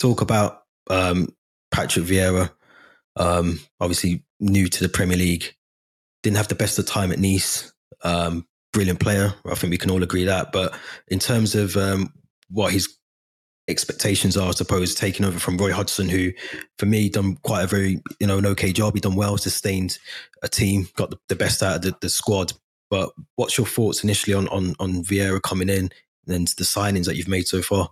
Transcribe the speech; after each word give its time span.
talk 0.00 0.20
about 0.20 0.62
um, 0.88 1.28
Patrick 1.70 2.06
Vieira. 2.06 2.50
Um, 3.16 3.60
obviously 3.80 4.24
new 4.40 4.68
to 4.68 4.82
the 4.82 4.88
Premier 4.88 5.16
League, 5.16 5.54
didn't 6.22 6.38
have 6.38 6.48
the 6.48 6.54
best 6.54 6.78
of 6.78 6.86
time 6.86 7.12
at 7.12 7.18
Nice. 7.18 7.72
Um, 8.02 8.46
brilliant 8.72 9.00
player, 9.00 9.34
I 9.44 9.54
think 9.54 9.70
we 9.70 9.78
can 9.78 9.90
all 9.90 10.02
agree 10.02 10.24
that. 10.24 10.52
But 10.52 10.74
in 11.08 11.18
terms 11.18 11.54
of 11.54 11.76
um, 11.76 12.12
what 12.48 12.72
his 12.72 12.96
expectations 13.68 14.36
are, 14.36 14.48
I 14.48 14.52
suppose, 14.52 14.94
taking 14.94 15.26
over 15.26 15.38
from 15.38 15.58
Roy 15.58 15.72
Hodgson, 15.72 16.08
who 16.08 16.32
for 16.78 16.86
me 16.86 17.08
done 17.08 17.36
quite 17.42 17.64
a 17.64 17.66
very 17.66 18.02
you 18.18 18.26
know 18.26 18.38
an 18.38 18.46
okay 18.46 18.72
job. 18.72 18.94
He 18.94 19.00
done 19.00 19.16
well, 19.16 19.36
sustained 19.38 19.98
a 20.42 20.48
team, 20.48 20.88
got 20.96 21.10
the, 21.10 21.18
the 21.28 21.36
best 21.36 21.62
out 21.62 21.76
of 21.76 21.82
the, 21.82 21.96
the, 22.00 22.08
squad. 22.08 22.52
But 22.90 23.10
what's 23.36 23.56
your 23.56 23.66
thoughts 23.66 24.02
initially 24.02 24.34
on 24.34 24.48
on 24.48 24.74
on 24.80 25.04
Vieira 25.04 25.42
coming 25.42 25.68
in 25.68 25.90
and 26.26 26.48
the 26.48 26.64
signings 26.64 27.04
that 27.04 27.16
you've 27.16 27.28
made 27.28 27.46
so 27.46 27.62
far? 27.62 27.90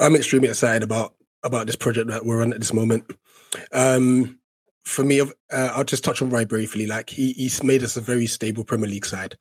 I'm 0.00 0.16
extremely 0.16 0.48
excited 0.48 0.82
about 0.82 1.14
about 1.42 1.66
this 1.66 1.76
project 1.76 2.08
that 2.08 2.24
we're 2.24 2.42
on 2.42 2.52
at 2.52 2.60
this 2.60 2.72
moment. 2.72 3.04
Um, 3.72 4.38
for 4.84 5.04
me, 5.04 5.20
uh, 5.20 5.26
I'll 5.50 5.84
just 5.84 6.04
touch 6.04 6.22
on 6.22 6.30
Roy 6.30 6.44
briefly. 6.44 6.86
Like 6.86 7.10
he, 7.10 7.32
he's 7.32 7.62
made 7.62 7.82
us 7.82 7.96
a 7.96 8.00
very 8.00 8.26
stable 8.26 8.64
Premier 8.64 8.88
League 8.88 9.06
side. 9.06 9.36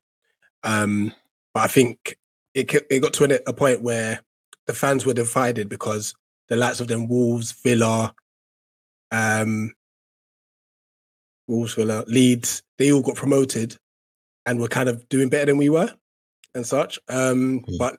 Um, 0.63 1.13
but 1.53 1.61
I 1.61 1.67
think 1.67 2.17
it 2.53 2.73
it 2.89 2.99
got 2.99 3.13
to 3.13 3.41
a 3.47 3.53
point 3.53 3.81
where 3.81 4.21
the 4.67 4.73
fans 4.73 5.05
were 5.05 5.13
divided 5.13 5.69
because 5.69 6.13
the 6.49 6.55
likes 6.55 6.80
of 6.80 6.87
them 6.87 7.07
Wolves, 7.07 7.52
Villa, 7.52 8.13
um, 9.11 9.73
Wolves, 11.47 11.73
Villa, 11.73 12.03
Leeds, 12.07 12.63
they 12.77 12.91
all 12.91 13.02
got 13.02 13.15
promoted 13.15 13.77
and 14.45 14.59
were 14.59 14.67
kind 14.67 14.89
of 14.89 15.07
doing 15.09 15.30
better 15.30 15.47
than 15.47 15.57
we 15.57 15.69
were 15.69 15.93
and 16.53 16.65
such. 16.65 16.99
Um, 17.07 17.61
mm. 17.61 17.77
But 17.77 17.97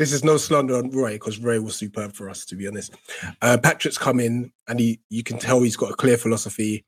this 0.00 0.14
is 0.14 0.24
no 0.24 0.38
slander 0.38 0.76
on 0.76 0.90
Roy 0.90 1.12
because 1.12 1.38
Roy 1.38 1.60
was 1.60 1.76
superb 1.76 2.14
for 2.14 2.30
us, 2.30 2.46
to 2.46 2.56
be 2.56 2.66
honest. 2.66 2.94
Uh, 3.42 3.58
Patrick's 3.62 3.98
come 3.98 4.18
in 4.18 4.50
and 4.66 4.80
he, 4.80 4.98
you 5.10 5.22
can 5.22 5.38
tell 5.38 5.60
he's 5.60 5.76
got 5.76 5.90
a 5.90 5.94
clear 5.94 6.16
philosophy. 6.16 6.86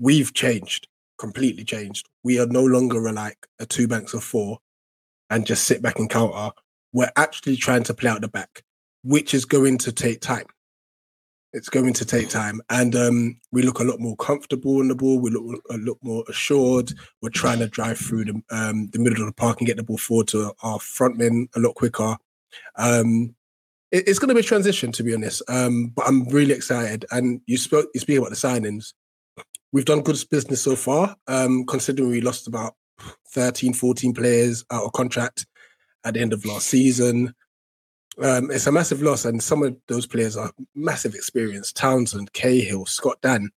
We've 0.00 0.34
changed, 0.34 0.88
completely 1.18 1.62
changed. 1.62 2.08
We 2.24 2.40
are 2.40 2.48
no 2.48 2.64
longer 2.64 3.12
like 3.12 3.46
a 3.60 3.66
two 3.66 3.86
banks 3.86 4.12
of 4.12 4.24
four 4.24 4.58
and 5.30 5.46
just 5.46 5.68
sit 5.68 5.82
back 5.82 6.00
and 6.00 6.10
counter. 6.10 6.50
We're 6.92 7.12
actually 7.14 7.58
trying 7.58 7.84
to 7.84 7.94
play 7.94 8.10
out 8.10 8.22
the 8.22 8.28
back, 8.28 8.64
which 9.04 9.34
is 9.34 9.44
going 9.44 9.78
to 9.78 9.92
take 9.92 10.20
time. 10.20 10.46
It's 11.52 11.68
going 11.68 11.92
to 11.92 12.04
take 12.04 12.28
time, 12.28 12.60
and 12.68 12.94
um, 12.94 13.40
we 13.52 13.62
look 13.62 13.78
a 13.78 13.84
lot 13.84 14.00
more 14.00 14.16
comfortable 14.16 14.80
on 14.80 14.88
the 14.88 14.94
ball. 14.94 15.18
We 15.18 15.30
look 15.30 15.62
a 15.70 15.78
lot 15.78 15.96
more 16.02 16.22
assured. 16.28 16.92
We're 17.22 17.30
trying 17.30 17.60
to 17.60 17.68
drive 17.68 17.96
through 17.96 18.26
the 18.26 18.42
um, 18.50 18.90
the 18.92 18.98
middle 18.98 19.22
of 19.22 19.28
the 19.28 19.32
park 19.32 19.58
and 19.58 19.66
get 19.66 19.78
the 19.78 19.82
ball 19.82 19.96
forward 19.96 20.28
to 20.28 20.52
our 20.62 20.78
front 20.78 21.16
men 21.16 21.48
a 21.56 21.60
lot 21.60 21.74
quicker. 21.74 22.18
Um, 22.76 23.34
it, 23.90 24.08
it's 24.08 24.18
going 24.18 24.28
to 24.28 24.34
be 24.34 24.40
a 24.40 24.44
transition, 24.44 24.92
to 24.92 25.02
be 25.02 25.14
honest. 25.14 25.42
Um, 25.48 25.88
but 25.88 26.06
I'm 26.06 26.28
really 26.28 26.54
excited. 26.54 27.04
And 27.10 27.40
you 27.46 27.56
spoke 27.56 27.88
you 27.94 28.00
speak 28.00 28.18
about 28.18 28.30
the 28.30 28.36
signings. 28.36 28.92
We've 29.72 29.84
done 29.84 30.00
good 30.00 30.18
business 30.30 30.62
so 30.62 30.76
far, 30.76 31.14
um, 31.26 31.64
considering 31.66 32.08
we 32.08 32.20
lost 32.20 32.48
about 32.48 32.74
13, 33.32 33.74
14 33.74 34.14
players 34.14 34.64
out 34.70 34.84
of 34.84 34.92
contract 34.92 35.46
at 36.04 36.14
the 36.14 36.20
end 36.20 36.32
of 36.32 36.44
last 36.44 36.68
season. 36.68 37.34
Um, 38.20 38.50
it's 38.50 38.66
a 38.66 38.72
massive 38.72 39.02
loss, 39.02 39.24
and 39.26 39.42
some 39.42 39.62
of 39.62 39.76
those 39.86 40.06
players 40.06 40.36
are 40.36 40.50
massive 40.74 41.14
experience. 41.14 41.72
Townsend, 41.72 42.32
Cahill, 42.32 42.86
Scott 42.86 43.18
Dann, 43.22 43.50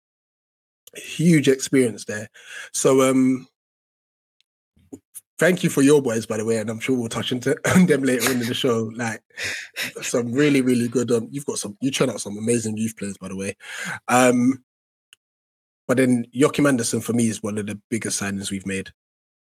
huge 0.95 1.49
experience 1.49 2.05
there. 2.05 2.29
So, 2.73 3.09
um, 3.09 3.49
thank 5.41 5.65
you 5.65 5.71
for 5.71 5.81
your 5.81 6.03
boys, 6.03 6.27
by 6.27 6.37
the 6.37 6.45
way, 6.45 6.59
and 6.59 6.69
I'm 6.69 6.78
sure 6.78 6.97
we'll 6.97 7.09
touch 7.09 7.33
into 7.33 7.59
them 7.87 8.03
later 8.03 8.27
on 8.27 8.43
in 8.43 8.47
the 8.47 8.55
show. 8.55 8.93
Like 8.95 9.23
some 10.03 10.33
really, 10.33 10.61
really 10.61 10.87
good. 10.87 11.11
Um, 11.11 11.28
you've 11.33 11.47
got 11.47 11.59
some. 11.59 11.77
You 11.81 11.91
turn 11.91 12.11
out 12.11 12.21
some 12.21 12.37
amazing 12.37 12.77
youth 12.77 12.97
players, 12.97 13.17
by 13.17 13.28
the 13.28 13.37
way. 13.37 13.56
Um, 14.06 14.62
but 15.89 15.97
then 15.97 16.27
Joachim 16.31 16.67
Andersen 16.67 17.00
for 17.00 17.15
me 17.15 17.29
is 17.29 17.43
one 17.43 17.59
of 17.59 17.67
the 17.67 17.81
biggest 17.91 18.21
signings 18.21 18.50
we've 18.50 18.67
made. 18.67 18.91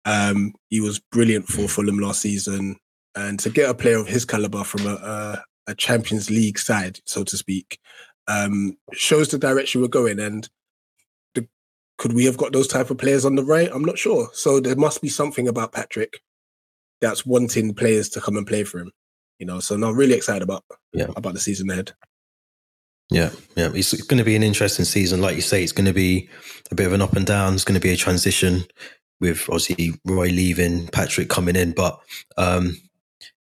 Um, 0.04 0.52
he 0.68 0.80
was 0.80 1.00
brilliant 1.00 1.48
for 1.48 1.66
Fulham 1.66 1.98
last 1.98 2.20
season, 2.20 2.76
and 3.16 3.40
to 3.40 3.50
get 3.50 3.70
a 3.70 3.74
player 3.74 3.98
of 3.98 4.06
his 4.06 4.24
caliber 4.24 4.62
from 4.64 4.86
a, 4.86 4.94
a, 4.94 5.44
a 5.68 5.74
Champions 5.74 6.30
League 6.30 6.58
side, 6.58 7.00
so 7.06 7.24
to 7.24 7.36
speak, 7.36 7.80
um, 8.28 8.76
shows 8.92 9.30
the 9.30 9.38
direction 9.38 9.80
we're 9.80 9.88
going. 9.88 10.20
And 10.20 10.48
could 11.98 12.12
we 12.12 12.24
have 12.24 12.36
got 12.36 12.52
those 12.52 12.68
type 12.68 12.90
of 12.90 12.98
players 12.98 13.24
on 13.24 13.34
the 13.34 13.44
right? 13.44 13.70
I'm 13.72 13.84
not 13.84 13.98
sure. 13.98 14.30
So 14.32 14.60
there 14.60 14.76
must 14.76 15.02
be 15.02 15.08
something 15.08 15.48
about 15.48 15.72
Patrick 15.72 16.22
that's 17.00 17.26
wanting 17.26 17.74
players 17.74 18.08
to 18.10 18.20
come 18.20 18.36
and 18.36 18.46
play 18.46 18.64
for 18.64 18.78
him. 18.78 18.92
You 19.38 19.46
know, 19.46 19.60
so 19.60 19.76
now 19.76 19.90
really 19.90 20.14
excited 20.14 20.42
about 20.42 20.64
yeah. 20.92 21.08
about 21.16 21.34
the 21.34 21.40
season 21.40 21.70
ahead. 21.70 21.92
Yeah, 23.10 23.30
yeah, 23.56 23.70
it's 23.74 23.92
going 24.02 24.18
to 24.18 24.24
be 24.24 24.36
an 24.36 24.42
interesting 24.42 24.84
season. 24.84 25.20
Like 25.20 25.36
you 25.36 25.42
say, 25.42 25.62
it's 25.62 25.72
going 25.72 25.86
to 25.86 25.94
be 25.94 26.28
a 26.70 26.74
bit 26.74 26.86
of 26.86 26.92
an 26.92 27.02
up 27.02 27.14
and 27.14 27.24
down. 27.24 27.54
It's 27.54 27.64
going 27.64 27.80
to 27.80 27.86
be 27.86 27.92
a 27.92 27.96
transition 27.96 28.64
with 29.20 29.48
obviously 29.48 29.94
Roy 30.04 30.28
leaving, 30.28 30.88
Patrick 30.88 31.28
coming 31.28 31.56
in. 31.56 31.72
But 31.72 31.98
um, 32.36 32.76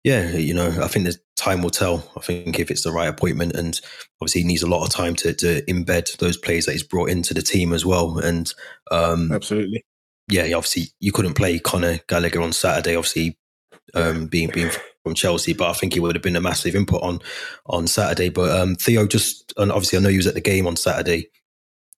yeah, 0.03 0.31
you 0.31 0.53
know, 0.53 0.67
I 0.81 0.87
think 0.87 1.05
the 1.05 1.17
time 1.39 1.61
will 1.61 1.69
tell. 1.69 2.09
I 2.15 2.21
think 2.21 2.59
if 2.59 2.69
it's 2.69 2.83
the 2.83 2.91
right 2.91 3.07
appointment, 3.07 3.55
and 3.55 3.79
obviously 4.21 4.41
he 4.41 4.47
needs 4.47 4.63
a 4.63 4.69
lot 4.69 4.85
of 4.85 4.91
time 4.91 5.15
to 5.15 5.33
to 5.33 5.61
embed 5.63 6.17
those 6.17 6.37
players 6.37 6.65
that 6.65 6.73
he's 6.73 6.83
brought 6.83 7.09
into 7.09 7.33
the 7.33 7.41
team 7.41 7.73
as 7.73 7.85
well. 7.85 8.19
And 8.19 8.51
um, 8.91 9.31
absolutely, 9.31 9.85
yeah, 10.29 10.43
obviously 10.55 10.87
you 10.99 11.11
couldn't 11.11 11.35
play 11.35 11.59
Conor 11.59 11.99
Gallagher 12.07 12.41
on 12.41 12.53
Saturday, 12.53 12.95
obviously 12.95 13.37
um, 13.95 14.27
being 14.27 14.49
being 14.51 14.69
from 15.03 15.15
Chelsea, 15.15 15.53
but 15.53 15.69
I 15.69 15.73
think 15.73 15.93
he 15.93 15.99
would 15.99 16.15
have 16.15 16.23
been 16.23 16.35
a 16.35 16.41
massive 16.41 16.75
input 16.75 17.01
on 17.01 17.19
on 17.65 17.87
Saturday. 17.87 18.29
But 18.29 18.59
um, 18.59 18.75
Theo, 18.75 19.07
just 19.07 19.53
and 19.57 19.71
obviously 19.71 19.97
I 19.97 20.01
know 20.01 20.09
he 20.09 20.17
was 20.17 20.27
at 20.27 20.35
the 20.35 20.41
game 20.41 20.67
on 20.67 20.75
Saturday 20.75 21.29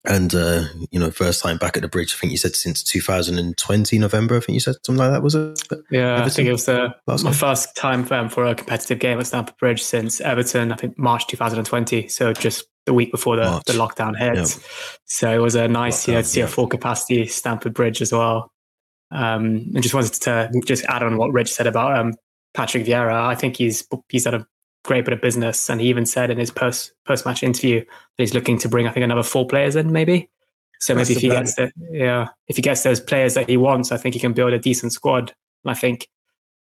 and 0.06 0.34
uh, 0.34 0.63
you 0.89 1.00
know, 1.00 1.12
first 1.12 1.44
time 1.44 1.57
back 1.57 1.78
at 1.78 1.84
the 1.84 1.88
bridge. 1.88 2.13
I 2.13 2.17
think 2.17 2.31
you 2.31 2.38
said 2.38 2.56
since 2.56 2.81
2020 2.84 4.00
November. 4.00 4.38
I 4.38 4.39
think 4.39 4.56
you 4.56 4.59
said 4.59 4.75
something 4.84 5.00
like 5.00 5.12
that. 5.12 5.22
Was 5.22 5.35
it? 5.35 5.62
Yeah, 5.91 6.13
Everton? 6.13 6.23
I 6.23 6.29
think 6.29 6.47
it 6.47 6.51
was 6.51 6.66
the, 6.66 6.95
my 7.07 7.16
time? 7.16 7.34
first 7.34 7.75
time 7.75 8.06
for, 8.06 8.16
um, 8.16 8.29
for 8.29 8.45
a 8.45 8.56
competitive 8.56 9.00
game 9.00 9.19
at 9.19 9.28
Stamford 9.28 9.57
Bridge 9.57 9.84
since 9.84 10.19
Everton. 10.19 10.72
I 10.72 10.75
think 10.75 10.97
March 10.97 11.28
2020. 11.28 12.07
So 12.07 12.34
just 12.34 12.66
the 12.85 12.94
week 12.94 13.12
before 13.12 13.35
the, 13.35 13.62
the 13.67 13.73
lockdown 13.73 14.17
hit. 14.17 14.59
So 15.06 15.31
it 15.31 15.38
was 15.38 15.53
a 15.53 15.67
nice, 15.67 16.07
know, 16.07 16.22
to 16.22 16.28
see 16.28 16.41
a 16.41 16.47
full 16.47 16.68
capacity 16.68 17.28
Stamford 17.28 17.75
Bridge 17.75 18.01
as 18.01 18.12
well. 18.12 18.51
Um, 19.12 19.72
and 19.75 19.83
just 19.83 19.94
wanted 19.94 20.13
to 20.13 20.50
just 20.66 20.85
add 20.85 21.03
on 21.03 21.18
what 21.18 21.31
Rich 21.31 21.53
said 21.53 21.68
about 21.68 21.97
um, 21.97 22.13
Patrick 22.56 22.85
Vieira. 22.85 23.13
I 23.13 23.35
think 23.35 23.57
he's 23.57 23.88
he's 24.09 24.23
done 24.23 24.33
a 24.33 24.47
great 24.84 25.06
bit 25.06 25.14
of 25.14 25.22
business. 25.22 25.69
And 25.69 25.81
he 25.81 25.88
even 25.88 26.06
said 26.06 26.30
in 26.30 26.38
his 26.38 26.52
post 26.52 26.94
post 27.06 27.25
match 27.25 27.44
interview 27.44 27.80
that 27.80 27.88
he's 28.18 28.34
looking 28.34 28.58
to 28.59 28.69
bring, 28.69 28.88
I 28.88 28.92
think, 28.92 29.03
another 29.03 29.24
four 29.24 29.47
players 29.47 29.75
in, 29.75 29.92
maybe. 29.92 30.30
So 30.80 30.96
maybe 30.96 31.14
if 31.14 31.19
he 31.19 31.30
plan. 31.30 31.44
gets 31.44 31.56
the 31.56 31.72
yeah, 31.92 32.30
if 32.47 32.56
he 32.56 32.62
gets 32.62 32.84
those 32.84 33.00
players 33.00 33.36
that 33.36 33.47
he 33.47 33.58
wants, 33.58 33.92
I 33.92 33.97
think 33.97 34.16
he 34.16 34.19
can 34.19 34.34
build 34.34 34.53
a 34.53 34.59
decent 34.59 34.94
squad. 34.94 35.34
And 35.64 35.72
I 35.72 35.75
think 35.75 36.08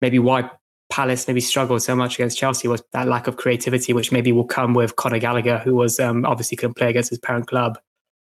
maybe 0.01 0.19
why 0.19 0.51
Palace 0.91 1.27
maybe 1.27 1.41
struggled 1.41 1.83
so 1.83 1.97
much 1.97 2.17
against 2.17 2.37
Chelsea 2.37 2.69
was 2.69 2.83
that 2.93 3.09
lack 3.09 3.27
of 3.27 3.37
creativity, 3.37 3.93
which 3.93 4.13
maybe 4.13 4.33
will 4.33 4.45
come 4.45 4.75
with 4.75 4.97
Conor 4.97 5.19
Gallagher, 5.19 5.59
who 5.59 5.75
was 5.75 5.99
um, 5.99 6.27
obviously 6.27 6.57
couldn't 6.57 6.75
play 6.75 6.91
against 6.91 7.11
his 7.11 7.19
parent 7.19 7.47
club. 7.47 7.79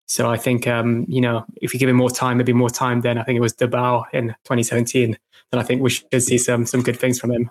So 0.07 0.29
I 0.29 0.37
think 0.37 0.67
um, 0.67 1.05
you 1.09 1.19
know 1.19 1.45
if 1.61 1.73
you 1.73 1.79
give 1.79 1.89
him 1.89 1.97
more 1.97 2.09
time, 2.09 2.37
maybe 2.37 2.53
more 2.53 2.69
time, 2.69 3.01
then 3.01 3.17
I 3.17 3.23
think 3.23 3.37
it 3.37 3.41
was 3.41 3.53
De 3.53 3.67
Boer 3.67 4.05
in 4.13 4.29
2017 4.45 5.17
and 5.51 5.59
I 5.59 5.63
think 5.63 5.81
we 5.81 5.89
should 5.89 6.21
see 6.21 6.37
some 6.37 6.65
some 6.65 6.81
good 6.81 6.99
things 6.99 7.19
from 7.19 7.31
him. 7.31 7.49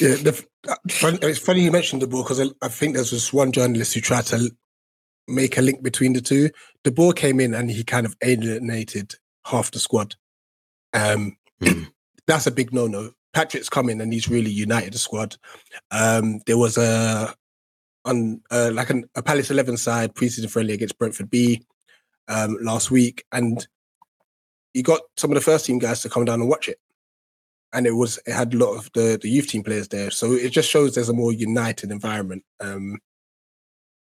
Yeah, 0.00 0.16
the, 0.16 0.44
it's 0.64 1.38
funny 1.38 1.60
you 1.60 1.72
mentioned 1.72 2.00
De 2.00 2.06
Boer 2.06 2.22
because 2.22 2.40
I, 2.40 2.46
I, 2.62 2.68
think 2.68 2.94
there's 2.94 3.10
this 3.10 3.32
one 3.32 3.52
journalist 3.52 3.94
who 3.94 4.00
tried 4.00 4.26
to 4.26 4.50
make 5.28 5.56
a 5.56 5.62
link 5.62 5.82
between 5.82 6.12
the 6.12 6.20
two. 6.20 6.50
De 6.84 6.90
Boer 6.90 7.12
came 7.12 7.40
in 7.40 7.54
and 7.54 7.70
he 7.70 7.84
kind 7.84 8.06
of 8.06 8.16
alienated 8.22 9.14
half 9.46 9.70
the 9.70 9.78
squad. 9.78 10.14
Um, 10.92 11.36
mm. 11.60 11.86
That's 12.26 12.48
a 12.48 12.50
big 12.50 12.72
no-no. 12.72 13.12
Patrick's 13.32 13.68
coming 13.68 14.00
and 14.00 14.12
he's 14.12 14.28
really 14.28 14.50
united 14.50 14.92
the 14.92 14.98
squad. 14.98 15.36
Um, 15.92 16.40
there 16.46 16.58
was 16.58 16.76
a 16.76 17.32
on 18.04 18.40
uh, 18.50 18.70
like 18.72 18.90
an, 18.90 19.04
a 19.14 19.22
Palace 19.22 19.50
Eleven 19.50 19.76
side 19.76 20.14
preseason 20.14 20.50
friendly 20.50 20.74
against 20.74 20.98
Brentford 20.98 21.30
B 21.30 21.62
um, 22.28 22.58
last 22.60 22.90
week, 22.90 23.24
and 23.32 23.66
he 24.74 24.82
got 24.82 25.02
some 25.16 25.30
of 25.30 25.36
the 25.36 25.40
first 25.40 25.66
team 25.66 25.78
guys 25.78 26.00
to 26.02 26.08
come 26.08 26.24
down 26.24 26.40
and 26.40 26.48
watch 26.48 26.68
it 26.68 26.78
and 27.76 27.86
it 27.86 27.92
was 27.92 28.18
it 28.26 28.32
had 28.32 28.54
a 28.54 28.56
lot 28.56 28.74
of 28.74 28.90
the 28.94 29.18
the 29.20 29.28
youth 29.28 29.48
team 29.48 29.62
players 29.62 29.88
there, 29.88 30.10
so 30.10 30.32
it 30.32 30.50
just 30.50 30.68
shows 30.68 30.94
there's 30.94 31.10
a 31.10 31.12
more 31.14 31.32
united 31.32 31.90
environment. 31.90 32.42
Um, 32.58 32.98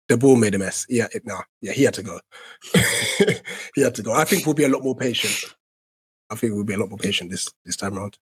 De 0.07 0.15
Boer 0.15 0.37
made 0.37 0.53
a 0.53 0.59
mess. 0.59 0.85
Yeah, 0.89 1.07
it, 1.11 1.25
no, 1.25 1.39
yeah, 1.61 1.71
he 1.71 1.83
had 1.83 1.95
to 1.95 2.03
go. 2.03 2.19
he 3.75 3.81
had 3.81 3.95
to 3.95 4.03
go. 4.03 4.13
I 4.13 4.25
think 4.25 4.45
we'll 4.45 4.53
be 4.53 4.63
a 4.63 4.69
lot 4.69 4.83
more 4.83 4.95
patient. 4.95 5.53
I 6.29 6.35
think 6.35 6.53
we'll 6.53 6.63
be 6.63 6.75
a 6.75 6.77
lot 6.77 6.89
more 6.89 6.99
patient 6.99 7.31
this 7.31 7.51
this 7.65 7.75
time 7.75 7.97
around. 7.97 8.17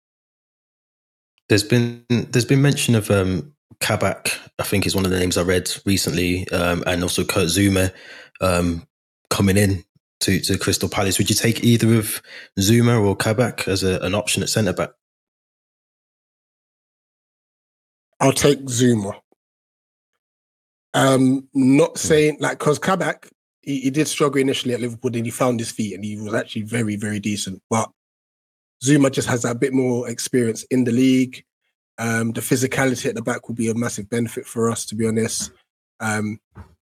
There's 1.49 1.65
been 1.65 2.05
there's 2.09 2.45
been 2.45 2.63
mention 2.63 2.97
of 2.97 3.09
um, 3.11 3.55
Kabak. 3.79 4.37
I 4.59 4.65
think 4.65 4.85
is 4.85 4.97
one 4.97 5.05
of 5.05 5.13
the 5.13 5.19
names 5.19 5.39
I 5.39 5.43
read 5.43 5.71
recently, 5.87 6.49
um, 6.49 6.83
and 6.89 7.05
also 7.05 7.25
Kurt 7.25 7.47
Zouma 7.47 7.93
um, 8.41 8.85
coming 9.31 9.57
in 9.57 9.85
to, 10.21 10.41
to 10.41 10.59
Crystal 10.59 10.89
Palace. 10.89 11.19
Would 11.19 11.31
you 11.31 11.37
take 11.37 11.63
either 11.63 11.95
of 11.95 12.21
Zouma 12.59 13.01
or 13.01 13.15
Kabak 13.15 13.69
as 13.69 13.85
a, 13.85 14.01
an 14.01 14.15
option 14.15 14.43
at 14.43 14.49
centre 14.49 14.73
back? 14.73 14.91
I'll 18.21 18.33
take 18.33 18.61
Zouma. 18.63 19.15
Um, 20.95 21.49
not 21.53 21.99
saying 21.99 22.39
like 22.41 22.59
because 22.59 22.79
Kabak 22.79 23.29
he, 23.61 23.81
he, 23.81 23.91
did 23.91 24.09
struggle 24.09 24.41
initially 24.41 24.73
at 24.73 24.81
Liverpool, 24.81 25.11
then 25.11 25.27
he 25.27 25.31
found 25.31 25.61
his 25.61 25.71
feet 25.71 25.95
and 25.95 26.03
he 26.03 26.17
was 26.19 26.33
actually 26.33 26.63
very 26.63 26.97
very 26.97 27.21
decent. 27.21 27.61
But 27.69 27.91
Zouma 28.83 29.13
just 29.13 29.29
has 29.29 29.43
that 29.43 29.61
bit 29.61 29.75
more 29.75 30.09
experience 30.09 30.63
in 30.71 30.85
the 30.85 30.93
league. 30.93 31.45
Um, 31.99 32.33
the 32.33 32.41
physicality 32.41 33.07
at 33.07 33.15
the 33.15 33.23
back 33.23 33.49
will 33.49 33.55
be 33.55 33.71
a 33.71 33.75
massive 33.75 34.09
benefit 34.09 34.47
for 34.47 34.71
us, 34.71 34.87
to 34.87 34.95
be 34.95 35.07
honest. 35.07 35.51
Um, 36.01 36.39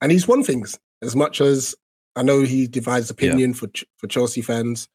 and 0.02 0.12
he's 0.12 0.28
won 0.28 0.44
things 0.44 0.78
as 1.02 1.16
much 1.16 1.42
as 1.42 1.76
I 2.16 2.24
know 2.24 2.42
he 2.42 2.68
divides 2.68 3.10
opinion 3.10 3.52
yeah. 3.52 3.56
for 3.56 3.70
for 3.98 4.08
Chelsea 4.08 4.42
fans. 4.42 4.88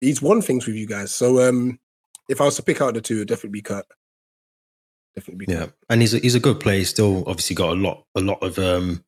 He's 0.00 0.22
won 0.22 0.42
things 0.42 0.66
with 0.66 0.76
you 0.76 0.86
guys. 0.86 1.14
So 1.14 1.46
um, 1.46 1.78
if 2.28 2.40
I 2.40 2.44
was 2.44 2.56
to 2.56 2.62
pick 2.62 2.80
out 2.80 2.94
the 2.94 3.00
two, 3.00 3.16
it'd 3.16 3.28
definitely 3.28 3.50
be 3.50 3.62
Kurt. 3.62 3.86
Definitely 5.16 5.46
yeah, 5.48 5.66
and 5.88 6.02
he's 6.02 6.12
a, 6.12 6.18
he's 6.18 6.34
a 6.34 6.40
good 6.40 6.60
player. 6.60 6.78
He's 6.78 6.90
still 6.90 7.24
obviously 7.26 7.56
got 7.56 7.70
a 7.70 7.80
lot 7.80 8.04
a 8.14 8.20
lot 8.20 8.42
of 8.42 8.58
um, 8.58 9.02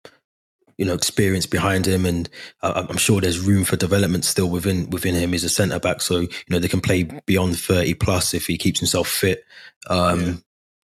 you 0.78 0.86
know 0.86 0.94
experience 0.94 1.44
behind 1.44 1.86
him, 1.86 2.06
and 2.06 2.30
I'm 2.62 2.96
sure 2.96 3.20
there's 3.20 3.40
room 3.40 3.64
for 3.64 3.76
development 3.76 4.24
still 4.24 4.48
within 4.48 4.88
within 4.90 5.14
him. 5.14 5.32
He's 5.32 5.44
a 5.44 5.48
centre 5.50 5.78
back, 5.78 6.00
so 6.00 6.20
you 6.20 6.30
know 6.48 6.58
they 6.58 6.68
can 6.68 6.80
play 6.80 7.02
beyond 7.26 7.58
30 7.58 7.94
plus 7.94 8.32
if 8.32 8.46
he 8.46 8.56
keeps 8.56 8.80
himself 8.80 9.08
fit. 9.08 9.44
Um, 9.90 10.20
yeah. 10.20 10.32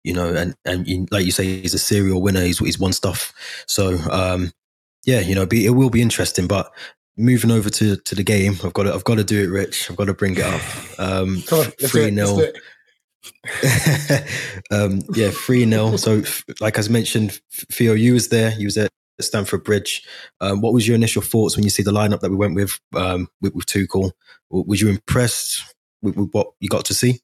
You 0.03 0.13
know, 0.13 0.33
and 0.33 0.55
and 0.65 1.09
like 1.11 1.25
you 1.25 1.31
say, 1.31 1.61
he's 1.61 1.73
a 1.73 1.79
serial 1.79 2.21
winner. 2.21 2.41
He's 2.41 2.59
he's 2.59 2.79
won 2.79 2.91
stuff. 2.91 3.33
So 3.67 3.97
um, 4.11 4.51
yeah, 5.05 5.21
you 5.21 5.35
know, 5.35 5.45
be, 5.45 5.65
it 5.65 5.69
will 5.69 5.89
be 5.89 6.01
interesting. 6.01 6.47
But 6.47 6.69
moving 7.15 7.51
over 7.51 7.69
to 7.69 7.95
to 7.95 8.15
the 8.15 8.23
game, 8.23 8.57
I've 8.63 8.73
got 8.73 8.83
to 8.83 8.93
I've 8.93 9.05
got 9.05 9.15
to 9.15 9.23
do 9.23 9.43
it, 9.43 9.47
Rich. 9.47 9.89
I've 9.89 9.95
got 9.95 10.05
to 10.05 10.13
bring 10.13 10.35
it 10.35 10.43
up. 10.43 10.61
Um, 10.99 11.37
three 11.37 12.13
0 12.13 12.51
um, 14.71 15.01
yeah, 15.13 15.29
3 15.31 15.69
0. 15.69 15.97
So, 15.97 16.23
like 16.59 16.77
I 16.77 16.87
mentioned, 16.89 17.39
Theo, 17.51 17.93
you 17.93 18.13
was 18.13 18.29
there. 18.29 18.53
You 18.57 18.67
was 18.67 18.77
at 18.77 18.91
Stamford 19.19 19.63
Bridge. 19.63 20.05
Um, 20.41 20.61
what 20.61 20.73
was 20.73 20.87
your 20.87 20.95
initial 20.95 21.21
thoughts 21.21 21.55
when 21.55 21.63
you 21.63 21.69
see 21.69 21.83
the 21.83 21.91
lineup 21.91 22.21
that 22.21 22.31
we 22.31 22.35
went 22.35 22.55
with 22.55 22.79
um, 22.95 23.27
with, 23.41 23.53
with 23.55 23.65
Tuchel? 23.65 24.11
Was 24.49 24.81
you 24.81 24.89
impressed 24.89 25.75
with, 26.01 26.15
with, 26.15 26.29
what 26.31 26.51
you 26.59 26.69
got 26.69 26.85
to 26.85 26.93
see? 26.93 27.21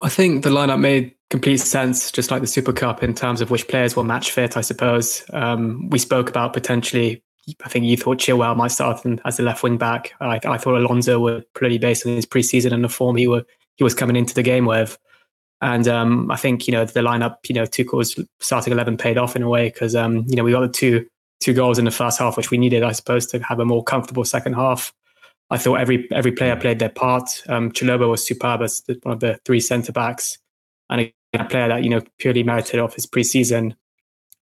I 0.00 0.08
think 0.08 0.44
the 0.44 0.50
lineup 0.50 0.80
made 0.80 1.14
complete 1.30 1.58
sense, 1.58 2.12
just 2.12 2.30
like 2.30 2.40
the 2.40 2.46
Super 2.46 2.72
Cup, 2.72 3.02
in 3.02 3.14
terms 3.14 3.40
of 3.40 3.50
which 3.50 3.68
players 3.68 3.96
were 3.96 4.04
match 4.04 4.30
fit. 4.30 4.56
I 4.56 4.60
suppose 4.60 5.24
um, 5.32 5.88
we 5.90 5.98
spoke 5.98 6.28
about 6.28 6.52
potentially. 6.52 7.22
I 7.62 7.68
think 7.68 7.84
you 7.84 7.98
thought 7.98 8.16
Chilwell 8.16 8.56
might 8.56 8.68
start 8.68 9.04
as 9.26 9.36
the 9.36 9.42
left 9.42 9.62
wing 9.62 9.76
back. 9.76 10.14
I, 10.18 10.40
I 10.46 10.56
thought 10.56 10.78
Alonso 10.78 11.20
would 11.20 11.44
pretty 11.52 11.76
based 11.76 12.06
on 12.06 12.14
his 12.14 12.24
preseason 12.24 12.72
and 12.72 12.82
the 12.82 12.88
form 12.88 13.16
he 13.16 13.26
were 13.26 13.44
he 13.76 13.84
was 13.84 13.94
coming 13.94 14.16
into 14.16 14.34
the 14.34 14.42
game 14.42 14.66
with. 14.66 14.98
And 15.60 15.88
um, 15.88 16.30
I 16.30 16.36
think 16.36 16.66
you 16.66 16.72
know 16.72 16.84
the 16.84 17.00
lineup, 17.00 17.36
you 17.48 17.54
know, 17.54 17.64
Tuchel's 17.64 18.18
starting 18.40 18.72
eleven 18.72 18.96
paid 18.96 19.16
off 19.16 19.36
in 19.36 19.42
a 19.42 19.48
way 19.48 19.70
because 19.70 19.94
um, 19.94 20.24
you 20.28 20.36
know 20.36 20.44
we 20.44 20.52
got 20.52 20.60
the 20.60 20.68
two 20.68 21.06
two 21.40 21.54
goals 21.54 21.78
in 21.78 21.84
the 21.84 21.90
first 21.90 22.18
half, 22.18 22.36
which 22.36 22.50
we 22.50 22.58
needed, 22.58 22.82
I 22.82 22.92
suppose, 22.92 23.26
to 23.26 23.38
have 23.40 23.60
a 23.60 23.64
more 23.64 23.82
comfortable 23.82 24.24
second 24.24 24.54
half. 24.54 24.92
I 25.50 25.58
thought 25.58 25.76
every 25.76 26.08
every 26.10 26.32
player 26.32 26.56
played 26.56 26.78
their 26.78 26.88
part. 26.88 27.42
Um, 27.48 27.70
Chalobah 27.70 28.10
was 28.10 28.26
superb 28.26 28.62
as 28.62 28.82
one 29.02 29.14
of 29.14 29.20
the 29.20 29.38
three 29.44 29.60
centre 29.60 29.92
backs, 29.92 30.38
and 30.90 31.00
a 31.00 31.44
player 31.44 31.68
that 31.68 31.84
you 31.84 31.90
know 31.90 32.02
purely 32.18 32.42
merited 32.42 32.80
off 32.80 32.94
his 32.94 33.06
preseason. 33.06 33.74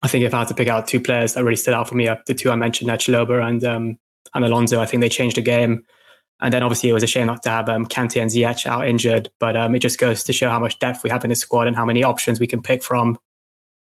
I 0.02 0.08
think 0.08 0.24
if 0.24 0.34
I 0.34 0.40
had 0.40 0.48
to 0.48 0.54
pick 0.54 0.68
out 0.68 0.88
two 0.88 1.00
players 1.00 1.34
that 1.34 1.44
really 1.44 1.56
stood 1.56 1.74
out 1.74 1.88
for 1.88 1.94
me, 1.94 2.08
uh, 2.08 2.16
the 2.26 2.34
two 2.34 2.50
I 2.50 2.56
mentioned, 2.56 2.88
there, 2.88 2.96
Chalobah 2.96 3.46
and 3.46 3.64
um, 3.64 3.98
and 4.34 4.44
Alonso, 4.44 4.80
I 4.80 4.86
think 4.86 5.00
they 5.00 5.08
changed 5.08 5.36
the 5.36 5.42
game. 5.42 5.84
And 6.40 6.52
then 6.52 6.62
obviously 6.62 6.88
it 6.88 6.92
was 6.92 7.02
a 7.02 7.08
shame 7.08 7.26
not 7.26 7.42
to 7.44 7.50
have 7.50 7.68
um, 7.68 7.86
Kante 7.86 8.20
and 8.20 8.30
Ziyech 8.30 8.66
out 8.66 8.88
injured, 8.88 9.30
but 9.38 9.56
um, 9.56 9.74
it 9.74 9.78
just 9.78 9.98
goes 9.98 10.24
to 10.24 10.32
show 10.32 10.50
how 10.50 10.58
much 10.58 10.78
depth 10.80 11.04
we 11.04 11.10
have 11.10 11.24
in 11.24 11.30
the 11.30 11.36
squad 11.36 11.68
and 11.68 11.76
how 11.76 11.84
many 11.84 12.02
options 12.02 12.40
we 12.40 12.48
can 12.48 12.60
pick 12.60 12.82
from. 12.82 13.18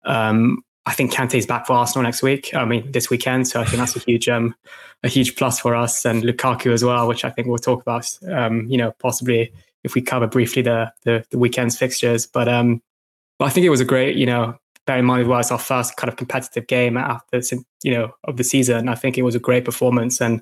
Um, 0.06 0.64
I 0.86 0.94
think 0.94 1.12
Kante's 1.12 1.46
back 1.46 1.66
for 1.66 1.74
Arsenal 1.74 2.04
next 2.04 2.22
week. 2.22 2.54
I 2.54 2.64
mean, 2.64 2.90
this 2.92 3.10
weekend. 3.10 3.48
So 3.48 3.60
I 3.60 3.66
think 3.66 3.78
that's 3.80 3.96
a 3.96 4.00
huge, 4.00 4.30
um, 4.30 4.56
a 5.04 5.10
huge 5.10 5.36
plus 5.36 5.60
for 5.60 5.76
us 5.76 6.06
and 6.06 6.24
Lukaku 6.24 6.72
as 6.72 6.84
well, 6.84 7.08
which 7.08 7.26
I 7.26 7.30
think 7.30 7.48
we'll 7.48 7.58
talk 7.58 7.82
about. 7.82 8.08
Um, 8.32 8.68
you 8.68 8.78
know, 8.78 8.92
possibly 9.00 9.52
if 9.84 9.96
we 9.96 10.02
cover 10.02 10.28
briefly 10.28 10.62
the 10.62 10.92
the, 11.04 11.26
the 11.32 11.38
weekend's 11.38 11.78
fixtures. 11.78 12.26
But 12.26 12.48
um, 12.48 12.82
but 13.40 13.46
I 13.46 13.50
think 13.50 13.66
it 13.66 13.70
was 13.70 13.82
a 13.82 13.86
great, 13.86 14.16
you 14.16 14.26
know, 14.26 14.58
bear 14.86 14.98
in 14.98 15.06
mind 15.06 15.24
it 15.24 15.28
was 15.28 15.52
our 15.52 15.60
first 15.60 15.96
kind 15.98 16.10
of 16.10 16.18
competitive 16.18 16.68
game 16.68 16.98
after 16.98 17.42
you 17.84 17.92
know 17.92 18.12
of 18.26 18.38
the 18.38 18.44
season. 18.44 18.88
I 18.88 18.96
think 18.96 19.18
it 19.18 19.24
was 19.24 19.36
a 19.36 19.40
great 19.40 19.66
performance, 19.66 20.22
and 20.22 20.42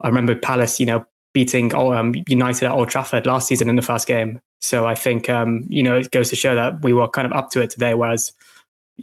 I 0.00 0.08
remember 0.08 0.34
Palace, 0.34 0.80
you 0.80 0.86
know, 0.86 1.04
beating 1.32 1.74
um, 1.74 2.14
United 2.28 2.66
at 2.66 2.72
Old 2.72 2.88
Trafford 2.88 3.26
last 3.26 3.48
season 3.48 3.68
in 3.68 3.76
the 3.76 3.82
first 3.82 4.06
game. 4.06 4.40
So 4.60 4.86
I 4.86 4.94
think 4.94 5.28
um, 5.28 5.66
you 5.68 5.82
know 5.82 5.96
it 5.96 6.10
goes 6.10 6.30
to 6.30 6.36
show 6.36 6.54
that 6.54 6.82
we 6.82 6.92
were 6.92 7.08
kind 7.08 7.26
of 7.26 7.32
up 7.32 7.50
to 7.50 7.60
it 7.60 7.70
today, 7.70 7.94
whereas 7.94 8.32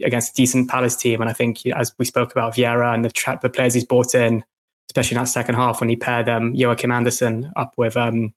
against 0.02 0.32
a 0.32 0.34
decent 0.34 0.68
Palace 0.68 0.96
team, 0.96 1.20
and 1.20 1.28
I 1.28 1.32
think 1.32 1.66
as 1.66 1.92
we 1.98 2.04
spoke 2.04 2.32
about 2.32 2.54
Vieira 2.54 2.94
and 2.94 3.04
the 3.04 3.10
tra- 3.10 3.38
the 3.40 3.50
players 3.50 3.74
he's 3.74 3.84
brought 3.84 4.14
in, 4.14 4.44
especially 4.88 5.16
in 5.16 5.22
that 5.22 5.28
second 5.28 5.56
half 5.56 5.80
when 5.80 5.88
he 5.88 5.96
paired 5.96 6.28
um, 6.28 6.54
Joachim 6.54 6.92
Andersen 6.92 7.52
up 7.56 7.74
with 7.76 7.96
um, 7.96 8.32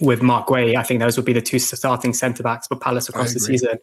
with 0.00 0.22
Marc 0.22 0.48
Guéhi, 0.48 0.76
I 0.76 0.82
think 0.82 1.00
those 1.00 1.16
would 1.16 1.26
be 1.26 1.32
the 1.32 1.42
two 1.42 1.58
starting 1.58 2.12
centre 2.12 2.42
backs 2.42 2.66
for 2.66 2.76
Palace 2.76 3.08
across 3.08 3.32
the 3.34 3.40
season. 3.40 3.78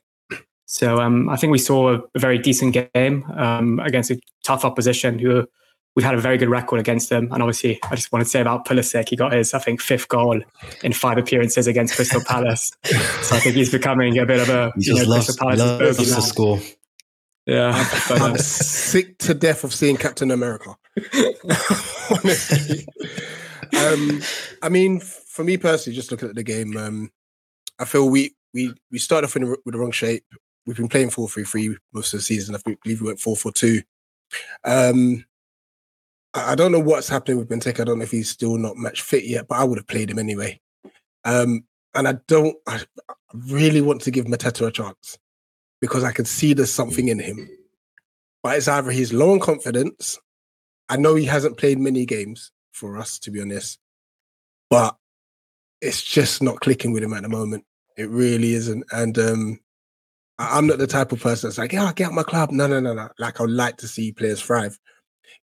So 0.65 0.99
um, 1.01 1.29
I 1.29 1.35
think 1.35 1.51
we 1.51 1.57
saw 1.57 1.95
a, 1.95 2.01
a 2.15 2.19
very 2.19 2.37
decent 2.37 2.77
game 2.93 3.25
um, 3.35 3.79
against 3.79 4.09
a 4.09 4.19
tough 4.43 4.63
opposition 4.63 5.19
who 5.19 5.47
we've 5.95 6.05
had 6.05 6.15
a 6.15 6.21
very 6.21 6.37
good 6.37 6.49
record 6.49 6.79
against 6.79 7.09
them. 7.09 7.27
And 7.31 7.41
obviously, 7.41 7.79
I 7.83 7.95
just 7.95 8.11
want 8.11 8.23
to 8.23 8.29
say 8.29 8.41
about 8.41 8.65
Pulisic, 8.65 9.09
he 9.09 9.15
got 9.15 9.33
his, 9.33 9.53
I 9.53 9.59
think, 9.59 9.81
fifth 9.81 10.07
goal 10.07 10.41
in 10.83 10.93
five 10.93 11.17
appearances 11.17 11.67
against 11.67 11.95
Crystal 11.95 12.21
Palace. 12.25 12.71
so 12.83 13.35
I 13.35 13.39
think 13.39 13.55
he's 13.55 13.71
becoming 13.71 14.17
a 14.17 14.25
bit 14.25 14.39
of 14.39 14.49
a 14.49 14.71
he 14.77 14.87
you 14.87 14.95
know, 14.95 15.03
loves, 15.03 15.25
Crystal 15.25 15.47
Palace 15.47 15.59
loves 15.59 15.97
to 15.97 16.21
score. 16.21 16.59
Yeah, 17.45 17.71
I'm, 18.09 18.21
I'm 18.21 18.37
sick 18.37 19.17
to 19.19 19.33
death 19.33 19.63
of 19.63 19.73
seeing 19.73 19.97
Captain 19.97 20.31
America. 20.31 20.75
Honestly, 22.11 22.85
um, 23.77 24.21
I 24.61 24.69
mean, 24.69 24.99
for 24.99 25.43
me 25.43 25.57
personally, 25.57 25.95
just 25.95 26.11
looking 26.11 26.29
at 26.29 26.35
the 26.35 26.43
game, 26.43 26.77
um, 26.77 27.11
I 27.79 27.85
feel 27.85 28.09
we 28.09 28.35
we 28.53 28.73
we 28.91 28.99
started 28.99 29.27
off 29.27 29.35
in, 29.35 29.49
with 29.49 29.59
the 29.65 29.79
wrong 29.79 29.91
shape. 29.91 30.23
We've 30.67 30.77
been 30.77 30.89
playing 30.89 31.09
4 31.09 31.27
3 31.27 31.43
3 31.43 31.77
most 31.93 32.13
of 32.13 32.19
the 32.19 32.23
season. 32.23 32.55
I 32.55 32.59
believe 32.59 33.01
we 33.01 33.07
went 33.07 33.19
4 33.19 33.35
4 33.35 33.51
2. 33.51 33.81
Um, 34.63 35.25
I 36.33 36.55
don't 36.55 36.71
know 36.71 36.79
what's 36.79 37.09
happening 37.09 37.37
with 37.37 37.49
Benteke. 37.49 37.79
I 37.79 37.83
don't 37.83 37.99
know 37.99 38.03
if 38.03 38.11
he's 38.11 38.29
still 38.29 38.57
not 38.57 38.77
match 38.77 39.01
fit 39.01 39.25
yet, 39.25 39.47
but 39.47 39.59
I 39.59 39.63
would 39.63 39.77
have 39.77 39.87
played 39.87 40.09
him 40.09 40.19
anyway. 40.19 40.59
Um, 41.25 41.65
and 41.93 42.07
I 42.07 42.13
don't, 42.27 42.55
I 42.67 42.81
really 43.33 43.81
want 43.81 44.01
to 44.03 44.11
give 44.11 44.25
Mateta 44.25 44.67
a 44.67 44.71
chance 44.71 45.17
because 45.81 46.03
I 46.03 46.13
can 46.13 46.25
see 46.25 46.53
there's 46.53 46.73
something 46.73 47.09
in 47.09 47.19
him. 47.19 47.49
But 48.43 48.57
it's 48.57 48.67
either 48.67 48.91
he's 48.91 49.13
low 49.13 49.33
on 49.33 49.39
confidence. 49.39 50.19
I 50.87 50.97
know 50.97 51.15
he 51.15 51.25
hasn't 51.25 51.57
played 51.57 51.79
many 51.79 52.05
games 52.05 52.51
for 52.71 52.97
us, 52.97 53.19
to 53.19 53.31
be 53.31 53.41
honest, 53.41 53.77
but 54.69 54.95
it's 55.81 56.01
just 56.01 56.41
not 56.41 56.61
clicking 56.61 56.91
with 56.91 57.03
him 57.03 57.13
at 57.13 57.23
the 57.23 57.29
moment. 57.29 57.65
It 57.97 58.09
really 58.09 58.53
isn't. 58.53 58.85
And 58.91 59.17
um, 59.19 59.59
I'm 60.39 60.65
not 60.65 60.77
the 60.77 60.87
type 60.87 61.11
of 61.11 61.21
person 61.21 61.49
that's 61.49 61.57
like, 61.57 61.73
yeah, 61.73 61.85
I 61.85 61.93
get 61.93 62.07
out 62.07 62.13
my 62.13 62.23
club. 62.23 62.51
No, 62.51 62.67
no, 62.67 62.79
no, 62.79 62.93
no. 62.93 63.09
Like, 63.19 63.41
I'd 63.41 63.49
like 63.49 63.77
to 63.77 63.87
see 63.87 64.11
players 64.11 64.41
thrive. 64.41 64.79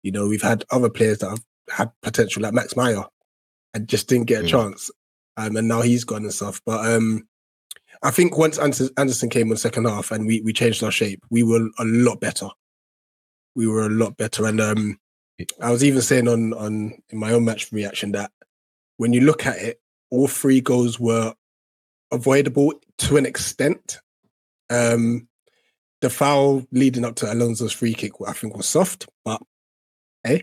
You 0.02 0.12
know, 0.12 0.28
we've 0.28 0.42
had 0.42 0.64
other 0.70 0.90
players 0.90 1.18
that 1.18 1.30
have 1.30 1.44
had 1.70 1.92
potential, 2.02 2.42
like 2.42 2.54
Max 2.54 2.76
Meyer, 2.76 3.04
and 3.74 3.88
just 3.88 4.08
didn't 4.08 4.26
get 4.26 4.42
a 4.42 4.46
mm. 4.46 4.48
chance. 4.48 4.90
Um, 5.36 5.56
and 5.56 5.68
now 5.68 5.82
he's 5.82 6.04
gone 6.04 6.22
and 6.22 6.32
stuff. 6.32 6.60
But 6.66 6.84
um, 6.90 7.28
I 8.02 8.10
think 8.10 8.36
once 8.36 8.58
Andersen 8.58 9.30
came 9.30 9.50
on 9.50 9.56
second 9.56 9.86
half 9.86 10.10
and 10.10 10.26
we, 10.26 10.40
we 10.40 10.52
changed 10.52 10.82
our 10.82 10.90
shape, 10.90 11.24
we 11.30 11.42
were 11.42 11.68
a 11.78 11.84
lot 11.84 12.20
better. 12.20 12.48
We 13.54 13.66
were 13.66 13.86
a 13.86 13.90
lot 13.90 14.16
better. 14.16 14.46
And 14.46 14.60
um, 14.60 14.98
I 15.60 15.70
was 15.70 15.84
even 15.84 16.02
saying 16.02 16.28
on 16.28 16.52
on 16.54 16.94
in 17.10 17.18
my 17.18 17.32
own 17.32 17.44
match 17.44 17.70
reaction 17.72 18.12
that 18.12 18.30
when 18.96 19.12
you 19.12 19.20
look 19.20 19.46
at 19.46 19.58
it, 19.58 19.80
all 20.10 20.28
three 20.28 20.60
goals 20.60 20.98
were 20.98 21.34
avoidable 22.10 22.72
to 22.98 23.16
an 23.16 23.26
extent. 23.26 24.00
Um, 24.70 25.28
the 26.00 26.10
foul 26.10 26.66
leading 26.70 27.04
up 27.04 27.16
to 27.16 27.32
Alonso's 27.32 27.72
free 27.72 27.94
kick, 27.94 28.12
I 28.26 28.32
think, 28.32 28.56
was 28.56 28.66
soft, 28.66 29.08
but 29.24 29.40
hey, 30.28 30.42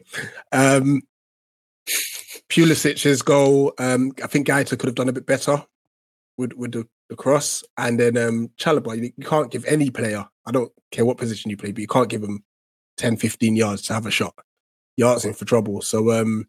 um, 0.51 1.01
Pulisic's 2.49 3.21
goal, 3.21 3.73
um, 3.77 4.11
I 4.23 4.27
think 4.27 4.47
Guaita 4.47 4.77
could 4.77 4.87
have 4.87 4.95
done 4.95 5.09
a 5.09 5.13
bit 5.13 5.25
better 5.25 5.63
with 6.37 6.53
with 6.53 6.71
the, 6.73 6.87
the 7.09 7.15
cross, 7.15 7.63
and 7.77 7.99
then 7.99 8.17
um. 8.17 8.49
You, 8.65 9.11
you 9.17 9.25
can't 9.25 9.51
give 9.51 9.65
any 9.65 9.89
player, 9.89 10.25
I 10.45 10.51
don't 10.51 10.71
care 10.91 11.05
what 11.05 11.17
position 11.17 11.51
you 11.51 11.57
play, 11.57 11.71
but 11.71 11.81
you 11.81 11.87
can't 11.87 12.09
give 12.09 12.21
them 12.21 12.43
10, 12.97 13.17
15 13.17 13.55
yards 13.55 13.81
to 13.83 13.93
have 13.93 14.05
a 14.05 14.11
shot. 14.11 14.33
You're 14.97 15.13
asking 15.13 15.33
for 15.33 15.45
trouble. 15.45 15.81
So 15.81 16.11
um, 16.11 16.47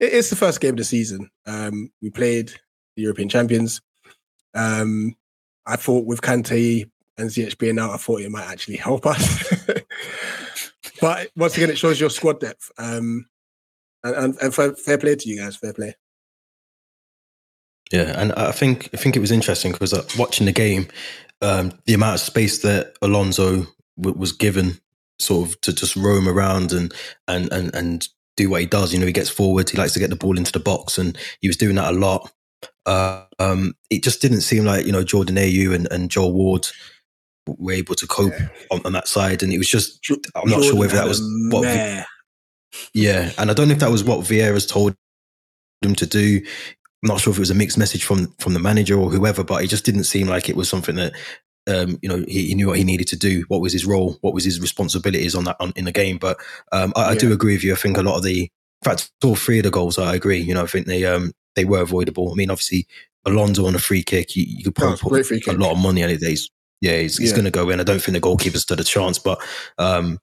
it, 0.00 0.12
it's 0.12 0.30
the 0.30 0.36
first 0.36 0.60
game 0.60 0.70
of 0.70 0.76
the 0.76 0.84
season. 0.84 1.30
Um, 1.46 1.90
we 2.02 2.10
played 2.10 2.48
the 2.96 3.02
European 3.02 3.28
champions. 3.28 3.80
Um, 4.54 5.16
I 5.66 5.76
thought 5.76 6.06
with 6.06 6.20
Kante 6.20 6.90
and 7.16 7.30
Ziyech 7.30 7.58
being 7.58 7.78
out, 7.78 7.90
I 7.90 7.96
thought 7.96 8.20
it 8.20 8.30
might 8.30 8.50
actually 8.50 8.76
help 8.76 9.06
us. 9.06 9.54
but 11.00 11.30
once 11.36 11.56
again, 11.56 11.70
it 11.70 11.78
shows 11.78 12.00
your 12.00 12.10
squad 12.10 12.40
depth. 12.40 12.70
Um, 12.78 13.26
and, 14.02 14.14
and, 14.16 14.36
and 14.40 14.54
fair, 14.54 14.74
fair 14.74 14.98
play 14.98 15.16
to 15.16 15.28
you 15.28 15.40
guys. 15.40 15.56
Fair 15.56 15.72
play. 15.72 15.94
Yeah, 17.92 18.20
and 18.20 18.32
I 18.32 18.52
think 18.52 18.90
I 18.92 18.96
think 18.96 19.16
it 19.16 19.20
was 19.20 19.30
interesting 19.30 19.72
because 19.72 19.92
uh, 19.92 20.04
watching 20.18 20.46
the 20.46 20.52
game, 20.52 20.88
um, 21.42 21.72
the 21.86 21.94
amount 21.94 22.14
of 22.14 22.20
space 22.20 22.62
that 22.62 22.94
Alonso 23.02 23.66
w- 24.00 24.18
was 24.18 24.32
given 24.32 24.78
sort 25.18 25.48
of 25.48 25.60
to 25.62 25.72
just 25.72 25.96
roam 25.96 26.28
around 26.28 26.72
and 26.72 26.92
and 27.28 27.52
and 27.52 27.74
and 27.74 28.08
do 28.36 28.50
what 28.50 28.62
he 28.62 28.66
does. 28.66 28.92
You 28.92 29.00
know, 29.00 29.06
he 29.06 29.12
gets 29.12 29.30
forward. 29.30 29.70
He 29.70 29.78
likes 29.78 29.92
to 29.92 30.00
get 30.00 30.10
the 30.10 30.16
ball 30.16 30.38
into 30.38 30.52
the 30.52 30.60
box, 30.60 30.98
and 30.98 31.16
he 31.40 31.48
was 31.48 31.56
doing 31.56 31.76
that 31.76 31.92
a 31.92 31.96
lot. 31.96 32.30
Uh, 32.86 33.24
um, 33.38 33.74
it 33.90 34.02
just 34.02 34.20
didn't 34.20 34.40
seem 34.40 34.64
like 34.64 34.86
you 34.86 34.92
know 34.92 35.04
Jordan 35.04 35.36
Ayew 35.36 35.74
and, 35.74 35.86
and 35.90 36.10
Joel 36.10 36.32
Ward 36.32 36.66
were 37.46 37.72
able 37.72 37.94
to 37.94 38.06
cope 38.06 38.32
yeah. 38.38 38.48
on, 38.70 38.80
on, 38.84 38.92
that 38.92 39.08
side, 39.08 39.42
and 39.42 39.52
it 39.52 39.58
was 39.58 39.68
just 39.68 40.00
I'm 40.34 40.50
not 40.50 40.64
sure 40.64 40.76
whether 40.76 40.96
that 40.96 41.06
was 41.06 41.20
what. 41.50 41.64
yeah, 42.94 43.32
and 43.38 43.50
I 43.50 43.54
don't 43.54 43.68
know 43.68 43.74
if 43.74 43.80
that 43.80 43.90
was 43.90 44.04
what 44.04 44.20
Vieira's 44.20 44.66
told 44.66 44.94
him 45.82 45.94
to 45.96 46.06
do. 46.06 46.40
I'm 47.02 47.08
not 47.08 47.20
sure 47.20 47.32
if 47.32 47.36
it 47.36 47.40
was 47.40 47.50
a 47.50 47.54
mixed 47.54 47.78
message 47.78 48.04
from 48.04 48.34
from 48.38 48.54
the 48.54 48.60
manager 48.60 48.98
or 48.98 49.10
whoever, 49.10 49.44
but 49.44 49.62
it 49.62 49.68
just 49.68 49.84
didn't 49.84 50.04
seem 50.04 50.26
like 50.26 50.48
it 50.48 50.56
was 50.56 50.68
something 50.68 50.96
that 50.96 51.12
um, 51.66 51.98
you 52.02 52.08
know 52.08 52.24
he, 52.26 52.48
he, 52.48 52.54
knew 52.54 52.68
what 52.68 52.78
he 52.78 52.84
needed 52.84 53.08
to 53.08 53.16
do. 53.16 53.44
What 53.48 53.60
was 53.60 53.72
his 53.72 53.86
role? 53.86 54.16
What 54.22 54.34
was 54.34 54.44
his 54.44 54.60
responsibilities 54.60 55.34
on 55.34 55.44
that 55.44 55.56
on, 55.60 55.72
in 55.76 55.84
the 55.84 55.92
game? 55.92 56.18
But 56.18 56.38
um, 56.72 56.92
I, 56.96 57.02
yeah. 57.02 57.08
I, 57.08 57.16
do 57.16 57.32
agree 57.32 57.54
with 57.54 57.64
you. 57.64 57.72
I 57.72 57.76
think 57.76 57.98
a 57.98 58.02
lot 58.02 58.16
of 58.16 58.22
the, 58.22 58.42
in 58.42 58.48
fact, 58.84 59.10
all 59.22 59.36
three 59.36 59.58
of 59.58 59.64
the 59.64 59.70
goals, 59.70 59.98
I 59.98 60.14
agree. 60.14 60.38
You 60.38 60.54
know, 60.54 60.62
I 60.62 60.66
think 60.66 60.86
they 60.86 61.04
um 61.04 61.32
they 61.56 61.64
were 61.64 61.82
avoidable. 61.82 62.32
I 62.32 62.34
mean, 62.34 62.50
obviously 62.50 62.86
Alonso 63.26 63.66
on 63.66 63.74
a 63.74 63.78
free 63.78 64.02
kick, 64.02 64.36
you, 64.36 64.44
you 64.46 64.64
could 64.64 64.74
probably 64.74 65.22
put 65.22 65.46
a 65.48 65.52
lot 65.52 65.72
of 65.72 65.78
money 65.78 66.02
on 66.02 66.10
it. 66.10 66.22
He's 66.22 66.50
yeah, 66.80 66.98
he's, 66.98 67.18
he's 67.18 67.30
yeah. 67.30 67.36
going 67.36 67.44
to 67.46 67.50
go 67.50 67.70
in. 67.70 67.80
I 67.80 67.84
don't 67.84 68.00
think 68.00 68.14
the 68.14 68.20
goalkeeper 68.20 68.58
stood 68.58 68.80
a 68.80 68.84
chance, 68.84 69.18
but 69.18 69.40
um, 69.78 70.18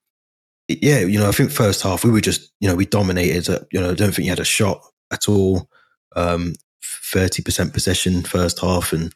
yeah, 0.68 1.00
you 1.00 1.20
know, 1.20 1.28
I 1.28 1.32
think 1.32 1.52
first 1.52 1.82
half 1.82 2.04
we 2.04 2.12
were 2.12 2.22
just 2.22 2.52
you 2.60 2.68
know 2.68 2.76
we 2.76 2.86
dominated. 2.86 3.50
Uh, 3.50 3.60
you 3.72 3.80
know, 3.80 3.92
I 3.92 3.94
don't 3.94 4.14
think 4.14 4.24
he 4.24 4.30
had 4.30 4.40
a 4.40 4.46
shot 4.46 4.82
at 5.12 5.28
all. 5.28 5.68
Um, 6.16 6.56
30% 6.84 7.74
possession 7.74 8.22
first 8.24 8.60
half 8.60 8.92
and 8.92 9.14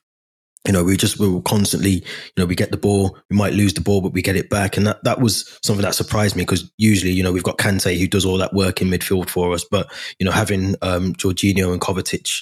you 0.65 0.73
know, 0.73 0.83
we 0.83 0.97
just 0.97 1.19
we 1.19 1.29
were 1.29 1.41
constantly, 1.41 1.91
you 1.91 2.03
know, 2.37 2.45
we 2.45 2.55
get 2.55 2.71
the 2.71 2.77
ball, 2.77 3.17
we 3.29 3.37
might 3.37 3.53
lose 3.53 3.73
the 3.73 3.81
ball, 3.81 4.01
but 4.01 4.13
we 4.13 4.21
get 4.21 4.35
it 4.35 4.49
back, 4.49 4.77
and 4.77 4.87
that 4.87 5.03
that 5.03 5.21
was 5.21 5.59
something 5.63 5.83
that 5.83 5.93
surprised 5.93 6.35
me 6.35 6.41
because 6.41 6.71
usually, 6.77 7.11
you 7.11 7.21
know, 7.21 7.31
we've 7.31 7.43
got 7.43 7.57
Kante 7.57 7.99
who 7.99 8.07
does 8.07 8.25
all 8.25 8.37
that 8.37 8.53
work 8.53 8.81
in 8.81 8.89
midfield 8.89 9.29
for 9.29 9.53
us, 9.53 9.63
but 9.63 9.91
you 10.19 10.25
know, 10.25 10.31
having 10.31 10.75
um, 10.81 11.13
Jorginho 11.13 11.71
and 11.71 11.81
Kovacic, 11.81 12.41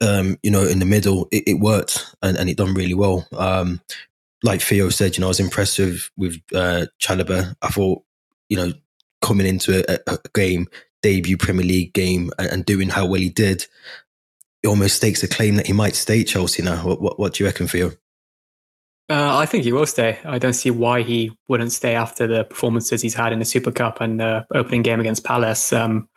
um, 0.00 0.36
you 0.42 0.50
know, 0.50 0.62
in 0.62 0.78
the 0.78 0.84
middle, 0.84 1.28
it, 1.32 1.42
it 1.46 1.54
worked 1.54 2.14
and, 2.22 2.36
and 2.36 2.48
it 2.48 2.56
done 2.56 2.74
really 2.74 2.94
well. 2.94 3.26
Um, 3.36 3.80
like 4.42 4.60
Theo 4.60 4.88
said, 4.88 5.16
you 5.16 5.20
know, 5.20 5.28
I 5.28 5.28
was 5.28 5.40
impressed 5.40 5.78
with 5.78 6.10
with 6.16 6.40
uh, 6.54 6.86
Chalobah. 7.00 7.54
I 7.62 7.68
thought, 7.68 8.02
you 8.48 8.56
know, 8.56 8.72
coming 9.22 9.46
into 9.46 9.84
a, 9.90 9.98
a 10.06 10.18
game, 10.34 10.66
debut 11.02 11.36
Premier 11.36 11.64
League 11.64 11.92
game, 11.92 12.30
and, 12.38 12.48
and 12.48 12.66
doing 12.66 12.88
how 12.88 13.06
well 13.06 13.20
he 13.20 13.30
did, 13.30 13.66
it 14.62 14.68
almost 14.68 14.96
stakes 14.96 15.22
a 15.22 15.28
claim 15.28 15.56
that 15.56 15.66
he 15.66 15.72
might 15.72 15.94
stay 15.94 16.24
Chelsea 16.24 16.62
now. 16.62 16.86
What, 16.86 17.00
what, 17.00 17.18
what 17.18 17.34
do 17.34 17.44
you 17.44 17.48
reckon, 17.48 17.66
Theo? 17.66 17.92
Uh, 19.08 19.36
I 19.36 19.46
think 19.46 19.62
he 19.62 19.72
will 19.72 19.86
stay. 19.86 20.18
I 20.24 20.38
don't 20.38 20.52
see 20.52 20.72
why 20.72 21.02
he 21.02 21.30
wouldn't 21.46 21.72
stay 21.72 21.94
after 21.94 22.26
the 22.26 22.42
performances 22.42 23.02
he's 23.02 23.14
had 23.14 23.32
in 23.32 23.38
the 23.38 23.44
Super 23.44 23.70
Cup 23.70 24.00
and 24.00 24.18
the 24.18 24.44
opening 24.52 24.82
game 24.82 24.98
against 24.98 25.22
Palace. 25.22 25.72
Um, 25.72 26.08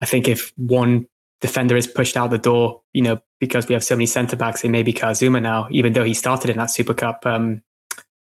I 0.00 0.06
think 0.06 0.28
if 0.28 0.52
one 0.56 1.08
defender 1.40 1.76
is 1.76 1.86
pushed 1.86 2.16
out 2.16 2.30
the 2.30 2.38
door, 2.38 2.82
you 2.92 3.02
know, 3.02 3.20
because 3.38 3.68
we 3.68 3.72
have 3.72 3.84
so 3.84 3.96
many 3.96 4.06
centre 4.06 4.36
backs, 4.36 4.64
it 4.64 4.68
may 4.68 4.82
be 4.82 4.92
Kazuma 4.92 5.40
now, 5.40 5.68
even 5.70 5.92
though 5.92 6.04
he 6.04 6.14
started 6.14 6.50
in 6.50 6.58
that 6.58 6.70
Super 6.70 6.94
Cup 6.94 7.24
um, 7.24 7.62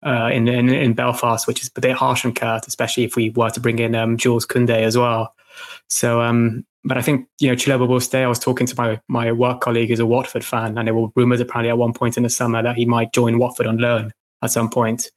uh, 0.05 0.29
in, 0.33 0.47
in, 0.47 0.69
in 0.69 0.93
Belfast, 0.93 1.47
which 1.47 1.61
is 1.61 1.71
a 1.75 1.81
bit 1.81 1.95
harsh 1.95 2.25
on 2.25 2.33
Kurt, 2.33 2.67
especially 2.67 3.03
if 3.03 3.15
we 3.15 3.29
were 3.31 3.49
to 3.49 3.59
bring 3.59 3.79
in 3.79 3.95
um, 3.95 4.17
Jules 4.17 4.45
Kunde 4.45 4.71
as 4.71 4.97
well. 4.97 5.35
So 5.87 6.21
um, 6.21 6.65
but 6.83 6.97
I 6.97 7.01
think 7.01 7.27
you 7.39 7.49
know 7.49 7.55
Chalobah 7.55 7.87
will 7.87 7.99
stay. 7.99 8.23
I 8.23 8.27
was 8.27 8.39
talking 8.39 8.67
to 8.67 8.75
my 8.75 8.99
my 9.07 9.31
work 9.31 9.61
colleague 9.61 9.89
who's 9.89 9.99
a 9.99 10.05
Watford 10.05 10.43
fan, 10.43 10.77
and 10.77 10.87
there 10.87 10.95
were 10.95 11.09
rumours 11.15 11.39
apparently 11.39 11.69
at 11.69 11.77
one 11.77 11.93
point 11.93 12.17
in 12.17 12.23
the 12.23 12.29
summer 12.29 12.61
that 12.61 12.75
he 12.75 12.85
might 12.85 13.13
join 13.13 13.39
Watford 13.39 13.67
on 13.67 13.77
loan 13.77 14.11
at 14.41 14.51
some 14.51 14.69
point. 14.69 15.11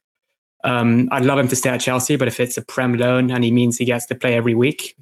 Um, 0.63 1.07
I'd 1.11 1.25
love 1.25 1.39
him 1.39 1.47
to 1.49 1.55
stay 1.55 1.69
at 1.69 1.81
Chelsea, 1.81 2.15
but 2.15 2.27
if 2.27 2.39
it's 2.39 2.57
a 2.57 2.61
Prem 2.61 2.97
loan 2.97 3.31
and 3.31 3.43
he 3.43 3.51
means 3.51 3.77
he 3.77 3.85
gets 3.85 4.05
to 4.07 4.15
play 4.15 4.33
every 4.35 4.55
week, 4.55 4.95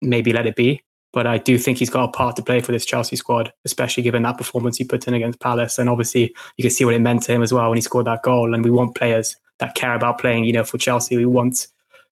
maybe 0.00 0.32
let 0.32 0.46
it 0.46 0.56
be. 0.56 0.82
But 1.12 1.26
I 1.26 1.38
do 1.38 1.58
think 1.58 1.78
he's 1.78 1.90
got 1.90 2.08
a 2.08 2.12
part 2.12 2.36
to 2.36 2.42
play 2.42 2.60
for 2.60 2.72
this 2.72 2.86
Chelsea 2.86 3.16
squad, 3.16 3.52
especially 3.64 4.02
given 4.02 4.22
that 4.22 4.38
performance 4.38 4.78
he 4.78 4.84
put 4.84 5.06
in 5.06 5.14
against 5.14 5.40
Palace. 5.40 5.78
And 5.78 5.88
obviously, 5.88 6.34
you 6.56 6.62
can 6.62 6.70
see 6.70 6.84
what 6.84 6.94
it 6.94 7.00
meant 7.00 7.24
to 7.24 7.32
him 7.32 7.42
as 7.42 7.52
well 7.52 7.68
when 7.68 7.76
he 7.76 7.82
scored 7.82 8.06
that 8.06 8.22
goal. 8.22 8.54
And 8.54 8.64
we 8.64 8.70
want 8.70 8.94
players 8.94 9.36
that 9.58 9.74
care 9.74 9.94
about 9.94 10.18
playing. 10.18 10.44
You 10.44 10.54
know, 10.54 10.64
for 10.64 10.78
Chelsea, 10.78 11.16
we 11.16 11.26
want. 11.26 11.66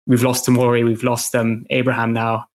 We've 0.05 0.25
lost 0.25 0.47
Tamori, 0.47 0.85
we've 0.85 1.05
lost 1.05 1.33
um, 1.37 1.65
Abraham 1.71 2.13
now 2.13 2.49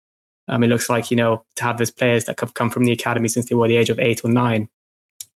um, 0.47 0.63
it 0.63 0.67
looks 0.67 0.89
like, 0.89 1.11
you 1.11 1.17
know, 1.17 1.43
to 1.55 1.63
have 1.63 1.77
those 1.77 1.91
players 1.91 2.25
that 2.25 2.39
have 2.39 2.53
come 2.53 2.69
from 2.69 2.85
the 2.85 2.91
academy 2.91 3.27
since 3.27 3.49
they 3.49 3.55
were 3.55 3.67
the 3.67 3.77
age 3.77 3.89
of 3.89 3.99
eight 3.99 4.23
or 4.23 4.31
nine. 4.31 4.69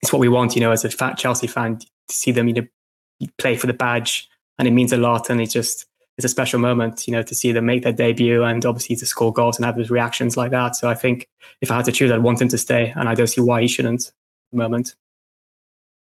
It's 0.03 0.13
what 0.13 0.21
we 0.21 0.29
want, 0.29 0.55
you 0.55 0.61
know, 0.61 0.71
as 0.71 0.85
a 0.85 0.91
fat 0.91 1.19
Chelsea 1.19 1.47
fan, 1.47 1.79
to 1.79 1.87
see 2.09 2.33
them, 2.33 2.49
you 2.49 2.55
know, 2.55 3.29
play 3.39 3.57
for 3.57 3.67
the 3.67 3.73
badge. 3.73 4.29
And 4.59 4.69
it 4.69 4.73
means 4.73 4.93
a 4.93 4.97
lot. 4.97 5.31
And 5.31 5.41
it 5.41 5.49
just, 5.49 5.87
it's 6.21 6.27
a 6.27 6.29
special 6.29 6.61
moment, 6.61 7.09
you 7.09 7.13
know, 7.13 7.23
to 7.23 7.35
see 7.35 7.51
them 7.51 7.65
make 7.65 7.83
their 7.83 7.95
debut 7.95 8.45
and 8.45 8.67
obviously 8.67 8.95
to 8.95 9.07
score 9.07 9.33
goals 9.33 9.57
and 9.57 9.65
have 9.65 9.75
those 9.75 9.89
reactions 9.89 10.37
like 10.37 10.51
that. 10.51 10.77
So 10.77 10.87
I 10.87 10.95
think 10.95 11.27
if 11.63 11.71
I 11.71 11.77
had 11.77 11.87
to 11.87 11.93
choose, 11.93 12.11
I'd 12.11 12.23
want 12.23 12.43
him 12.43 12.49
to 12.49 12.59
stay. 12.59 12.93
And 12.95 13.09
I 13.09 13.15
don't 13.15 13.27
see 13.27 13.41
why 13.41 13.63
he 13.63 13.69
shouldn't 13.69 14.09
at 14.09 14.13
the 14.53 14.59
moment. 14.59 14.95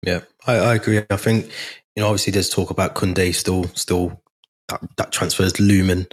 Yeah, 0.03 0.21
I, 0.47 0.57
I 0.57 0.75
agree. 0.75 1.03
I 1.09 1.17
think, 1.17 1.47
you 1.97 2.03
know, 2.03 2.09
obviously 2.09 2.33
there's 2.33 2.51
talk 2.51 2.69
about 2.69 2.95
Kunde 2.95 3.35
still, 3.35 3.65
still 3.69 4.21
that, 4.69 4.83
that 4.99 5.11
transfer 5.11 5.45
is 5.45 5.59
looming. 5.59 6.07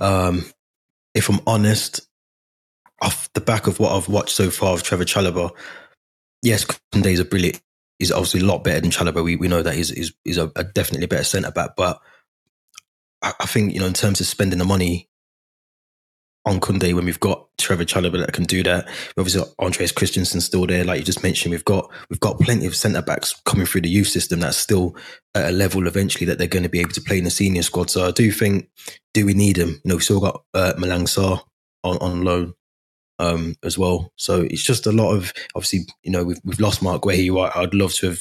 Um, 0.00 0.44
if 1.14 1.28
I'm 1.28 1.38
honest, 1.46 2.00
off 3.00 3.32
the 3.34 3.40
back 3.40 3.68
of 3.68 3.78
what 3.78 3.92
I've 3.92 4.08
watched 4.08 4.34
so 4.34 4.50
far 4.50 4.74
of 4.74 4.82
Trevor 4.82 5.04
Chalobah, 5.04 5.52
yes, 6.42 6.64
Kunde 6.64 7.06
is 7.06 7.20
a 7.20 7.24
brilliant. 7.24 7.60
He's 8.00 8.10
obviously 8.10 8.40
a 8.40 8.44
lot 8.44 8.64
better 8.64 8.80
than 8.80 8.90
Chalobah. 8.90 9.22
We 9.22 9.36
we 9.36 9.48
know 9.48 9.62
that 9.62 9.74
he's 9.74 9.90
he's, 9.90 10.12
he's 10.24 10.36
a, 10.36 10.50
a 10.56 10.64
definitely 10.64 11.06
better 11.06 11.24
centre 11.24 11.52
back. 11.52 11.76
But 11.76 12.00
I, 13.22 13.32
I, 13.40 13.46
think 13.46 13.74
you 13.74 13.80
know 13.80 13.86
in 13.86 13.92
terms 13.92 14.20
of 14.20 14.26
spending 14.26 14.58
the 14.58 14.64
money 14.64 15.08
on 16.46 16.60
Kunde 16.60 16.94
when 16.94 17.04
we've 17.04 17.20
got 17.20 17.48
Trevor 17.58 17.84
Chalobah 17.84 18.24
that 18.24 18.32
can 18.32 18.44
do 18.44 18.62
that. 18.62 18.88
Obviously, 19.18 19.42
Andreas 19.58 19.90
Christensen 19.90 20.40
still 20.40 20.66
there, 20.66 20.84
like 20.84 21.00
you 21.00 21.04
just 21.04 21.22
mentioned. 21.22 21.50
We've 21.50 21.64
got 21.64 21.90
we've 22.08 22.20
got 22.20 22.38
plenty 22.38 22.66
of 22.66 22.76
centre 22.76 23.02
backs 23.02 23.34
coming 23.44 23.66
through 23.66 23.80
the 23.82 23.88
youth 23.88 24.08
system 24.08 24.40
that's 24.40 24.56
still 24.56 24.96
at 25.34 25.48
a 25.48 25.52
level 25.52 25.86
eventually 25.86 26.24
that 26.26 26.38
they're 26.38 26.46
going 26.46 26.62
to 26.62 26.68
be 26.68 26.80
able 26.80 26.92
to 26.92 27.00
play 27.00 27.18
in 27.18 27.24
the 27.24 27.30
senior 27.30 27.62
squad. 27.62 27.90
So 27.90 28.06
I 28.06 28.12
do 28.12 28.30
think, 28.30 28.68
do 29.12 29.26
we 29.26 29.34
need 29.34 29.56
them? 29.56 29.70
You 29.70 29.80
know, 29.90 29.96
we 29.96 30.02
still 30.02 30.20
got 30.20 30.44
uh, 30.54 30.74
Malang 30.78 31.04
Sarr 31.04 31.42
on, 31.82 31.98
on 31.98 32.22
loan 32.22 32.54
um, 33.18 33.56
as 33.62 33.78
well. 33.78 34.12
So 34.16 34.42
it's 34.42 34.62
just 34.62 34.86
a 34.86 34.92
lot 34.92 35.12
of 35.12 35.32
obviously, 35.54 35.86
you 36.02 36.10
know, 36.10 36.24
we've 36.24 36.40
we've 36.44 36.60
lost 36.60 36.82
Marc 36.82 37.02
Guéhi. 37.02 37.26
Who 37.26 37.40
I'd 37.40 37.74
love 37.74 37.94
to 37.94 38.06
have 38.06 38.20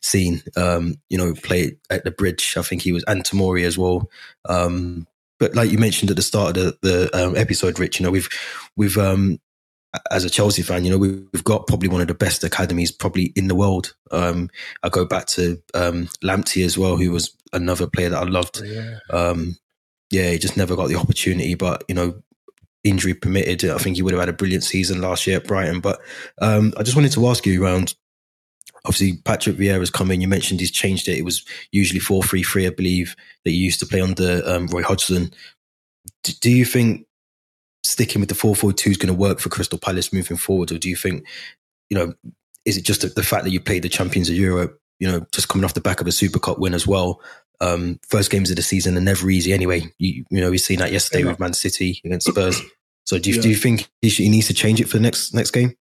seen, 0.00 0.42
um, 0.56 0.96
you 1.08 1.18
know, 1.18 1.34
play 1.34 1.76
at 1.90 2.04
the 2.04 2.10
bridge. 2.10 2.54
I 2.56 2.62
think 2.62 2.82
he 2.82 2.92
was 2.92 3.04
and 3.06 3.24
Tomori 3.24 3.64
as 3.64 3.78
well. 3.78 4.10
Um, 4.48 5.06
but 5.38 5.54
like 5.54 5.70
you 5.70 5.78
mentioned 5.78 6.10
at 6.10 6.16
the 6.16 6.22
start 6.22 6.56
of 6.56 6.76
the, 6.82 7.08
the 7.12 7.26
um, 7.26 7.36
episode, 7.36 7.78
Rich, 7.78 7.98
you 7.98 8.04
know, 8.04 8.12
we've 8.12 8.28
we've 8.76 8.98
um, 8.98 9.40
as 10.10 10.24
a 10.24 10.30
Chelsea 10.30 10.62
fan, 10.62 10.84
you 10.84 10.90
know, 10.90 10.98
we've 10.98 11.44
got 11.44 11.66
probably 11.66 11.88
one 11.88 12.00
of 12.00 12.06
the 12.06 12.14
best 12.14 12.44
academies 12.44 12.90
probably 12.90 13.32
in 13.36 13.48
the 13.48 13.54
world. 13.54 13.94
Um, 14.10 14.50
I 14.82 14.88
go 14.88 15.04
back 15.04 15.26
to 15.26 15.60
um, 15.74 16.08
Lamptey 16.24 16.64
as 16.64 16.78
well, 16.78 16.96
who 16.96 17.10
was 17.10 17.36
another 17.52 17.86
player 17.86 18.08
that 18.08 18.22
I 18.22 18.26
loved. 18.26 18.60
Oh, 18.62 18.64
yeah. 18.64 18.98
Um, 19.10 19.58
yeah, 20.10 20.30
he 20.30 20.38
just 20.38 20.56
never 20.56 20.76
got 20.76 20.88
the 20.88 20.96
opportunity, 20.96 21.54
but 21.54 21.84
you 21.88 21.94
know, 21.94 22.22
injury 22.84 23.14
permitted, 23.14 23.68
I 23.70 23.78
think 23.78 23.96
he 23.96 24.02
would 24.02 24.12
have 24.12 24.20
had 24.20 24.28
a 24.28 24.32
brilliant 24.32 24.64
season 24.64 25.00
last 25.00 25.26
year 25.26 25.36
at 25.36 25.46
Brighton. 25.46 25.80
But 25.80 26.00
um, 26.40 26.72
I 26.76 26.82
just 26.82 26.96
wanted 26.96 27.12
to 27.12 27.26
ask 27.28 27.46
you 27.46 27.62
around. 27.64 27.94
Obviously, 28.84 29.18
Patrick 29.24 29.56
Vieira's 29.56 29.90
coming. 29.90 30.20
You 30.20 30.26
mentioned 30.26 30.58
he's 30.58 30.72
changed 30.72 31.06
it. 31.06 31.16
It 31.16 31.24
was 31.24 31.44
usually 31.70 32.00
four 32.00 32.22
three 32.22 32.42
three, 32.42 32.66
I 32.66 32.70
believe, 32.70 33.14
that 33.44 33.50
he 33.52 33.56
used 33.56 33.78
to 33.80 33.86
play 33.86 34.00
under 34.00 34.42
um, 34.44 34.66
Roy 34.66 34.82
Hodgson. 34.82 35.32
D- 36.24 36.34
do 36.40 36.50
you 36.50 36.64
think 36.64 37.06
sticking 37.84 38.20
with 38.20 38.28
the 38.28 38.34
four 38.34 38.56
four 38.56 38.72
two 38.72 38.90
is 38.90 38.96
going 38.96 39.14
to 39.14 39.20
work 39.20 39.38
for 39.38 39.50
Crystal 39.50 39.78
Palace 39.78 40.12
moving 40.12 40.36
forward, 40.36 40.72
or 40.72 40.78
do 40.78 40.88
you 40.88 40.96
think, 40.96 41.24
you 41.90 41.96
know, 41.96 42.12
is 42.64 42.76
it 42.76 42.84
just 42.84 43.02
the 43.14 43.22
fact 43.22 43.44
that 43.44 43.50
you 43.50 43.60
played 43.60 43.82
the 43.82 43.88
champions 43.88 44.28
of 44.28 44.34
Europe? 44.34 44.80
You 44.98 45.08
know, 45.08 45.26
just 45.30 45.48
coming 45.48 45.64
off 45.64 45.74
the 45.74 45.80
back 45.80 46.00
of 46.00 46.08
a 46.08 46.12
Super 46.12 46.40
Cup 46.40 46.58
win 46.58 46.74
as 46.74 46.86
well. 46.86 47.20
Um, 47.62 48.00
first 48.08 48.32
games 48.32 48.50
of 48.50 48.56
the 48.56 48.62
season 48.62 48.98
are 48.98 49.00
never 49.00 49.30
easy 49.30 49.52
anyway. 49.52 49.82
You, 49.98 50.24
you 50.30 50.40
know, 50.40 50.50
we've 50.50 50.60
seen 50.60 50.80
that 50.80 50.90
yesterday 50.90 51.22
yeah. 51.22 51.30
with 51.30 51.38
Man 51.38 51.52
City 51.52 52.00
against 52.04 52.26
Spurs. 52.26 52.60
So 53.04 53.20
do 53.20 53.30
you, 53.30 53.36
yeah. 53.36 53.42
do 53.42 53.48
you 53.50 53.54
think 53.54 53.88
he, 54.00 54.08
should, 54.08 54.24
he, 54.24 54.28
needs 54.28 54.48
to 54.48 54.54
change 54.54 54.80
it 54.80 54.88
for 54.88 54.96
the 54.96 55.02
next 55.02 55.32
next 55.32 55.52
game? 55.52 55.74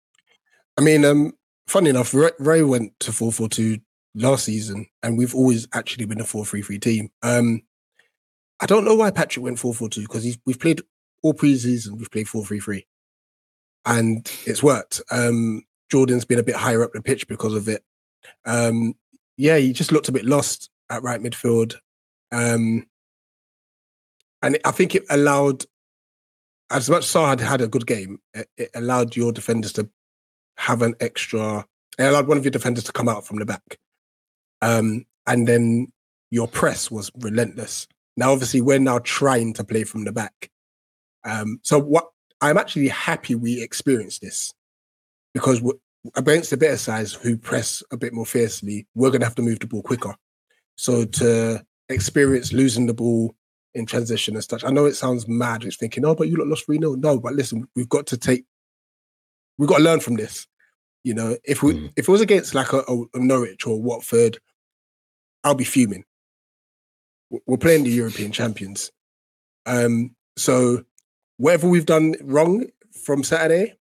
I 0.78 0.82
mean, 0.82 1.04
um, 1.06 1.34
funny 1.68 1.90
enough, 1.90 2.14
Ray, 2.14 2.32
Ray 2.40 2.62
went 2.62 3.00
to 3.00 3.12
4 3.12 3.32
4 3.32 3.50
2 3.50 3.78
last 4.14 4.46
season, 4.46 4.86
and 5.02 5.18
we've 5.18 5.34
always 5.34 5.68
actually 5.74 6.06
been 6.06 6.22
a 6.22 6.26
4 6.26 6.46
3 6.46 6.62
3 6.62 6.80
team. 6.80 7.10
Um, 7.24 7.64
I 8.60 8.68
don't 8.68 8.86
know 8.86 8.96
why 8.96 9.10
Patrick 9.10 9.44
went 9.44 9.58
4 9.58 9.74
4 9.74 9.90
2 9.90 10.02
because 10.02 10.38
we've 10.46 10.60
played 10.60 10.82
all 11.24 11.34
preseason, 11.34 11.98
we've 11.98 12.12
played 12.12 12.30
4 12.30 12.46
3 12.46 12.60
3, 12.60 12.88
and 13.88 14.32
it's 14.46 14.62
worked. 14.62 15.02
Um, 15.10 15.64
Jordan's 15.90 16.26
been 16.26 16.40
a 16.40 16.44
bit 16.44 16.56
higher 16.56 16.84
up 16.84 16.94
the 16.94 17.02
pitch 17.02 17.28
because 17.28 17.56
of 17.56 17.68
it. 17.68 17.84
Um, 18.46 18.94
yeah, 19.36 19.58
he 19.58 19.74
just 19.74 19.92
looked 19.92 20.10
a 20.10 20.14
bit 20.14 20.26
lost 20.26 20.70
at 20.92 21.04
right 21.04 21.22
midfield. 21.22 21.76
Um, 22.32 22.86
and 24.42 24.60
I 24.66 24.72
think 24.72 24.96
it 24.96 25.06
allowed, 25.10 25.66
as 26.70 26.90
much 26.90 27.04
as 27.04 27.12
Sarr 27.12 27.30
had 27.30 27.40
had 27.40 27.62
a 27.62 27.68
good 27.68 27.88
game, 27.88 28.20
it, 28.34 28.48
it, 28.58 28.70
allowed 28.76 29.16
your 29.16 29.32
defenders 29.32 29.74
to 29.74 29.90
have 30.58 30.82
an 30.82 30.96
extra. 31.00 31.66
It 31.98 32.04
allowed 32.04 32.28
one 32.28 32.38
of 32.38 32.46
your 32.46 32.52
defenders 32.52 32.84
to 32.86 32.92
come 32.92 33.10
out 33.10 33.26
from 33.26 33.40
the 33.40 33.46
back, 33.46 33.78
um, 34.62 35.06
and 35.28 35.48
then 35.48 35.88
your 36.32 36.48
press 36.48 36.90
was 36.90 37.12
relentless. 37.20 37.88
Now, 38.18 38.32
obviously, 38.32 38.62
we're 38.62 38.80
now 38.80 39.00
trying 39.00 39.54
to 39.54 39.64
play 39.64 39.84
from 39.84 40.06
the 40.06 40.12
back. 40.12 40.50
Um, 41.24 41.60
so 41.64 41.78
what 41.80 42.10
I'm 42.42 42.58
actually 42.58 42.88
happy 42.88 43.36
we 43.36 43.62
experienced 43.62 44.22
this 44.22 44.54
because 45.34 45.62
against 46.16 46.50
the 46.50 46.58
better 46.58 46.78
sides 46.78 47.14
who 47.14 47.38
press 47.38 47.84
a 47.92 47.98
bit 47.98 48.14
more 48.14 48.26
fiercely, 48.26 48.88
we're 48.96 49.10
going 49.10 49.22
to 49.22 49.28
have 49.28 49.36
to 49.36 49.42
move 49.42 49.60
the 49.60 49.68
ball 49.68 49.84
quicker. 49.84 50.16
So 50.76 51.06
to 51.06 51.64
experience 51.90 52.54
losing 52.54 52.86
the 52.86 52.94
ball 52.94 53.36
in 53.74 53.86
transition 53.86 54.36
and 54.36 54.44
such, 54.44 54.64
I 54.64 54.70
know 54.70 54.86
it 54.86 54.96
sounds 54.96 55.28
mad. 55.28 55.64
It's 55.64 55.78
thinking, 55.78 56.06
oh, 56.06 56.16
but 56.16 56.28
you 56.28 56.38
lost 56.38 56.66
3 56.66 56.80
0. 56.80 56.96
No, 56.96 57.20
but 57.20 57.34
listen, 57.34 57.68
we've 57.76 57.90
got 57.90 58.08
to 58.08 58.18
take, 58.18 58.46
we've 59.58 59.70
got 59.70 59.78
to 59.78 59.84
learn 59.84 60.00
from 60.00 60.16
this. 60.16 60.48
You 61.04 61.16
know, 61.16 61.36
if 61.44 61.64
we 61.64 61.74
mm. 61.74 61.94
if 61.96 62.08
it 62.08 62.12
was 62.12 62.22
against 62.22 62.54
like 62.54 62.74
a, 62.74 62.84
a, 62.88 63.20
Norwich 63.20 63.66
or 63.66 63.82
Watford, 63.82 64.38
I'll 65.44 65.56
be 65.56 65.64
fuming. 65.64 66.04
We're 67.48 67.58
playing 67.58 67.86
the 67.86 67.90
European 67.90 68.32
champions. 68.32 68.92
Um, 69.66 70.16
so 70.38 70.84
whatever 71.38 71.68
we've 71.68 71.86
done 71.86 72.16
wrong 72.22 72.68
from 73.04 73.24
Saturday, 73.24 73.78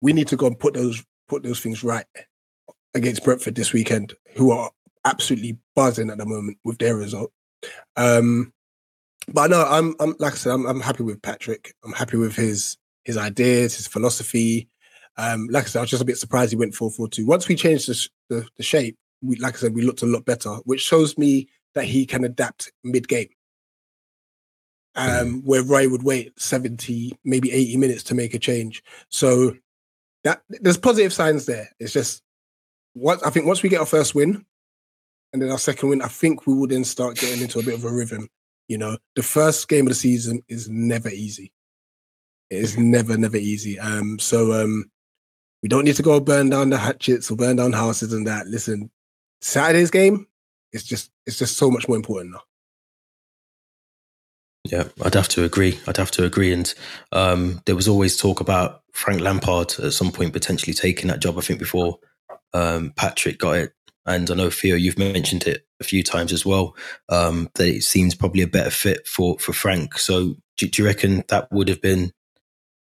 we 0.00 0.12
need 0.12 0.28
to 0.28 0.36
go 0.36 0.46
and 0.46 0.58
put 0.58 0.74
those 0.74 1.04
put 1.28 1.42
those 1.42 1.60
things 1.60 1.84
right 1.84 2.06
against 2.94 3.24
Brentford 3.24 3.56
this 3.56 3.72
weekend, 3.72 4.14
who 4.34 4.50
are 4.50 4.70
absolutely 5.04 5.58
buzzing 5.74 6.10
at 6.10 6.18
the 6.18 6.26
moment 6.26 6.58
with 6.64 6.78
their 6.78 6.96
result. 6.96 7.32
Um, 7.96 8.52
but 9.28 9.50
no, 9.50 9.64
I'm, 9.64 9.94
I'm 10.00 10.14
like 10.18 10.32
I 10.32 10.36
said, 10.36 10.52
I'm, 10.52 10.66
I'm 10.66 10.80
happy 10.80 11.02
with 11.02 11.22
Patrick. 11.22 11.74
I'm 11.84 11.92
happy 11.92 12.16
with 12.16 12.36
his 12.36 12.76
his 13.04 13.16
ideas, 13.16 13.76
his 13.76 13.86
philosophy. 13.86 14.68
Um, 15.16 15.48
like 15.50 15.64
I 15.64 15.66
said, 15.66 15.78
I 15.78 15.82
was 15.82 15.90
just 15.90 16.02
a 16.02 16.06
bit 16.06 16.18
surprised 16.18 16.50
he 16.50 16.56
went 16.56 16.74
4 16.74 16.90
4 16.90 17.08
2. 17.08 17.26
Once 17.26 17.48
we 17.48 17.54
changed 17.54 17.88
the, 17.88 18.08
the, 18.28 18.48
the 18.56 18.62
shape, 18.62 18.96
we, 19.22 19.36
like 19.36 19.54
I 19.54 19.58
said, 19.58 19.74
we 19.74 19.82
looked 19.82 20.02
a 20.02 20.06
lot 20.06 20.24
better, 20.24 20.50
which 20.64 20.80
shows 20.80 21.16
me 21.16 21.48
that 21.74 21.84
he 21.84 22.06
can 22.06 22.24
adapt 22.24 22.72
mid 22.82 23.08
game. 23.08 23.28
Um, 24.96 25.08
mm. 25.08 25.44
where 25.44 25.64
Roy 25.64 25.88
would 25.88 26.04
wait 26.04 26.38
70, 26.40 27.18
maybe 27.24 27.50
80 27.50 27.78
minutes 27.78 28.04
to 28.04 28.14
make 28.14 28.32
a 28.32 28.38
change. 28.38 28.80
So 29.08 29.56
that 30.22 30.42
there's 30.48 30.78
positive 30.78 31.12
signs 31.12 31.46
there. 31.46 31.68
It's 31.80 31.92
just 31.92 32.22
what 32.92 33.24
I 33.26 33.30
think 33.30 33.46
once 33.46 33.62
we 33.62 33.68
get 33.68 33.80
our 33.80 33.86
first 33.86 34.14
win 34.14 34.46
and 35.34 35.42
then 35.42 35.50
our 35.50 35.58
second 35.58 35.88
win, 35.88 36.00
I 36.00 36.06
think 36.06 36.46
we 36.46 36.54
will 36.54 36.68
then 36.68 36.84
start 36.84 37.16
getting 37.16 37.42
into 37.42 37.58
a 37.58 37.62
bit 37.64 37.74
of 37.74 37.84
a 37.84 37.92
rhythm. 37.92 38.28
You 38.68 38.78
know, 38.78 38.96
the 39.16 39.22
first 39.24 39.68
game 39.68 39.84
of 39.86 39.88
the 39.88 39.96
season 39.96 40.42
is 40.48 40.68
never 40.70 41.08
easy. 41.08 41.52
It 42.50 42.58
is 42.58 42.78
never, 42.78 43.18
never 43.18 43.36
easy. 43.36 43.76
Um, 43.80 44.20
so 44.20 44.52
um, 44.52 44.84
we 45.60 45.68
don't 45.68 45.84
need 45.84 45.96
to 45.96 46.04
go 46.04 46.20
burn 46.20 46.50
down 46.50 46.70
the 46.70 46.78
hatchets 46.78 47.32
or 47.32 47.36
burn 47.36 47.56
down 47.56 47.72
houses 47.72 48.12
and 48.12 48.28
that. 48.28 48.46
Listen, 48.46 48.92
Saturday's 49.40 49.90
game, 49.90 50.28
it's 50.72 50.84
just 50.84 51.10
it's 51.26 51.38
just 51.38 51.56
so 51.56 51.68
much 51.68 51.88
more 51.88 51.96
important 51.96 52.34
now. 52.34 52.42
Yeah, 54.70 54.84
I'd 55.02 55.14
have 55.14 55.28
to 55.30 55.42
agree. 55.42 55.80
I'd 55.88 55.96
have 55.96 56.12
to 56.12 56.24
agree. 56.24 56.52
And 56.52 56.72
um, 57.10 57.60
there 57.66 57.74
was 57.74 57.88
always 57.88 58.16
talk 58.16 58.40
about 58.40 58.82
Frank 58.92 59.20
Lampard 59.20 59.74
at 59.80 59.92
some 59.94 60.12
point 60.12 60.32
potentially 60.32 60.74
taking 60.74 61.08
that 61.08 61.20
job. 61.20 61.36
I 61.36 61.40
think 61.40 61.58
before 61.58 61.98
um, 62.52 62.92
Patrick 62.96 63.38
got 63.38 63.56
it, 63.56 63.72
and 64.06 64.30
I 64.30 64.34
know 64.34 64.50
Theo, 64.50 64.76
you've 64.76 64.98
mentioned 64.98 65.46
it 65.46 65.66
a 65.80 65.84
few 65.84 66.02
times 66.02 66.32
as 66.32 66.44
well. 66.44 66.76
Um, 67.08 67.50
that 67.54 67.68
it 67.68 67.82
seems 67.82 68.14
probably 68.14 68.42
a 68.42 68.46
better 68.46 68.70
fit 68.70 69.06
for 69.06 69.38
for 69.38 69.52
Frank. 69.52 69.98
So 69.98 70.36
do, 70.56 70.68
do 70.68 70.82
you 70.82 70.88
reckon 70.88 71.24
that 71.28 71.50
would 71.50 71.68
have 71.68 71.80
been 71.80 72.12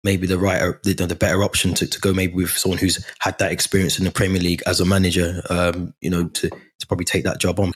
maybe 0.04 0.28
the 0.28 0.38
right, 0.38 0.82
the, 0.84 0.94
the 0.94 1.16
better 1.16 1.44
option 1.44 1.74
to, 1.74 1.88
to 1.88 2.00
go 2.00 2.14
maybe 2.14 2.34
with 2.34 2.52
someone 2.52 2.78
who's 2.78 3.04
had 3.20 3.38
that 3.40 3.52
experience 3.52 3.98
in 3.98 4.06
the 4.06 4.12
Premier 4.12 4.42
League 4.42 4.62
as 4.66 4.80
a 4.80 4.86
manager? 4.86 5.42
Um, 5.50 5.94
you 6.02 6.10
know, 6.10 6.28
to 6.28 6.50
to 6.50 6.88
probably 6.88 7.06
take 7.06 7.24
that 7.24 7.40
job 7.40 7.60
on. 7.60 7.74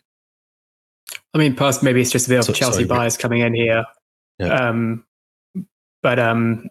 I 1.34 1.38
mean, 1.38 1.56
past 1.56 1.82
maybe 1.82 2.02
it's 2.02 2.12
just 2.12 2.28
a 2.28 2.30
bit 2.30 2.40
of 2.40 2.46
so, 2.46 2.54
Chelsea 2.54 2.86
sorry, 2.86 2.86
bias 2.86 3.18
coming 3.18 3.42
in 3.42 3.54
here. 3.54 3.86
Yeah. 4.40 4.70
Um, 4.70 5.06
but 6.04 6.20
um, 6.20 6.70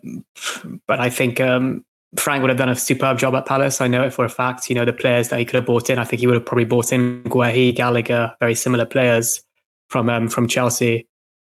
but 0.86 1.00
I 1.00 1.10
think 1.10 1.40
um, 1.40 1.84
Frank 2.16 2.42
would 2.42 2.50
have 2.50 2.58
done 2.58 2.68
a 2.68 2.76
superb 2.76 3.18
job 3.18 3.34
at 3.34 3.46
Palace. 3.46 3.80
I 3.80 3.86
know 3.86 4.02
it 4.02 4.12
for 4.12 4.24
a 4.24 4.28
fact. 4.28 4.68
You 4.68 4.74
know, 4.74 4.84
the 4.84 4.92
players 4.92 5.28
that 5.28 5.38
he 5.38 5.44
could 5.44 5.56
have 5.56 5.66
brought 5.66 5.90
in, 5.90 5.98
I 5.98 6.04
think 6.04 6.20
he 6.20 6.26
would 6.26 6.34
have 6.34 6.44
probably 6.44 6.64
brought 6.64 6.92
in 6.92 7.22
Guehi, 7.24 7.74
Gallagher, 7.74 8.34
very 8.40 8.54
similar 8.54 8.84
players 8.84 9.42
from 9.88 10.08
um, 10.08 10.28
from 10.28 10.48
Chelsea. 10.48 11.06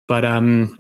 But 0.09 0.25
um, 0.25 0.79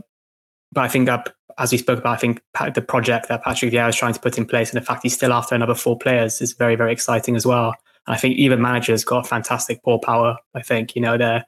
but 0.72 0.84
I 0.84 0.88
think 0.88 1.06
that 1.06 1.32
as 1.58 1.72
we 1.72 1.78
spoke 1.78 1.98
about, 1.98 2.14
I 2.14 2.16
think 2.16 2.40
the 2.74 2.82
project 2.82 3.28
that 3.28 3.42
Patrick 3.42 3.72
Vieira 3.72 3.88
is 3.88 3.96
trying 3.96 4.14
to 4.14 4.20
put 4.20 4.38
in 4.38 4.46
place, 4.46 4.70
and 4.70 4.80
the 4.80 4.86
fact 4.86 5.02
he's 5.02 5.14
still 5.14 5.32
after 5.32 5.54
another 5.54 5.74
four 5.74 5.98
players, 5.98 6.40
is 6.40 6.54
very 6.54 6.76
very 6.76 6.92
exciting 6.92 7.36
as 7.36 7.44
well. 7.44 7.74
And 8.06 8.14
I 8.14 8.18
think 8.18 8.36
even 8.36 8.62
managers 8.62 9.04
got 9.04 9.26
fantastic 9.26 9.82
ball 9.82 9.98
power. 9.98 10.38
I 10.54 10.62
think 10.62 10.96
you 10.96 11.02
know 11.02 11.18
they're 11.18 11.44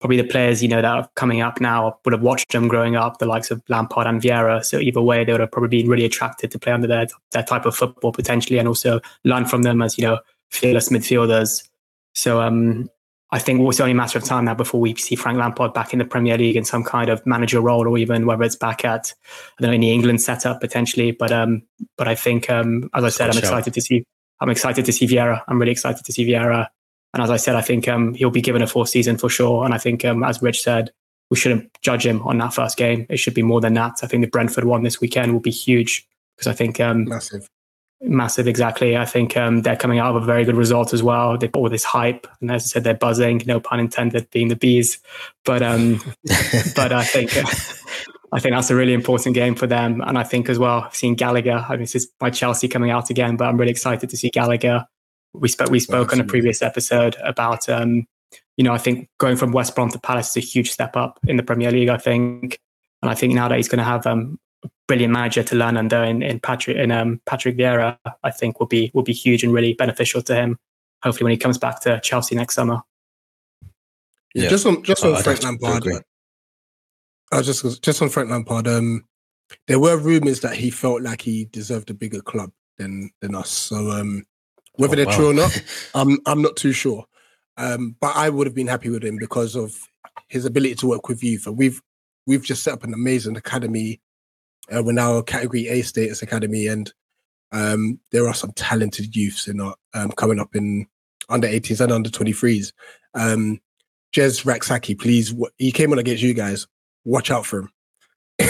probably 0.00 0.16
the 0.16 0.24
players 0.24 0.62
you 0.62 0.68
know 0.68 0.80
that 0.80 0.96
are 0.96 1.08
coming 1.14 1.40
up 1.40 1.60
now 1.60 1.98
would 2.04 2.12
have 2.12 2.22
watched 2.22 2.52
them 2.52 2.68
growing 2.68 2.96
up, 2.96 3.18
the 3.18 3.26
likes 3.26 3.50
of 3.50 3.62
Lampard 3.68 4.06
and 4.06 4.22
Vieira. 4.22 4.64
So 4.64 4.78
either 4.78 5.02
way, 5.02 5.24
they 5.24 5.32
would 5.32 5.40
have 5.40 5.50
probably 5.50 5.82
been 5.82 5.90
really 5.90 6.04
attracted 6.04 6.50
to 6.52 6.58
play 6.58 6.72
under 6.72 6.86
their 6.86 7.06
their 7.32 7.42
type 7.42 7.66
of 7.66 7.74
football 7.74 8.12
potentially, 8.12 8.58
and 8.58 8.68
also 8.68 9.00
learn 9.24 9.44
from 9.46 9.62
them 9.62 9.82
as 9.82 9.98
you 9.98 10.04
know 10.04 10.18
fearless 10.50 10.88
midfielders. 10.88 11.68
So 12.14 12.40
um, 12.40 12.88
I 13.30 13.38
think 13.38 13.60
it's 13.60 13.80
only 13.80 13.92
a 13.92 13.96
matter 13.96 14.18
of 14.18 14.24
time 14.24 14.46
now 14.46 14.54
before 14.54 14.80
we 14.80 14.94
see 14.94 15.14
Frank 15.16 15.38
Lampard 15.38 15.74
back 15.74 15.92
in 15.92 15.98
the 15.98 16.04
Premier 16.04 16.38
League 16.38 16.56
in 16.56 16.64
some 16.64 16.84
kind 16.84 17.10
of 17.10 17.24
manager 17.26 17.60
role, 17.60 17.86
or 17.86 17.98
even 17.98 18.26
whether 18.26 18.44
it's 18.44 18.56
back 18.56 18.84
at 18.84 19.12
I 19.58 19.62
don't 19.62 19.70
know 19.70 19.74
in 19.74 19.80
the 19.80 19.92
England 19.92 20.22
setup 20.22 20.60
potentially. 20.60 21.12
But 21.12 21.32
um, 21.32 21.62
but 21.96 22.08
I 22.08 22.14
think 22.14 22.48
um, 22.48 22.88
as 22.94 23.04
I 23.04 23.08
said, 23.08 23.30
I'm 23.30 23.38
excited 23.38 23.74
to 23.74 23.80
see. 23.80 24.04
I'm 24.40 24.50
excited 24.50 24.84
to 24.84 24.92
see 24.92 25.08
Vieira. 25.08 25.42
I'm 25.48 25.58
really 25.58 25.72
excited 25.72 26.04
to 26.04 26.12
see 26.12 26.24
Vieira 26.24 26.68
and 27.14 27.22
as 27.22 27.30
I 27.30 27.36
said, 27.36 27.56
I 27.56 27.62
think 27.62 27.88
um, 27.88 28.14
he'll 28.14 28.30
be 28.30 28.42
given 28.42 28.62
a 28.62 28.66
full 28.66 28.84
season 28.84 29.16
for 29.16 29.28
sure. 29.28 29.64
And 29.64 29.72
I 29.72 29.78
think, 29.78 30.04
um, 30.04 30.22
as 30.22 30.42
Rich 30.42 30.62
said, 30.62 30.90
we 31.30 31.36
shouldn't 31.36 31.70
judge 31.82 32.06
him 32.06 32.22
on 32.22 32.38
that 32.38 32.54
first 32.54 32.76
game. 32.76 33.06
It 33.08 33.18
should 33.18 33.34
be 33.34 33.42
more 33.42 33.60
than 33.60 33.74
that. 33.74 34.00
I 34.02 34.06
think 34.06 34.22
the 34.22 34.30
Brentford 34.30 34.64
one 34.64 34.82
this 34.82 35.00
weekend 35.00 35.32
will 35.32 35.40
be 35.40 35.50
huge 35.50 36.06
because 36.36 36.46
I 36.46 36.54
think 36.54 36.80
um, 36.80 37.04
massive, 37.04 37.48
massive. 38.00 38.46
Exactly. 38.46 38.96
I 38.96 39.04
think 39.04 39.36
um, 39.36 39.62
they're 39.62 39.76
coming 39.76 39.98
out 39.98 40.14
of 40.14 40.22
a 40.22 40.26
very 40.26 40.44
good 40.44 40.56
result 40.56 40.92
as 40.92 41.02
well. 41.02 41.36
They've 41.36 41.50
got 41.50 41.60
all 41.60 41.68
this 41.68 41.84
hype, 41.84 42.26
and 42.40 42.50
as 42.50 42.64
I 42.64 42.66
said, 42.66 42.84
they're 42.84 42.94
buzzing. 42.94 43.42
No 43.46 43.60
pun 43.60 43.80
intended, 43.80 44.30
being 44.30 44.48
the 44.48 44.56
bees. 44.56 44.98
But 45.44 45.62
um, 45.62 46.00
but 46.74 46.92
I 46.92 47.04
think. 47.04 47.32
I 48.30 48.40
think 48.40 48.54
that's 48.54 48.68
a 48.68 48.74
really 48.74 48.92
important 48.92 49.34
game 49.34 49.54
for 49.54 49.66
them. 49.66 50.02
And 50.02 50.18
I 50.18 50.22
think 50.22 50.50
as 50.50 50.58
well, 50.58 50.80
I've 50.80 50.94
seen 50.94 51.14
Gallagher. 51.14 51.64
I 51.66 51.70
mean, 51.70 51.80
this 51.80 51.94
is 51.94 52.08
by 52.18 52.28
Chelsea 52.28 52.68
coming 52.68 52.90
out 52.90 53.08
again, 53.08 53.38
but 53.38 53.46
I'm 53.46 53.56
really 53.56 53.70
excited 53.70 54.10
to 54.10 54.18
see 54.18 54.28
Gallagher 54.28 54.86
we 55.34 55.48
spoke 55.48 55.70
we 55.70 55.80
spoke 55.80 56.12
on 56.12 56.20
a 56.20 56.24
previous 56.24 56.62
episode 56.62 57.16
about 57.22 57.68
um, 57.68 58.06
you 58.56 58.64
know 58.64 58.72
I 58.72 58.78
think 58.78 59.08
going 59.18 59.36
from 59.36 59.52
West 59.52 59.74
Brom 59.74 59.90
to 59.90 59.98
Palace 59.98 60.30
is 60.30 60.36
a 60.36 60.46
huge 60.46 60.70
step 60.70 60.96
up 60.96 61.18
in 61.26 61.36
the 61.36 61.42
Premier 61.42 61.70
League. 61.70 61.88
I 61.88 61.98
think, 61.98 62.58
and 63.02 63.10
I 63.10 63.14
think 63.14 63.34
now 63.34 63.48
that 63.48 63.56
he's 63.56 63.68
going 63.68 63.78
to 63.78 63.84
have 63.84 64.06
um, 64.06 64.38
a 64.64 64.68
brilliant 64.86 65.12
manager 65.12 65.42
to 65.42 65.56
learn 65.56 65.76
under 65.76 66.02
in, 66.02 66.22
in 66.22 66.40
Patrick 66.40 66.76
in 66.76 66.90
um, 66.90 67.20
Patrick 67.26 67.56
Vieira, 67.56 67.98
I 68.22 68.30
think 68.30 68.60
will 68.60 68.66
be 68.66 68.90
will 68.94 69.02
be 69.02 69.12
huge 69.12 69.44
and 69.44 69.52
really 69.52 69.74
beneficial 69.74 70.22
to 70.22 70.34
him. 70.34 70.58
Hopefully, 71.02 71.24
when 71.24 71.32
he 71.32 71.38
comes 71.38 71.58
back 71.58 71.80
to 71.82 72.00
Chelsea 72.00 72.34
next 72.34 72.54
summer. 72.54 72.80
Yeah, 74.34 74.48
just 74.48 74.66
on 74.66 74.82
just 74.82 75.04
on 75.04 75.12
oh, 75.12 75.22
Frank 75.22 75.42
Lampard. 75.42 76.04
I 77.32 77.42
just 77.42 77.82
just 77.82 78.02
on 78.02 78.08
Frank 78.08 78.30
Lampard. 78.30 78.66
Um, 78.66 79.04
there 79.66 79.80
were 79.80 79.96
rumours 79.96 80.40
that 80.40 80.54
he 80.54 80.70
felt 80.70 81.02
like 81.02 81.22
he 81.22 81.46
deserved 81.46 81.90
a 81.90 81.94
bigger 81.94 82.20
club 82.20 82.50
than 82.76 83.10
than 83.20 83.34
us. 83.34 83.50
So 83.50 83.90
um, 83.90 84.24
whether 84.78 84.94
oh, 84.94 84.96
they're 84.96 85.06
wow. 85.06 85.16
true 85.16 85.30
or 85.30 85.34
not, 85.34 85.62
I'm 85.94 86.18
I'm 86.26 86.42
not 86.42 86.56
too 86.56 86.72
sure. 86.72 87.04
Um, 87.56 87.96
but 88.00 88.16
I 88.16 88.30
would 88.30 88.46
have 88.46 88.54
been 88.54 88.68
happy 88.68 88.88
with 88.88 89.04
him 89.04 89.18
because 89.18 89.56
of 89.56 89.76
his 90.28 90.44
ability 90.44 90.76
to 90.76 90.86
work 90.86 91.08
with 91.08 91.22
youth. 91.22 91.46
And 91.46 91.58
we've 91.58 91.82
we've 92.26 92.44
just 92.44 92.62
set 92.62 92.74
up 92.74 92.84
an 92.84 92.94
amazing 92.94 93.36
academy. 93.36 94.00
Uh, 94.74 94.82
we're 94.82 94.92
now 94.92 95.16
a 95.16 95.22
Category 95.22 95.68
A 95.68 95.82
status 95.82 96.22
academy, 96.22 96.66
and 96.66 96.92
um, 97.52 97.98
there 98.12 98.28
are 98.28 98.34
some 98.34 98.52
talented 98.52 99.16
youths 99.16 99.48
in 99.48 99.60
our, 99.60 99.74
um, 99.94 100.10
coming 100.12 100.38
up 100.38 100.54
in 100.54 100.86
under 101.28 101.48
18s 101.48 101.80
and 101.80 101.92
under 101.92 102.10
23s. 102.10 102.72
Um, 103.14 103.60
Jez 104.14 104.44
Rak-Sakyi, 104.44 104.98
please, 104.98 105.34
he 105.56 105.72
came 105.72 105.92
on 105.92 105.98
against 105.98 106.22
you 106.22 106.34
guys. 106.34 106.66
Watch 107.04 107.30
out 107.30 107.46
for 107.46 107.60
him. 107.60 107.72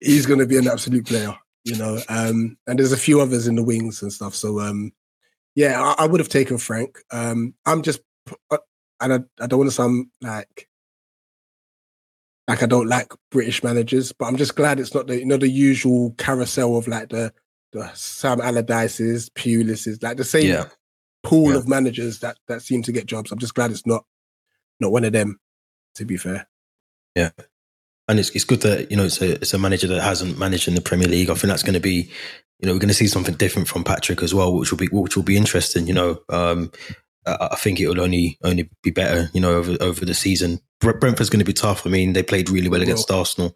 He's 0.00 0.26
going 0.26 0.38
to 0.38 0.46
be 0.46 0.56
an 0.56 0.68
absolute 0.68 1.06
player, 1.06 1.34
you 1.64 1.76
know. 1.76 1.98
Um, 2.08 2.56
and 2.66 2.78
there's 2.78 2.92
a 2.92 2.98
few 2.98 3.20
others 3.20 3.46
in 3.46 3.56
the 3.56 3.62
wings 3.62 4.02
and 4.02 4.12
stuff. 4.12 4.34
So 4.34 4.60
um, 4.60 4.92
yeah, 5.60 5.78
I, 5.78 6.04
I 6.04 6.06
would 6.06 6.20
have 6.20 6.30
taken 6.30 6.56
Frank. 6.56 6.98
Um, 7.10 7.52
I'm 7.66 7.82
just, 7.82 8.00
uh, 8.50 8.56
and 8.98 9.12
I, 9.12 9.44
I 9.44 9.46
don't 9.46 9.58
want 9.58 9.70
to 9.70 9.76
sound 9.76 10.06
like 10.22 10.68
like 12.48 12.62
I 12.62 12.66
don't 12.66 12.88
like 12.88 13.12
British 13.30 13.62
managers, 13.62 14.10
but 14.12 14.24
I'm 14.24 14.38
just 14.38 14.56
glad 14.56 14.80
it's 14.80 14.94
not 14.94 15.06
the 15.06 15.18
you 15.18 15.26
know 15.26 15.36
the 15.36 15.50
usual 15.50 16.14
carousel 16.16 16.78
of 16.78 16.88
like 16.88 17.10
the 17.10 17.34
the 17.72 17.90
Sam 17.92 18.40
Allardyce's, 18.40 19.28
Pulis's, 19.34 20.02
like 20.02 20.16
the 20.16 20.24
same 20.24 20.48
yeah. 20.48 20.64
pool 21.22 21.50
yeah. 21.50 21.58
of 21.58 21.68
managers 21.68 22.20
that 22.20 22.38
that 22.48 22.62
seem 22.62 22.82
to 22.84 22.92
get 22.92 23.04
jobs. 23.04 23.30
I'm 23.30 23.38
just 23.38 23.54
glad 23.54 23.70
it's 23.70 23.86
not 23.86 24.06
not 24.80 24.92
one 24.92 25.04
of 25.04 25.12
them. 25.12 25.38
To 25.96 26.06
be 26.06 26.16
fair, 26.16 26.48
yeah, 27.14 27.30
and 28.08 28.18
it's 28.18 28.30
it's 28.30 28.44
good 28.44 28.62
that 28.62 28.90
you 28.90 28.96
know 28.96 29.04
it's 29.04 29.20
a 29.20 29.32
it's 29.34 29.52
a 29.52 29.58
manager 29.58 29.88
that 29.88 30.00
hasn't 30.00 30.38
managed 30.38 30.68
in 30.68 30.74
the 30.74 30.80
Premier 30.80 31.08
League. 31.08 31.28
I 31.28 31.34
think 31.34 31.50
that's 31.50 31.62
going 31.62 31.74
to 31.74 31.80
be 31.80 32.10
you 32.60 32.66
know, 32.66 32.74
we're 32.74 32.80
going 32.80 32.88
to 32.88 32.94
see 32.94 33.06
something 33.06 33.34
different 33.34 33.68
from 33.68 33.84
Patrick 33.84 34.22
as 34.22 34.34
well, 34.34 34.54
which 34.54 34.70
will 34.70 34.78
be 34.78 34.88
which 34.88 35.16
will 35.16 35.22
be 35.22 35.36
interesting. 35.36 35.86
You 35.86 35.94
know, 35.94 36.20
um, 36.28 36.70
I 37.26 37.56
think 37.56 37.80
it 37.80 37.88
will 37.88 38.00
only 38.00 38.38
only 38.44 38.68
be 38.82 38.90
better, 38.90 39.30
you 39.32 39.40
know, 39.40 39.54
over 39.54 39.76
over 39.80 40.04
the 40.04 40.14
season. 40.14 40.60
Brentford's 40.80 41.30
going 41.30 41.40
to 41.40 41.44
be 41.44 41.52
tough. 41.52 41.86
I 41.86 41.90
mean, 41.90 42.12
they 42.12 42.22
played 42.22 42.48
really 42.48 42.68
well 42.68 42.80
against 42.80 43.10
Arsenal, 43.10 43.54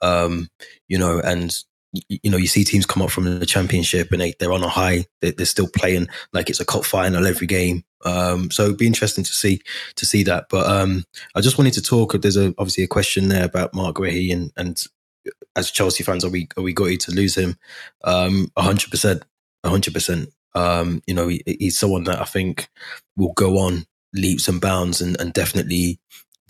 um, 0.00 0.48
you 0.88 0.98
know, 0.98 1.20
and 1.20 1.56
you 2.08 2.30
know, 2.30 2.36
you 2.36 2.48
see 2.48 2.64
teams 2.64 2.86
come 2.86 3.02
up 3.02 3.10
from 3.10 3.38
the 3.38 3.46
championship 3.46 4.10
and 4.10 4.20
they, 4.20 4.34
they're 4.40 4.52
on 4.52 4.64
a 4.64 4.68
high. 4.68 5.04
They, 5.20 5.32
are 5.38 5.44
still 5.44 5.68
playing 5.68 6.08
like 6.32 6.50
it's 6.50 6.58
a 6.58 6.64
cup 6.64 6.84
final 6.84 7.26
every 7.26 7.46
game. 7.46 7.84
Um, 8.04 8.50
so 8.50 8.64
it'd 8.64 8.78
be 8.78 8.86
interesting 8.86 9.24
to 9.24 9.32
see 9.32 9.62
to 9.96 10.04
see 10.04 10.24
that. 10.24 10.46
But 10.50 10.66
um, 10.68 11.04
I 11.34 11.40
just 11.40 11.56
wanted 11.56 11.74
to 11.74 11.82
talk. 11.82 12.12
There's 12.20 12.36
a, 12.36 12.48
obviously 12.58 12.84
a 12.84 12.88
question 12.88 13.28
there 13.28 13.44
about 13.44 13.74
Marc 13.74 13.96
Guehi 13.96 14.32
and 14.32 14.52
and 14.56 14.84
as 15.56 15.70
Chelsea 15.70 16.02
fans, 16.02 16.24
are 16.24 16.30
we 16.30 16.48
are 16.56 16.62
we 16.62 16.72
got 16.72 17.00
to 17.00 17.12
lose 17.12 17.36
him? 17.36 17.56
Um, 18.02 18.50
hundred 18.56 18.90
percent, 18.90 19.24
hundred 19.64 19.94
percent. 19.94 20.30
Um, 20.54 21.02
you 21.06 21.14
know, 21.14 21.28
he, 21.28 21.42
he's 21.46 21.78
someone 21.78 22.04
that 22.04 22.20
I 22.20 22.24
think 22.24 22.68
will 23.16 23.32
go 23.32 23.58
on 23.58 23.86
leaps 24.12 24.48
and 24.48 24.60
bounds 24.60 25.00
and, 25.00 25.20
and 25.20 25.32
definitely 25.32 25.98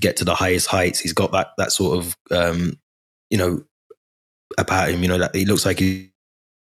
get 0.00 0.16
to 0.18 0.24
the 0.24 0.34
highest 0.34 0.66
heights. 0.68 1.00
He's 1.00 1.12
got 1.12 1.32
that 1.32 1.48
that 1.58 1.72
sort 1.72 1.98
of 1.98 2.16
um, 2.30 2.78
you 3.30 3.38
know 3.38 3.64
about 4.58 4.90
him. 4.90 5.02
You 5.02 5.08
know 5.08 5.18
that 5.18 5.34
he 5.34 5.44
looks 5.44 5.66
like 5.66 5.78
he's 5.78 6.08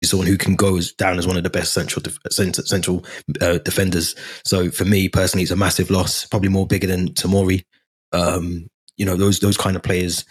someone 0.05 0.26
who 0.26 0.38
can 0.38 0.57
go 0.57 0.76
as, 0.76 0.92
down 0.92 1.18
as 1.18 1.26
one 1.26 1.37
of 1.37 1.44
the 1.44 1.50
best 1.50 1.72
central 1.72 2.05
central 2.31 3.05
uh, 3.40 3.59
defenders. 3.59 4.14
So 4.44 4.70
for 4.70 4.85
me 4.85 5.09
personally, 5.09 5.42
it's 5.42 5.52
a 5.52 5.57
massive 5.57 5.90
loss. 5.90 6.26
Probably 6.26 6.48
more 6.48 6.66
bigger 6.66 6.87
than 6.87 7.11
Tamori. 7.11 7.64
Um, 8.12 8.68
you 8.96 9.07
know 9.07 9.16
those 9.16 9.40
those 9.40 9.57
kind 9.57 9.76
of 9.76 9.83
players. 9.83 10.24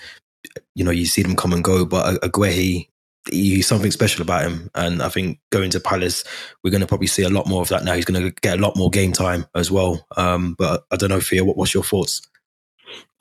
You 0.75 0.83
know 0.83 0.91
you 0.91 1.05
see 1.05 1.21
them 1.21 1.35
come 1.35 1.53
and 1.53 1.63
go, 1.63 1.85
but 1.85 2.21
Aguehi 2.21 2.87
he's 3.29 3.67
something 3.67 3.91
special 3.91 4.21
about 4.21 4.49
him. 4.49 4.69
And 4.75 5.01
I 5.01 5.09
think 5.09 5.39
going 5.51 5.69
to 5.71 5.79
Palace, 5.79 6.23
we're 6.63 6.71
going 6.71 6.81
to 6.81 6.87
probably 6.87 7.07
see 7.07 7.23
a 7.23 7.29
lot 7.29 7.47
more 7.47 7.61
of 7.61 7.69
that 7.69 7.83
now. 7.83 7.93
He's 7.93 8.05
going 8.05 8.21
to 8.21 8.31
get 8.41 8.57
a 8.57 8.61
lot 8.61 8.75
more 8.75 8.89
game 8.89 9.11
time 9.11 9.45
as 9.55 9.69
well. 9.69 10.05
Um, 10.17 10.55
but 10.57 10.85
I 10.91 10.95
don't 10.95 11.09
know, 11.09 11.19
Theo, 11.19 11.43
what, 11.43 11.57
what's 11.57 11.73
your 11.73 11.83
thoughts? 11.83 12.21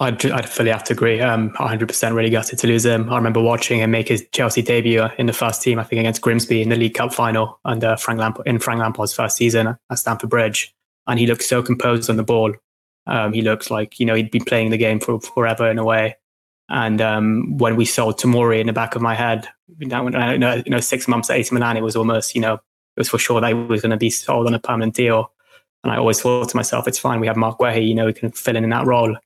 I'd, 0.00 0.24
I'd 0.26 0.48
fully 0.48 0.70
have 0.70 0.84
to 0.84 0.94
agree. 0.94 1.20
Um, 1.20 1.50
100% 1.50 2.14
really 2.14 2.30
gutted 2.30 2.58
to 2.58 2.66
lose 2.66 2.84
him. 2.84 3.10
I 3.10 3.16
remember 3.16 3.40
watching 3.40 3.80
him 3.80 3.90
make 3.90 4.08
his 4.08 4.26
Chelsea 4.32 4.62
debut 4.62 5.06
in 5.18 5.26
the 5.26 5.32
first 5.32 5.62
team, 5.62 5.78
I 5.78 5.84
think 5.84 6.00
against 6.00 6.22
Grimsby 6.22 6.62
in 6.62 6.70
the 6.70 6.76
League 6.76 6.94
Cup 6.94 7.12
final 7.12 7.60
under 7.64 7.96
Frank 7.96 8.18
Lamp- 8.18 8.40
in 8.46 8.58
Frank 8.58 8.80
Lampard's 8.80 9.12
first 9.12 9.36
season 9.36 9.76
at 9.90 9.98
Stamford 9.98 10.30
Bridge. 10.30 10.74
And 11.06 11.18
he 11.18 11.26
looked 11.26 11.42
so 11.42 11.62
composed 11.62 12.08
on 12.08 12.16
the 12.16 12.22
ball. 12.22 12.54
Um, 13.06 13.32
he 13.32 13.42
looked 13.42 13.70
like, 13.70 14.00
you 14.00 14.06
know, 14.06 14.14
he'd 14.14 14.30
been 14.30 14.44
playing 14.44 14.70
the 14.70 14.76
game 14.76 15.00
for 15.00 15.20
forever 15.20 15.70
in 15.70 15.78
a 15.78 15.84
way. 15.84 16.16
And 16.70 17.00
um, 17.00 17.58
when 17.58 17.74
we 17.74 17.84
sold 17.84 18.18
Tamori 18.18 18.60
in 18.60 18.68
the 18.68 18.72
back 18.72 18.94
of 18.94 19.02
my 19.02 19.14
head, 19.14 19.48
you 19.78 19.88
know, 19.88 20.06
you 20.06 20.70
know, 20.70 20.80
six 20.80 21.08
months 21.08 21.28
at 21.28 21.36
AC 21.36 21.52
Milan, 21.52 21.76
it 21.76 21.82
was 21.82 21.96
almost, 21.96 22.34
you 22.34 22.40
know, 22.40 22.54
it 22.54 22.98
was 22.98 23.08
for 23.08 23.18
sure 23.18 23.40
that 23.40 23.48
he 23.48 23.54
was 23.54 23.82
going 23.82 23.90
to 23.90 23.96
be 23.96 24.10
sold 24.10 24.46
on 24.46 24.54
a 24.54 24.58
permanent 24.58 24.94
deal. 24.94 25.32
And 25.82 25.92
I 25.92 25.96
always 25.96 26.20
thought 26.20 26.48
to 26.50 26.56
myself, 26.56 26.86
it's 26.86 26.98
fine. 26.98 27.20
We 27.20 27.26
have 27.26 27.36
Marc 27.36 27.58
Guehi, 27.58 27.86
you 27.86 27.94
know, 27.94 28.06
he 28.06 28.12
can 28.12 28.30
fill 28.30 28.56
in 28.56 28.64
in 28.64 28.70
that 28.70 28.86
role. 28.86 29.16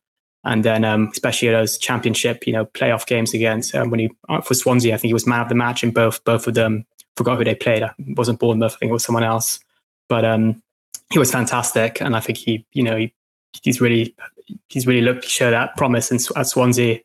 And 0.45 0.65
then, 0.65 0.85
um, 0.85 1.09
especially 1.11 1.49
those 1.49 1.79
championship, 1.79 2.47
you 2.47 2.53
know, 2.53 2.67
playoff 2.67 3.07
games 3.07 3.35
against 3.35 3.75
um, 3.75 3.91
when 3.91 4.01
he 4.01 4.11
uh, 4.29 4.41
for 4.41 4.55
Swansea, 4.55 4.95
I 4.95 4.97
think 4.99 5.09
he 5.09 5.15
was 5.15 5.27
man 5.27 5.41
of 5.41 5.49
the 5.49 5.55
match 5.55 5.83
in 5.83 5.91
both 5.91 6.23
both 6.25 6.47
of 6.47 6.55
them. 6.55 6.87
Forgot 7.17 7.39
who 7.39 7.45
they 7.45 7.55
played. 7.55 7.83
It 7.83 7.93
wasn't 8.17 8.41
Bournemouth. 8.41 8.75
I 8.75 8.77
think 8.77 8.91
it 8.91 8.93
was 8.93 9.05
someone 9.05 9.25
else. 9.25 9.61
But 10.09 10.25
um, 10.25 10.63
he 11.11 11.19
was 11.19 11.31
fantastic, 11.31 12.01
and 12.01 12.15
I 12.15 12.21
think 12.21 12.39
he, 12.39 12.67
you 12.73 12.83
know, 12.83 12.97
he, 12.97 13.15
he's 13.63 13.81
really 13.81 14.15
he's 14.69 14.87
really 14.87 15.01
looked 15.01 15.23
to 15.23 15.29
show 15.29 15.51
that 15.51 15.77
promise 15.77 16.11
in, 16.11 16.19
at 16.37 16.47
Swansea. 16.47 17.01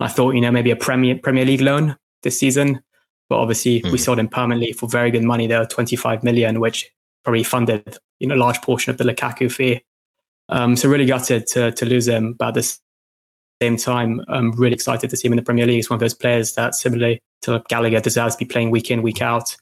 I 0.00 0.08
thought, 0.08 0.34
you 0.34 0.40
know, 0.40 0.50
maybe 0.50 0.70
a 0.70 0.76
Premier 0.76 1.16
Premier 1.16 1.44
League 1.44 1.60
loan 1.60 1.96
this 2.22 2.38
season, 2.38 2.82
but 3.28 3.36
obviously 3.36 3.80
mm. 3.80 3.84
we 3.84 3.90
hmm. 3.90 3.96
sold 3.96 4.18
him 4.18 4.28
permanently 4.28 4.72
for 4.72 4.88
very 4.88 5.10
good 5.10 5.24
money 5.24 5.46
there, 5.46 5.64
25 5.64 6.24
million, 6.24 6.60
which 6.60 6.90
probably 7.24 7.42
funded 7.42 7.96
you 8.20 8.28
know 8.28 8.34
a 8.34 8.36
large 8.36 8.60
portion 8.62 8.90
of 8.90 8.98
the 8.98 9.04
Lukaku 9.04 9.50
fee. 9.50 9.82
Um, 10.48 10.76
so 10.76 10.88
really 10.88 11.06
gutted 11.06 11.46
to 11.48 11.72
to 11.72 11.86
lose 11.86 12.06
him, 12.06 12.34
but 12.34 12.48
at 12.48 12.54
the 12.54 12.78
same 13.62 13.76
time, 13.76 14.20
I'm 14.28 14.52
really 14.52 14.74
excited 14.74 15.10
to 15.10 15.16
see 15.16 15.28
him 15.28 15.32
in 15.32 15.36
the 15.36 15.42
Premier 15.42 15.66
League. 15.66 15.76
He's 15.76 15.90
one 15.90 15.96
of 15.96 16.00
those 16.00 16.14
players 16.14 16.54
that 16.54 16.74
similarly 16.74 17.20
to 17.42 17.62
Gallagher 17.68 18.00
deserves 18.00 18.36
to 18.36 18.44
be 18.44 18.48
playing 18.48 18.70
week 18.70 18.90
in 18.90 19.02
week 19.02 19.22
out. 19.22 19.56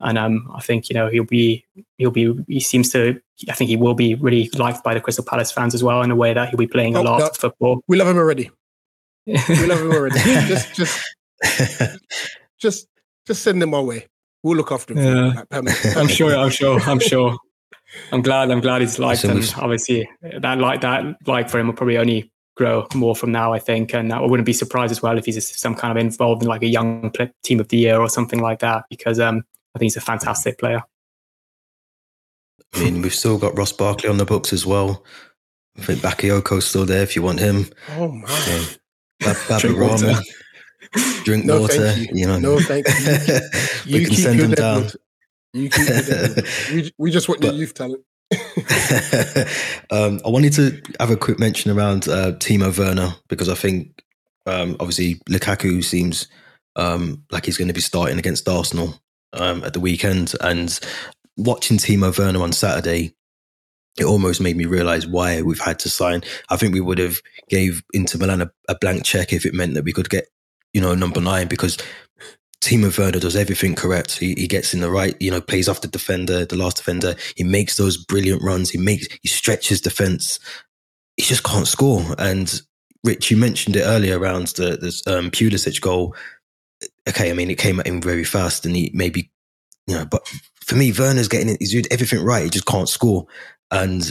And 0.00 0.18
um, 0.18 0.50
I 0.54 0.60
think 0.60 0.90
you 0.90 0.94
know 0.94 1.08
he'll 1.08 1.24
be 1.24 1.64
he'll 1.96 2.10
be 2.10 2.34
he 2.48 2.60
seems 2.60 2.90
to 2.90 3.18
I 3.48 3.54
think 3.54 3.70
he 3.70 3.76
will 3.76 3.94
be 3.94 4.14
really 4.14 4.50
liked 4.58 4.84
by 4.84 4.92
the 4.92 5.00
Crystal 5.00 5.24
Palace 5.24 5.50
fans 5.50 5.74
as 5.74 5.82
well 5.82 6.02
in 6.02 6.10
a 6.10 6.16
way 6.16 6.34
that 6.34 6.50
he'll 6.50 6.58
be 6.58 6.66
playing 6.66 6.96
oh, 6.96 7.00
a 7.00 7.02
lot 7.02 7.18
no, 7.20 7.26
of 7.28 7.36
football. 7.36 7.80
We 7.88 7.96
love 7.96 8.08
him 8.08 8.18
already. 8.18 8.50
We 9.26 9.66
love 9.66 9.80
him 9.80 9.92
already. 9.92 10.18
just 10.18 10.74
just 10.74 11.04
just 12.58 12.88
just 13.26 13.42
send 13.42 13.60
them 13.60 13.74
our 13.74 13.82
way. 13.82 14.06
We'll 14.42 14.56
look 14.56 14.72
after 14.72 14.94
him. 14.94 15.34
Yeah. 15.34 15.42
Like, 15.50 15.96
I'm 15.96 16.08
sure. 16.08 16.36
I'm 16.36 16.50
sure. 16.50 16.80
I'm 16.80 17.00
sure. 17.00 17.36
I'm 18.12 18.22
glad. 18.22 18.50
I'm 18.50 18.60
glad 18.60 18.80
he's 18.80 18.98
liked, 18.98 19.24
and 19.24 19.54
obviously 19.58 20.08
that 20.22 20.58
like 20.58 20.80
that 20.82 21.16
like 21.26 21.48
for 21.48 21.58
him 21.58 21.66
will 21.66 21.74
probably 21.74 21.98
only 21.98 22.30
grow 22.56 22.86
more 22.94 23.14
from 23.14 23.32
now. 23.32 23.52
I 23.52 23.58
think, 23.58 23.94
and 23.94 24.12
I 24.12 24.20
wouldn't 24.20 24.46
be 24.46 24.52
surprised 24.52 24.90
as 24.90 25.02
well 25.02 25.18
if 25.18 25.26
he's 25.26 25.56
some 25.56 25.74
kind 25.74 25.96
of 25.96 26.04
involved 26.04 26.42
in 26.42 26.48
like 26.48 26.62
a 26.62 26.68
young 26.68 27.12
team 27.42 27.60
of 27.60 27.68
the 27.68 27.76
year 27.76 28.00
or 28.00 28.08
something 28.08 28.40
like 28.40 28.60
that, 28.60 28.84
because 28.90 29.18
um, 29.20 29.44
I 29.74 29.78
think 29.78 29.86
he's 29.86 29.96
a 29.96 30.00
fantastic 30.00 30.58
player. 30.58 30.82
I 32.74 32.80
mean, 32.80 33.02
we've 33.02 33.14
still 33.14 33.38
got 33.38 33.56
Ross 33.56 33.72
Barkley 33.72 34.08
on 34.08 34.18
the 34.18 34.24
books 34.24 34.52
as 34.52 34.66
well. 34.66 35.04
I 35.78 35.82
think 35.82 36.00
Bakayoko's 36.00 36.66
still 36.66 36.86
there 36.86 37.02
if 37.02 37.16
you 37.16 37.22
want 37.22 37.40
him. 37.40 37.66
Oh 37.96 38.08
my! 38.08 38.44
Yeah. 38.46 38.64
Bab- 39.20 39.62
drink 41.24 41.44
no, 41.44 41.60
water. 41.60 41.92
You. 41.94 42.08
you. 42.12 42.26
know, 42.26 42.38
no, 42.38 42.58
thank 42.60 42.86
you. 42.88 43.40
You, 43.86 44.00
you 44.00 44.06
can 44.06 44.16
send 44.16 44.40
them 44.40 44.50
down. 44.50 44.90
You 45.52 45.70
we, 46.72 46.92
we 46.98 47.10
just 47.10 47.28
want 47.28 47.40
but, 47.40 47.48
your 47.48 47.54
youth 47.54 47.74
talent. 47.74 48.02
um, 49.92 50.20
I 50.24 50.28
wanted 50.28 50.52
to 50.54 50.82
have 50.98 51.10
a 51.10 51.16
quick 51.16 51.38
mention 51.38 51.70
around 51.70 52.08
uh, 52.08 52.32
Timo 52.32 52.76
Werner 52.76 53.14
because 53.28 53.48
I 53.48 53.54
think 53.54 54.02
um, 54.46 54.76
obviously 54.80 55.20
Lukaku 55.30 55.84
seems 55.84 56.26
um, 56.74 57.22
like 57.30 57.46
he's 57.46 57.56
going 57.56 57.68
to 57.68 57.74
be 57.74 57.80
starting 57.80 58.18
against 58.18 58.48
Arsenal 58.48 59.00
um, 59.32 59.62
at 59.64 59.72
the 59.72 59.80
weekend, 59.80 60.34
and 60.40 60.78
watching 61.36 61.78
Timo 61.78 62.16
Werner 62.18 62.42
on 62.42 62.52
Saturday, 62.52 63.14
it 63.98 64.04
almost 64.04 64.40
made 64.40 64.56
me 64.56 64.66
realize 64.66 65.06
why 65.06 65.42
we've 65.42 65.60
had 65.60 65.78
to 65.80 65.90
sign. 65.90 66.22
I 66.50 66.56
think 66.56 66.74
we 66.74 66.80
would 66.80 66.98
have 66.98 67.18
gave 67.48 67.82
Inter 67.92 68.18
Milan 68.18 68.42
a, 68.42 68.50
a 68.68 68.76
blank 68.78 69.04
check 69.04 69.32
if 69.32 69.46
it 69.46 69.54
meant 69.54 69.74
that 69.74 69.84
we 69.84 69.92
could 69.92 70.10
get 70.10 70.28
you 70.76 70.82
know, 70.82 70.94
number 70.94 71.22
nine 71.22 71.48
because 71.48 71.78
Timo 72.60 72.96
Werner 72.98 73.18
does 73.18 73.34
everything 73.34 73.74
correct. 73.74 74.18
He, 74.18 74.34
he 74.34 74.46
gets 74.46 74.74
in 74.74 74.80
the 74.80 74.90
right, 74.90 75.16
you 75.18 75.30
know, 75.30 75.40
plays 75.40 75.70
off 75.70 75.80
the 75.80 75.88
defender, 75.88 76.44
the 76.44 76.56
last 76.56 76.76
defender. 76.76 77.14
He 77.34 77.44
makes 77.44 77.78
those 77.78 77.96
brilliant 77.96 78.42
runs. 78.42 78.68
He 78.68 78.76
makes, 78.76 79.08
he 79.22 79.28
stretches 79.28 79.80
defense. 79.80 80.38
He 81.16 81.22
just 81.22 81.44
can't 81.44 81.66
score. 81.66 82.04
And 82.18 82.60
Rich, 83.04 83.30
you 83.30 83.38
mentioned 83.38 83.76
it 83.76 83.84
earlier 83.84 84.18
around 84.18 84.48
the, 84.48 84.76
the 84.76 85.16
um, 85.16 85.30
Pulisic 85.30 85.80
goal. 85.80 86.14
Okay, 87.08 87.30
I 87.30 87.32
mean, 87.32 87.50
it 87.50 87.56
came 87.56 87.80
at 87.80 87.86
him 87.86 88.02
very 88.02 88.24
fast 88.24 88.66
and 88.66 88.76
he 88.76 88.90
maybe, 88.92 89.30
you 89.86 89.94
know, 89.94 90.04
but 90.04 90.28
for 90.60 90.74
me, 90.74 90.92
Werner's 90.92 91.28
getting 91.28 91.48
it. 91.48 91.56
He's 91.58 91.72
doing 91.72 91.86
everything 91.90 92.22
right. 92.22 92.44
He 92.44 92.50
just 92.50 92.66
can't 92.66 92.88
score. 92.88 93.26
And 93.70 94.10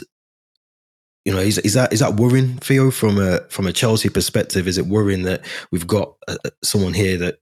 you 1.25 1.33
know, 1.33 1.39
is, 1.39 1.57
is 1.59 1.73
that 1.73 1.91
is 1.91 1.99
that 1.99 2.15
worrying, 2.15 2.57
Theo, 2.57 2.91
from 2.91 3.17
a 3.17 3.39
from 3.49 3.65
a 3.65 3.73
Chelsea 3.73 4.09
perspective? 4.09 4.67
Is 4.67 4.77
it 4.77 4.85
worrying 4.85 5.23
that 5.23 5.43
we've 5.71 5.87
got 5.87 6.13
uh, 6.27 6.37
uh, 6.45 6.51
someone 6.63 6.93
here 6.93 7.17
that 7.17 7.39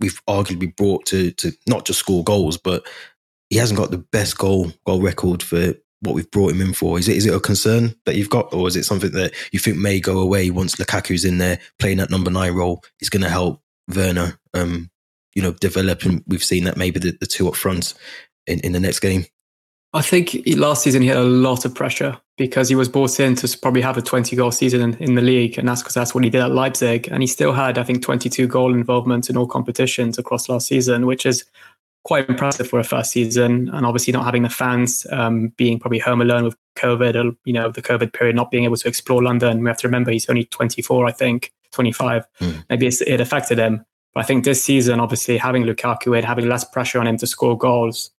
we've 0.00 0.20
arguably 0.28 0.74
brought 0.76 1.06
to 1.06 1.30
to 1.32 1.52
not 1.66 1.86
just 1.86 2.00
score 2.00 2.22
goals, 2.22 2.58
but 2.58 2.86
he 3.48 3.56
hasn't 3.56 3.78
got 3.78 3.90
the 3.90 3.98
best 3.98 4.36
goal 4.36 4.72
goal 4.86 5.00
record 5.00 5.42
for 5.42 5.74
what 6.00 6.14
we've 6.14 6.30
brought 6.30 6.52
him 6.52 6.60
in 6.60 6.74
for. 6.74 6.98
Is 6.98 7.08
it 7.08 7.16
is 7.16 7.24
it 7.24 7.34
a 7.34 7.40
concern 7.40 7.94
that 8.04 8.16
you've 8.16 8.30
got, 8.30 8.52
or 8.52 8.68
is 8.68 8.76
it 8.76 8.84
something 8.84 9.12
that 9.12 9.32
you 9.52 9.58
think 9.58 9.78
may 9.78 10.00
go 10.00 10.18
away 10.20 10.50
once 10.50 10.76
Lukaku's 10.78 11.24
in 11.24 11.38
there 11.38 11.58
playing 11.78 11.98
that 11.98 12.10
number 12.10 12.30
nine 12.30 12.52
role? 12.52 12.82
Is 13.00 13.08
going 13.08 13.22
to 13.22 13.30
help 13.30 13.62
Werner, 13.94 14.38
um, 14.52 14.90
you 15.34 15.42
know, 15.42 15.52
develop, 15.52 16.02
and 16.04 16.22
we've 16.26 16.44
seen 16.44 16.64
that 16.64 16.76
maybe 16.76 17.00
the, 17.00 17.16
the 17.18 17.26
two 17.26 17.48
up 17.48 17.56
front 17.56 17.94
in, 18.46 18.60
in 18.60 18.72
the 18.72 18.80
next 18.80 19.00
game. 19.00 19.24
I 19.94 20.02
think 20.02 20.36
last 20.56 20.82
season 20.82 21.02
he 21.02 21.08
had 21.08 21.16
a 21.16 21.22
lot 21.22 21.64
of 21.64 21.72
pressure 21.72 22.18
because 22.36 22.68
he 22.68 22.74
was 22.74 22.88
brought 22.88 23.20
in 23.20 23.36
to 23.36 23.58
probably 23.58 23.80
have 23.80 23.96
a 23.96 24.02
20 24.02 24.34
goal 24.34 24.50
season 24.50 24.80
in, 24.80 24.94
in 24.94 25.14
the 25.14 25.22
league. 25.22 25.56
And 25.56 25.68
that's 25.68 25.82
because 25.82 25.94
that's 25.94 26.12
what 26.12 26.24
he 26.24 26.30
did 26.30 26.40
at 26.40 26.50
Leipzig. 26.50 27.08
And 27.12 27.22
he 27.22 27.28
still 27.28 27.52
had, 27.52 27.78
I 27.78 27.84
think, 27.84 28.02
22 28.02 28.48
goal 28.48 28.74
involvement 28.74 29.30
in 29.30 29.36
all 29.36 29.46
competitions 29.46 30.18
across 30.18 30.48
last 30.48 30.66
season, 30.66 31.06
which 31.06 31.24
is 31.24 31.44
quite 32.02 32.28
impressive 32.28 32.68
for 32.68 32.80
a 32.80 32.84
first 32.84 33.12
season. 33.12 33.70
And 33.72 33.86
obviously 33.86 34.12
not 34.12 34.24
having 34.24 34.42
the 34.42 34.48
fans 34.48 35.06
um, 35.12 35.48
being 35.56 35.78
probably 35.78 36.00
home 36.00 36.20
alone 36.20 36.42
with 36.42 36.56
COVID, 36.76 37.14
or, 37.14 37.36
you 37.44 37.52
know, 37.52 37.70
the 37.70 37.80
COVID 37.80 38.12
period, 38.12 38.34
not 38.34 38.50
being 38.50 38.64
able 38.64 38.76
to 38.76 38.88
explore 38.88 39.22
London. 39.22 39.62
We 39.62 39.70
have 39.70 39.78
to 39.78 39.86
remember 39.86 40.10
he's 40.10 40.28
only 40.28 40.46
24, 40.46 41.06
I 41.06 41.12
think, 41.12 41.52
25. 41.70 42.26
Mm. 42.40 42.64
Maybe 42.68 42.88
it 42.88 43.20
affected 43.20 43.58
him. 43.58 43.84
But 44.12 44.24
I 44.24 44.26
think 44.26 44.44
this 44.44 44.62
season, 44.62 44.98
obviously 44.98 45.36
having 45.36 45.62
Lukaku 45.62 46.18
in, 46.18 46.24
having 46.24 46.48
less 46.48 46.64
pressure 46.64 46.98
on 46.98 47.06
him 47.06 47.16
to 47.18 47.28
score 47.28 47.56
goals, 47.56 48.10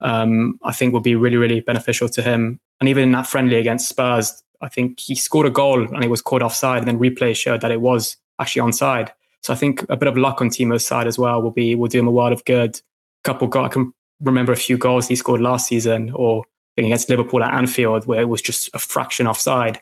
um, 0.00 0.58
I 0.62 0.72
think 0.72 0.92
will 0.92 1.00
be 1.00 1.14
really, 1.14 1.36
really 1.36 1.60
beneficial 1.60 2.08
to 2.10 2.22
him. 2.22 2.60
And 2.80 2.88
even 2.88 3.02
in 3.02 3.12
that 3.12 3.26
friendly 3.26 3.56
against 3.56 3.88
Spurs, 3.88 4.42
I 4.60 4.68
think 4.68 5.00
he 5.00 5.14
scored 5.14 5.46
a 5.46 5.50
goal 5.50 5.82
and 5.82 6.04
it 6.04 6.10
was 6.10 6.22
caught 6.22 6.42
offside, 6.42 6.78
and 6.78 6.88
then 6.88 6.98
replay 6.98 7.34
showed 7.34 7.60
that 7.60 7.70
it 7.70 7.80
was 7.80 8.16
actually 8.38 8.62
onside. 8.62 9.10
So 9.42 9.52
I 9.52 9.56
think 9.56 9.84
a 9.88 9.96
bit 9.96 10.08
of 10.08 10.16
luck 10.16 10.40
on 10.40 10.50
Timo's 10.50 10.84
side 10.84 11.06
as 11.06 11.18
well 11.18 11.40
will 11.40 11.50
be 11.50 11.74
will 11.74 11.88
do 11.88 11.98
him 11.98 12.08
a 12.08 12.10
world 12.10 12.32
of 12.32 12.44
good. 12.44 12.76
A 12.76 12.82
couple, 13.24 13.48
I 13.62 13.68
can 13.68 13.92
remember 14.20 14.52
a 14.52 14.56
few 14.56 14.76
goals 14.78 15.08
he 15.08 15.16
scored 15.16 15.40
last 15.40 15.68
season, 15.68 16.10
or 16.14 16.44
against 16.76 17.08
Liverpool 17.08 17.42
at 17.42 17.54
Anfield, 17.54 18.06
where 18.06 18.20
it 18.20 18.28
was 18.28 18.42
just 18.42 18.68
a 18.74 18.78
fraction 18.78 19.26
offside. 19.26 19.80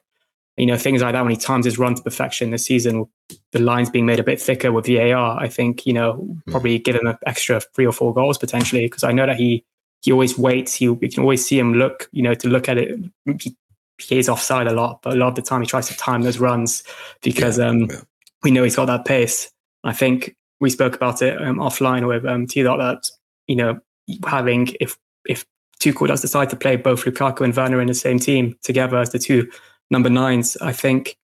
You 0.57 0.67
know, 0.67 0.77
things 0.77 1.03
like 1.03 1.15
that 1.15 1.23
when 1.23 1.33
he 1.33 1.37
times 1.37 1.65
his 1.65 1.79
run 1.79 1.97
to 1.97 2.03
perfection 2.03 2.51
this 2.51 2.65
season, 2.65 3.07
the 3.51 3.59
lines 3.59 3.91
being 3.91 4.07
made 4.07 4.21
a 4.21 4.25
bit 4.25 4.41
thicker 4.41 4.71
with 4.71 4.87
VAR, 4.87 5.41
I 5.41 5.49
think, 5.49 5.85
you 5.85 5.93
know, 5.93 6.13
hmm. 6.13 6.51
probably 6.53 6.79
give 6.79 6.95
him 6.95 7.07
an 7.07 7.19
extra 7.27 7.61
three 7.61 7.87
or 7.87 7.93
four 7.93 8.15
goals 8.15 8.39
potentially. 8.39 8.87
Because 8.87 9.03
I 9.03 9.11
know 9.11 9.27
that 9.27 9.37
he 9.37 9.65
he 10.05 10.13
always 10.13 10.37
waits. 10.37 10.75
He, 10.75 10.85
you 10.85 10.97
can 10.97 11.23
always 11.23 11.45
see 11.45 11.59
him 11.59 11.75
look, 11.75 12.11
you 12.13 12.23
know, 12.23 12.35
to 12.35 12.49
look 12.49 12.69
at 12.69 12.77
it. 12.77 13.01
He, 13.41 13.57
he 13.99 14.19
is 14.19 14.29
offside 14.29 14.67
a 14.67 14.73
lot, 14.73 15.01
but 15.03 15.15
a 15.15 15.17
lot 15.17 15.29
of 15.29 15.35
the 15.35 15.43
time 15.43 15.63
he 15.63 15.67
tries 15.67 15.89
to 15.89 15.97
time 15.97 16.23
those 16.23 16.39
runs 16.39 16.83
because 17.23 17.59
yeah, 17.59 17.69
um, 17.69 17.81
yeah. 17.85 18.01
we 18.43 18.51
know 18.51 18.65
he's 18.65 18.77
got 18.77 18.85
that 18.85 19.07
pace. 19.07 19.51
I 19.83 19.95
think 19.95 20.37
we 20.61 20.69
spoke 20.69 20.95
about 20.95 21.23
it 21.23 21.41
um, 21.41 21.57
offline 21.57 22.07
with 22.07 22.27
um, 22.27 22.47
T 22.47 22.63
dot 22.63 22.79
that 22.79 23.09
you 23.47 23.57
know 23.57 23.81
having 24.27 24.69
if 24.79 24.99
if 25.27 25.47
Tuchel 25.81 26.09
does 26.09 26.21
decide 26.21 26.51
to 26.51 26.57
play 26.57 26.77
both 26.77 27.05
Lukaku 27.05 27.41
and 27.41 27.57
Werner 27.57 27.81
in 27.81 27.89
the 27.89 27.95
same 27.95 28.19
team 28.19 28.59
together 28.63 28.99
as 28.99 29.11
the 29.11 29.19
two 29.19 29.51
number 29.91 30.11
nines, 30.11 30.59
I 30.59 30.73
think 30.73 31.17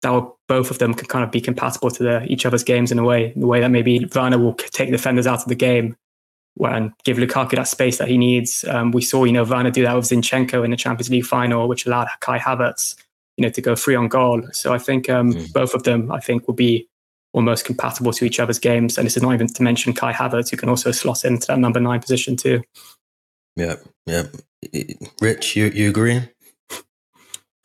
that 0.00 0.10
will, 0.10 0.38
both 0.48 0.70
of 0.70 0.78
them 0.78 0.94
can 0.94 1.08
kind 1.08 1.24
of 1.24 1.30
be 1.30 1.42
compatible 1.42 1.90
to 1.90 2.02
the, 2.02 2.24
each 2.24 2.46
other's 2.46 2.64
games 2.64 2.90
in 2.90 2.98
a 2.98 3.04
way, 3.04 3.32
in 3.34 3.40
the 3.40 3.46
way 3.46 3.60
that 3.60 3.70
maybe 3.70 4.08
Werner 4.14 4.38
will 4.38 4.54
take 4.54 4.90
defenders 4.90 5.26
out 5.26 5.42
of 5.42 5.48
the 5.48 5.54
game 5.54 5.94
and 6.66 6.92
give 7.04 7.16
Lukaku 7.16 7.56
that 7.56 7.68
space 7.68 7.98
that 7.98 8.08
he 8.08 8.18
needs. 8.18 8.64
Um, 8.64 8.90
we 8.90 9.02
saw, 9.02 9.24
you 9.24 9.32
know, 9.32 9.44
Werner 9.44 9.70
do 9.70 9.82
that 9.82 9.94
with 9.94 10.06
Zinchenko 10.06 10.64
in 10.64 10.70
the 10.70 10.76
Champions 10.76 11.10
League 11.10 11.26
final, 11.26 11.68
which 11.68 11.86
allowed 11.86 12.08
Kai 12.20 12.38
Havertz, 12.38 12.96
you 13.36 13.42
know, 13.42 13.50
to 13.50 13.60
go 13.60 13.76
free 13.76 13.94
on 13.94 14.08
goal. 14.08 14.42
So 14.52 14.72
I 14.72 14.78
think 14.78 15.08
um, 15.08 15.32
mm. 15.32 15.52
both 15.52 15.74
of 15.74 15.84
them, 15.84 16.10
I 16.10 16.20
think, 16.20 16.46
will 16.46 16.54
be 16.54 16.88
almost 17.32 17.64
compatible 17.64 18.12
to 18.12 18.24
each 18.24 18.40
other's 18.40 18.58
games. 18.58 18.98
And 18.98 19.06
this 19.06 19.16
is 19.16 19.22
not 19.22 19.34
even 19.34 19.46
to 19.46 19.62
mention 19.62 19.92
Kai 19.92 20.12
Havertz, 20.12 20.50
who 20.50 20.56
can 20.56 20.68
also 20.68 20.90
slot 20.90 21.24
into 21.24 21.46
that 21.48 21.58
number 21.58 21.80
nine 21.80 22.00
position 22.00 22.36
too. 22.36 22.62
Yeah, 23.56 23.76
yeah. 24.06 24.24
Rich, 25.20 25.56
you 25.56 25.66
you 25.66 25.90
agree? 25.90 26.22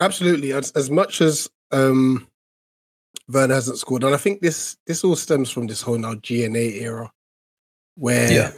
Absolutely. 0.00 0.52
As, 0.52 0.70
as 0.72 0.90
much 0.90 1.20
as 1.20 1.48
um, 1.70 2.26
Werner 3.28 3.54
hasn't 3.54 3.78
scored, 3.78 4.04
and 4.04 4.14
I 4.14 4.18
think 4.18 4.40
this 4.40 4.76
this 4.86 5.04
all 5.04 5.16
stems 5.16 5.50
from 5.50 5.66
this 5.66 5.82
whole 5.82 5.98
now 5.98 6.14
GNA 6.14 6.80
era, 6.80 7.12
where 7.96 8.30
yeah. 8.30 8.52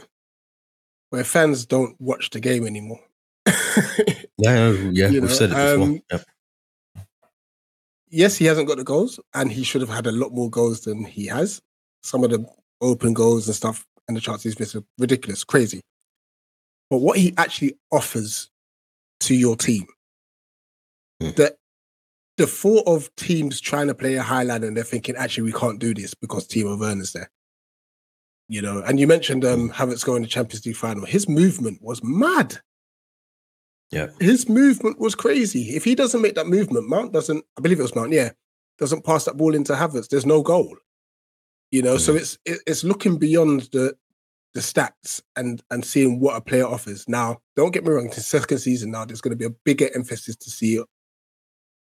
Where 1.09 1.23
fans 1.23 1.65
don't 1.65 1.99
watch 1.99 2.29
the 2.29 2.39
game 2.39 2.65
anymore. 2.65 2.99
yeah, 4.37 4.69
yeah, 4.69 5.07
you 5.07 5.21
we've 5.21 5.23
know, 5.23 5.27
said 5.27 5.51
it 5.51 5.55
before. 5.55 5.83
Um, 5.83 6.01
yeah 6.11 6.19
yes, 8.09 8.37
he 8.37 8.45
hasn't 8.45 8.67
got 8.67 8.77
the 8.77 8.83
goals, 8.83 9.19
and 9.33 9.51
he 9.51 9.63
should 9.63 9.81
have 9.81 9.89
had 9.89 10.07
a 10.07 10.11
lot 10.11 10.33
more 10.33 10.49
goals 10.49 10.81
than 10.81 11.03
he 11.03 11.27
has. 11.27 11.61
Some 12.03 12.23
of 12.23 12.31
the 12.31 12.45
open 12.81 13.13
goals 13.13 13.47
and 13.47 13.55
stuff, 13.55 13.85
and 14.07 14.15
the 14.15 14.21
chances 14.21 14.59
missed 14.59 14.75
are 14.75 14.83
ridiculous, 14.97 15.43
crazy. 15.43 15.81
But 16.89 16.99
what 16.99 17.17
he 17.17 17.33
actually 17.37 17.77
offers 17.91 18.49
to 19.21 19.35
your 19.35 19.55
team, 19.55 19.85
mm. 21.21 21.35
that 21.35 21.57
the 22.37 22.47
thought 22.47 22.87
of 22.87 23.13
teams 23.15 23.59
trying 23.59 23.87
to 23.87 23.95
play 23.95 24.15
a 24.15 24.23
high 24.23 24.43
line 24.43 24.63
and 24.63 24.77
they're 24.77 24.83
thinking, 24.83 25.15
actually, 25.15 25.43
we 25.43 25.59
can't 25.59 25.79
do 25.79 25.93
this 25.93 26.13
because 26.13 26.47
Timo 26.47 26.79
Werner's 26.79 27.13
there. 27.13 27.29
You 28.49 28.61
know, 28.61 28.81
and 28.81 28.99
you 28.99 29.07
mentioned 29.07 29.43
um, 29.43 29.69
Havertz 29.69 30.05
going 30.05 30.23
to 30.23 30.29
Champions 30.29 30.65
League 30.65 30.77
final. 30.77 31.05
His 31.05 31.27
movement 31.27 31.81
was 31.81 32.01
mad. 32.03 32.59
Yeah. 33.91 34.07
His 34.19 34.47
movement 34.47 34.99
was 34.99 35.15
crazy. 35.15 35.75
If 35.75 35.83
he 35.83 35.95
doesn't 35.95 36.21
make 36.21 36.35
that 36.35 36.47
movement, 36.47 36.87
Mount 36.87 37.13
doesn't, 37.13 37.43
I 37.57 37.61
believe 37.61 37.79
it 37.79 37.83
was 37.83 37.95
Mount, 37.95 38.11
yeah, 38.11 38.31
doesn't 38.77 39.05
pass 39.05 39.25
that 39.25 39.37
ball 39.37 39.53
into 39.53 39.73
Havertz, 39.73 40.09
there's 40.09 40.25
no 40.25 40.41
goal. 40.41 40.75
You 41.71 41.81
know, 41.81 41.95
mm-hmm. 41.95 41.99
so 41.99 42.15
it's 42.15 42.37
it's 42.45 42.85
looking 42.85 43.17
beyond 43.17 43.69
the 43.73 43.95
the 44.53 44.61
stats 44.61 45.21
and 45.35 45.61
and 45.69 45.83
seeing 45.83 46.19
what 46.21 46.37
a 46.37 46.41
player 46.41 46.65
offers. 46.65 47.07
Now, 47.09 47.39
don't 47.57 47.73
get 47.73 47.83
me 47.83 47.91
wrong, 47.91 48.07
the 48.07 48.21
second 48.21 48.59
season 48.59 48.91
now, 48.91 49.03
there's 49.03 49.21
going 49.21 49.31
to 49.31 49.37
be 49.37 49.45
a 49.45 49.55
bigger 49.65 49.89
emphasis 49.93 50.37
to 50.37 50.49
see 50.49 50.81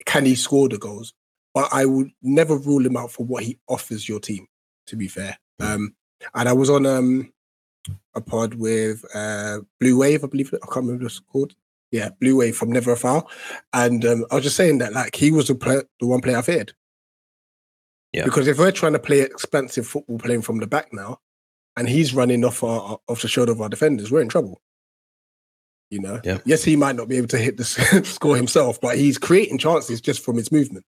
can 0.05 0.25
he 0.25 0.35
score 0.35 0.69
the 0.69 0.77
goals. 0.77 1.13
But 1.53 1.69
I 1.71 1.85
would 1.85 2.09
never 2.21 2.57
rule 2.57 2.85
him 2.85 2.97
out 2.97 3.11
for 3.11 3.25
what 3.25 3.43
he 3.43 3.59
offers 3.67 4.09
your 4.09 4.19
team, 4.19 4.47
to 4.87 4.95
be 4.95 5.07
fair. 5.07 5.37
Mm-hmm. 5.61 5.73
Um, 5.73 5.95
and 6.33 6.49
I 6.49 6.53
was 6.53 6.69
on 6.69 6.85
um 6.85 7.31
a 8.15 8.21
pod 8.21 8.55
with 8.55 9.03
uh 9.15 9.59
Blue 9.79 9.97
Wave, 9.97 10.23
I 10.23 10.27
believe 10.27 10.53
I 10.53 10.57
can't 10.57 10.85
remember 10.85 11.03
what 11.03 11.11
it's 11.11 11.19
called 11.19 11.55
yeah, 11.93 12.09
Blue 12.19 12.37
Wave 12.37 12.57
from 12.57 12.71
Never 12.71 12.91
a 12.91 12.97
Foul. 12.97 13.29
And 13.71 14.03
um, 14.03 14.25
I 14.31 14.35
was 14.35 14.43
just 14.43 14.57
saying 14.57 14.79
that 14.79 14.93
like 14.93 15.15
he 15.15 15.29
was 15.29 15.47
the, 15.47 15.53
play- 15.53 15.83
the 15.99 16.07
one 16.07 16.21
player 16.21 16.37
I 16.37 16.41
feared. 16.41 16.73
Yeah. 18.11 18.25
Because 18.25 18.47
if 18.47 18.57
we're 18.57 18.71
trying 18.71 18.93
to 18.93 18.99
play 18.99 19.21
expensive 19.21 19.85
football 19.85 20.17
playing 20.17 20.41
from 20.41 20.57
the 20.57 20.65
back 20.65 20.91
now, 20.91 21.19
and 21.77 21.87
he's 21.87 22.13
running 22.13 22.43
off 22.43 22.63
our 22.63 22.99
off 23.07 23.21
the 23.21 23.27
shoulder 23.27 23.51
of 23.51 23.61
our 23.61 23.69
defenders, 23.69 24.11
we're 24.11 24.21
in 24.21 24.29
trouble. 24.29 24.59
You 25.91 26.01
know. 26.01 26.19
Yeah. 26.23 26.39
Yes, 26.45 26.63
he 26.63 26.75
might 26.75 26.95
not 26.95 27.07
be 27.07 27.17
able 27.17 27.27
to 27.29 27.37
hit 27.37 27.57
the 27.57 27.63
score 28.03 28.35
himself, 28.35 28.81
but 28.81 28.97
he's 28.97 29.19
creating 29.19 29.59
chances 29.59 30.01
just 30.01 30.23
from 30.25 30.37
his 30.37 30.51
movement. 30.51 30.85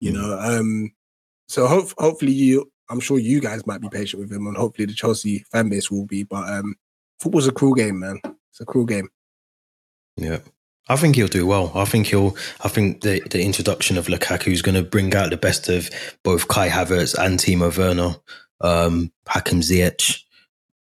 You 0.00 0.12
mm. 0.12 0.14
know. 0.14 0.38
Um. 0.38 0.92
So 1.48 1.66
hope, 1.66 1.92
hopefully 1.96 2.32
you, 2.32 2.70
I'm 2.88 3.00
sure 3.00 3.18
you 3.18 3.40
guys 3.40 3.66
might 3.66 3.80
be 3.80 3.88
patient 3.88 4.20
with 4.20 4.32
him, 4.32 4.46
and 4.46 4.56
hopefully 4.56 4.86
the 4.86 4.94
Chelsea 4.94 5.44
fan 5.50 5.68
base 5.68 5.90
will 5.90 6.06
be. 6.06 6.22
But 6.22 6.48
um, 6.48 6.76
football's 7.20 7.46
a 7.46 7.52
cruel 7.52 7.74
game, 7.74 8.00
man. 8.00 8.20
It's 8.50 8.60
a 8.60 8.64
cruel 8.64 8.86
game. 8.86 9.08
Yeah. 10.16 10.38
I 10.88 10.96
think 10.96 11.16
he'll 11.16 11.26
do 11.26 11.46
well. 11.46 11.72
I 11.74 11.84
think 11.84 12.06
he'll. 12.06 12.36
I 12.62 12.68
think 12.68 13.00
the 13.00 13.20
the 13.28 13.42
introduction 13.42 13.98
of 13.98 14.06
Lukaku 14.06 14.52
is 14.52 14.62
going 14.62 14.76
to 14.76 14.88
bring 14.88 15.14
out 15.14 15.30
the 15.30 15.36
best 15.36 15.68
of 15.68 15.90
both 16.22 16.46
Kai 16.48 16.68
Havertz 16.68 17.16
and 17.18 17.38
Timo 17.38 17.76
Werner, 17.76 18.14
um, 18.60 19.12
Hakim 19.26 19.60
Ziyech, 19.60 20.22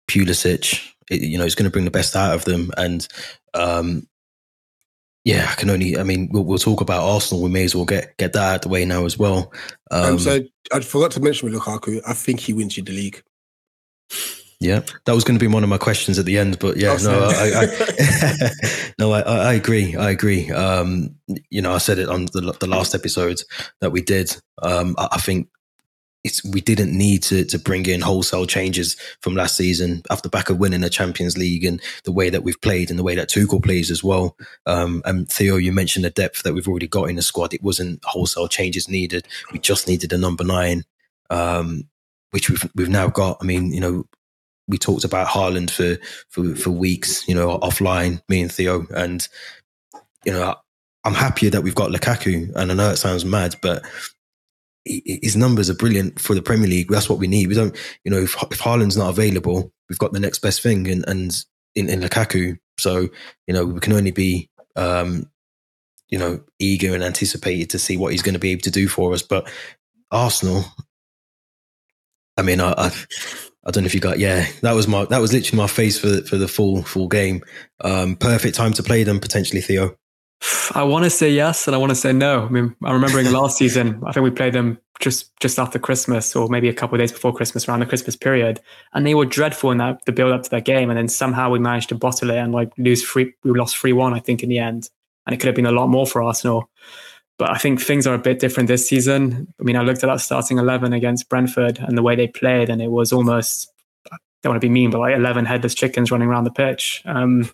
Pulisic. 0.07 0.81
It, 1.09 1.21
you 1.21 1.37
know, 1.37 1.45
it's 1.45 1.55
going 1.55 1.69
to 1.69 1.71
bring 1.71 1.85
the 1.85 1.91
best 1.91 2.15
out 2.15 2.33
of 2.33 2.45
them. 2.45 2.71
And 2.77 3.07
um, 3.53 4.07
yeah, 5.23 5.47
I 5.51 5.55
can 5.55 5.69
only. 5.69 5.97
I 5.97 6.03
mean, 6.03 6.29
we'll, 6.31 6.43
we'll, 6.43 6.57
talk 6.57 6.81
about 6.81 7.03
Arsenal. 7.03 7.43
We 7.43 7.49
may 7.49 7.63
as 7.63 7.75
well 7.75 7.85
get 7.85 8.17
get 8.17 8.33
that 8.33 8.49
out 8.49 8.55
of 8.55 8.61
the 8.61 8.69
way 8.69 8.85
now 8.85 9.05
as 9.05 9.19
well. 9.19 9.53
Um, 9.91 10.13
um, 10.13 10.19
so 10.19 10.41
I 10.73 10.79
forgot 10.79 11.11
to 11.11 11.19
mention 11.19 11.49
with 11.49 11.59
Lukaku. 11.59 12.01
I 12.07 12.13
think 12.13 12.39
he 12.39 12.53
wins 12.53 12.75
you 12.75 12.83
the 12.83 12.91
league. 12.91 13.21
Yeah, 14.59 14.81
that 15.05 15.15
was 15.15 15.23
going 15.23 15.39
to 15.39 15.43
be 15.43 15.51
one 15.51 15.63
of 15.63 15.69
my 15.69 15.79
questions 15.79 16.19
at 16.19 16.25
the 16.25 16.37
end, 16.37 16.59
but 16.59 16.77
yeah, 16.77 16.95
no, 17.03 17.29
I, 17.31 17.63
I 17.63 18.51
no, 18.99 19.11
I, 19.11 19.21
I, 19.21 19.53
agree. 19.53 19.95
I 19.95 20.11
agree. 20.11 20.51
Um, 20.51 21.15
you 21.49 21.63
know, 21.63 21.73
I 21.73 21.79
said 21.79 21.97
it 21.97 22.09
on 22.09 22.25
the, 22.25 22.55
the 22.59 22.67
last 22.67 22.93
episode 22.93 23.41
that 23.79 23.91
we 23.91 24.01
did. 24.03 24.35
Um, 24.61 24.95
I, 24.99 25.09
I, 25.13 25.17
think 25.17 25.49
it's 26.23 26.43
we 26.45 26.61
didn't 26.61 26.95
need 26.95 27.23
to 27.23 27.45
to 27.45 27.57
bring 27.57 27.85
in 27.85 28.01
wholesale 28.01 28.45
changes 28.45 28.95
from 29.21 29.35
last 29.35 29.55
season 29.55 30.03
after 30.09 30.23
the 30.23 30.37
back 30.37 30.49
of 30.49 30.59
winning 30.59 30.81
the 30.81 30.89
Champions 30.89 31.37
League 31.37 31.65
and 31.65 31.81
the 32.03 32.11
way 32.11 32.29
that 32.29 32.43
we've 32.43 32.61
played 32.61 32.89
and 32.89 32.99
the 32.99 33.03
way 33.03 33.15
that 33.15 33.29
Tuchel 33.29 33.63
plays 33.63 33.89
as 33.89 34.03
well. 34.03 34.37
Um, 34.65 35.01
and 35.05 35.29
Theo, 35.29 35.55
you 35.55 35.71
mentioned 35.71 36.05
the 36.05 36.11
depth 36.11 36.43
that 36.43 36.53
we've 36.53 36.67
already 36.67 36.87
got 36.87 37.09
in 37.09 37.15
the 37.15 37.21
squad. 37.21 37.53
It 37.53 37.63
wasn't 37.63 38.03
wholesale 38.03 38.47
changes 38.47 38.87
needed. 38.87 39.27
We 39.51 39.59
just 39.59 39.87
needed 39.87 40.13
a 40.13 40.17
number 40.17 40.43
nine. 40.43 40.83
Um, 41.29 41.87
which 42.31 42.49
we've 42.49 42.69
we've 42.75 42.89
now 42.89 43.07
got. 43.07 43.37
I 43.41 43.45
mean, 43.45 43.71
you 43.71 43.79
know, 43.79 44.05
we 44.67 44.77
talked 44.77 45.03
about 45.03 45.27
Haaland 45.27 45.69
for 45.69 45.97
for 46.29 46.55
for 46.55 46.71
weeks, 46.71 47.27
you 47.27 47.35
know, 47.35 47.59
offline, 47.59 48.21
me 48.27 48.41
and 48.41 48.51
Theo, 48.51 48.87
and 48.95 49.27
you 50.25 50.33
know, 50.33 50.55
I'm 51.03 51.13
happier 51.13 51.49
that 51.51 51.61
we've 51.61 51.75
got 51.75 51.91
Lukaku, 51.91 52.53
and 52.55 52.71
I 52.71 52.73
know 52.73 52.91
it 52.91 52.97
sounds 52.97 53.25
mad, 53.25 53.55
but 53.61 53.85
his 54.85 55.35
numbers 55.35 55.69
are 55.69 55.75
brilliant 55.75 56.19
for 56.19 56.33
the 56.33 56.41
Premier 56.41 56.67
League. 56.67 56.89
That's 56.89 57.09
what 57.09 57.19
we 57.19 57.27
need. 57.27 57.47
We 57.47 57.55
don't, 57.55 57.75
you 58.03 58.11
know, 58.11 58.19
if, 58.19 58.35
if 58.51 58.59
Haaland's 58.59 58.97
not 58.97 59.09
available, 59.09 59.71
we've 59.89 59.99
got 59.99 60.13
the 60.13 60.19
next 60.19 60.39
best 60.39 60.61
thing, 60.61 60.87
and 60.87 61.07
and 61.07 61.35
in, 61.75 61.89
in 61.89 62.01
Lukaku. 62.01 62.57
So 62.79 63.09
you 63.47 63.53
know, 63.53 63.65
we 63.65 63.79
can 63.79 63.93
only 63.93 64.11
be, 64.11 64.49
um, 64.75 65.29
you 66.09 66.17
know, 66.17 66.41
eager 66.59 66.93
and 66.93 67.03
anticipated 67.03 67.69
to 67.71 67.79
see 67.79 67.97
what 67.97 68.11
he's 68.11 68.23
going 68.23 68.33
to 68.33 68.39
be 68.39 68.51
able 68.51 68.63
to 68.63 68.71
do 68.71 68.87
for 68.87 69.13
us. 69.13 69.21
But 69.21 69.49
Arsenal, 70.09 70.65
I 72.37 72.41
mean, 72.41 72.59
I, 72.59 72.73
I 72.75 72.91
I 73.65 73.71
don't 73.71 73.83
know 73.83 73.87
if 73.87 73.93
you 73.93 74.01
got 74.01 74.17
yeah 74.17 74.47
that 74.61 74.73
was 74.73 74.87
my 74.87 75.05
that 75.05 75.21
was 75.21 75.33
literally 75.33 75.61
my 75.61 75.67
face 75.67 75.99
for 75.99 76.21
for 76.23 76.37
the 76.37 76.47
full 76.47 76.81
full 76.83 77.07
game. 77.07 77.43
Um, 77.81 78.15
perfect 78.15 78.55
time 78.55 78.73
to 78.73 78.83
play 78.83 79.03
them 79.03 79.19
potentially, 79.19 79.61
Theo. 79.61 79.95
I 80.73 80.83
want 80.83 81.03
to 81.03 81.09
say 81.09 81.29
yes 81.29 81.67
and 81.67 81.75
I 81.75 81.77
want 81.77 81.91
to 81.91 81.95
say 81.95 82.13
no. 82.13 82.45
I 82.45 82.49
mean, 82.49 82.75
I'm 82.83 82.93
remembering 82.93 83.31
last 83.31 83.57
season. 83.57 84.01
I 84.05 84.11
think 84.11 84.23
we 84.23 84.31
played 84.31 84.53
them 84.53 84.79
just 84.99 85.37
just 85.39 85.59
after 85.59 85.77
Christmas 85.77 86.35
or 86.35 86.47
maybe 86.47 86.69
a 86.69 86.73
couple 86.73 86.95
of 86.95 86.99
days 86.99 87.11
before 87.11 87.33
Christmas, 87.33 87.67
around 87.67 87.81
the 87.81 87.85
Christmas 87.85 88.15
period, 88.15 88.59
and 88.93 89.05
they 89.05 89.15
were 89.15 89.25
dreadful 89.25 89.71
in 89.71 89.77
that 89.79 90.03
the 90.05 90.11
build 90.11 90.31
up 90.31 90.43
to 90.43 90.49
that 90.51 90.65
game. 90.65 90.89
And 90.89 90.97
then 90.97 91.07
somehow 91.07 91.49
we 91.49 91.59
managed 91.59 91.89
to 91.89 91.95
bottle 91.95 92.29
it 92.29 92.37
and 92.37 92.53
like 92.53 92.71
lose 92.77 93.03
three. 93.03 93.33
We 93.43 93.51
lost 93.51 93.77
three 93.77 93.93
one, 93.93 94.13
I 94.13 94.19
think, 94.19 94.43
in 94.43 94.49
the 94.49 94.59
end, 94.59 94.89
and 95.25 95.33
it 95.33 95.39
could 95.39 95.47
have 95.47 95.55
been 95.55 95.65
a 95.65 95.71
lot 95.71 95.87
more 95.87 96.07
for 96.07 96.21
Arsenal. 96.23 96.69
But 97.37 97.51
I 97.51 97.57
think 97.57 97.81
things 97.81 98.05
are 98.05 98.13
a 98.13 98.19
bit 98.19 98.39
different 98.39 98.67
this 98.67 98.87
season. 98.87 99.51
I 99.59 99.63
mean, 99.63 99.75
I 99.75 99.81
looked 99.81 100.03
at 100.03 100.07
that 100.07 100.21
starting 100.21 100.59
11 100.59 100.93
against 100.93 101.27
Brentford 101.27 101.79
and 101.79 101.97
the 101.97 102.03
way 102.03 102.15
they 102.15 102.27
played, 102.27 102.69
and 102.69 102.81
it 102.81 102.91
was 102.91 103.11
almost, 103.11 103.71
I 104.11 104.17
don't 104.43 104.51
want 104.51 104.61
to 104.61 104.67
be 104.67 104.71
mean, 104.71 104.91
but 104.91 104.99
like 104.99 105.15
11 105.15 105.45
headless 105.45 105.73
chickens 105.73 106.11
running 106.11 106.27
around 106.27 106.43
the 106.43 106.51
pitch. 106.51 107.01
Um, 107.05 107.49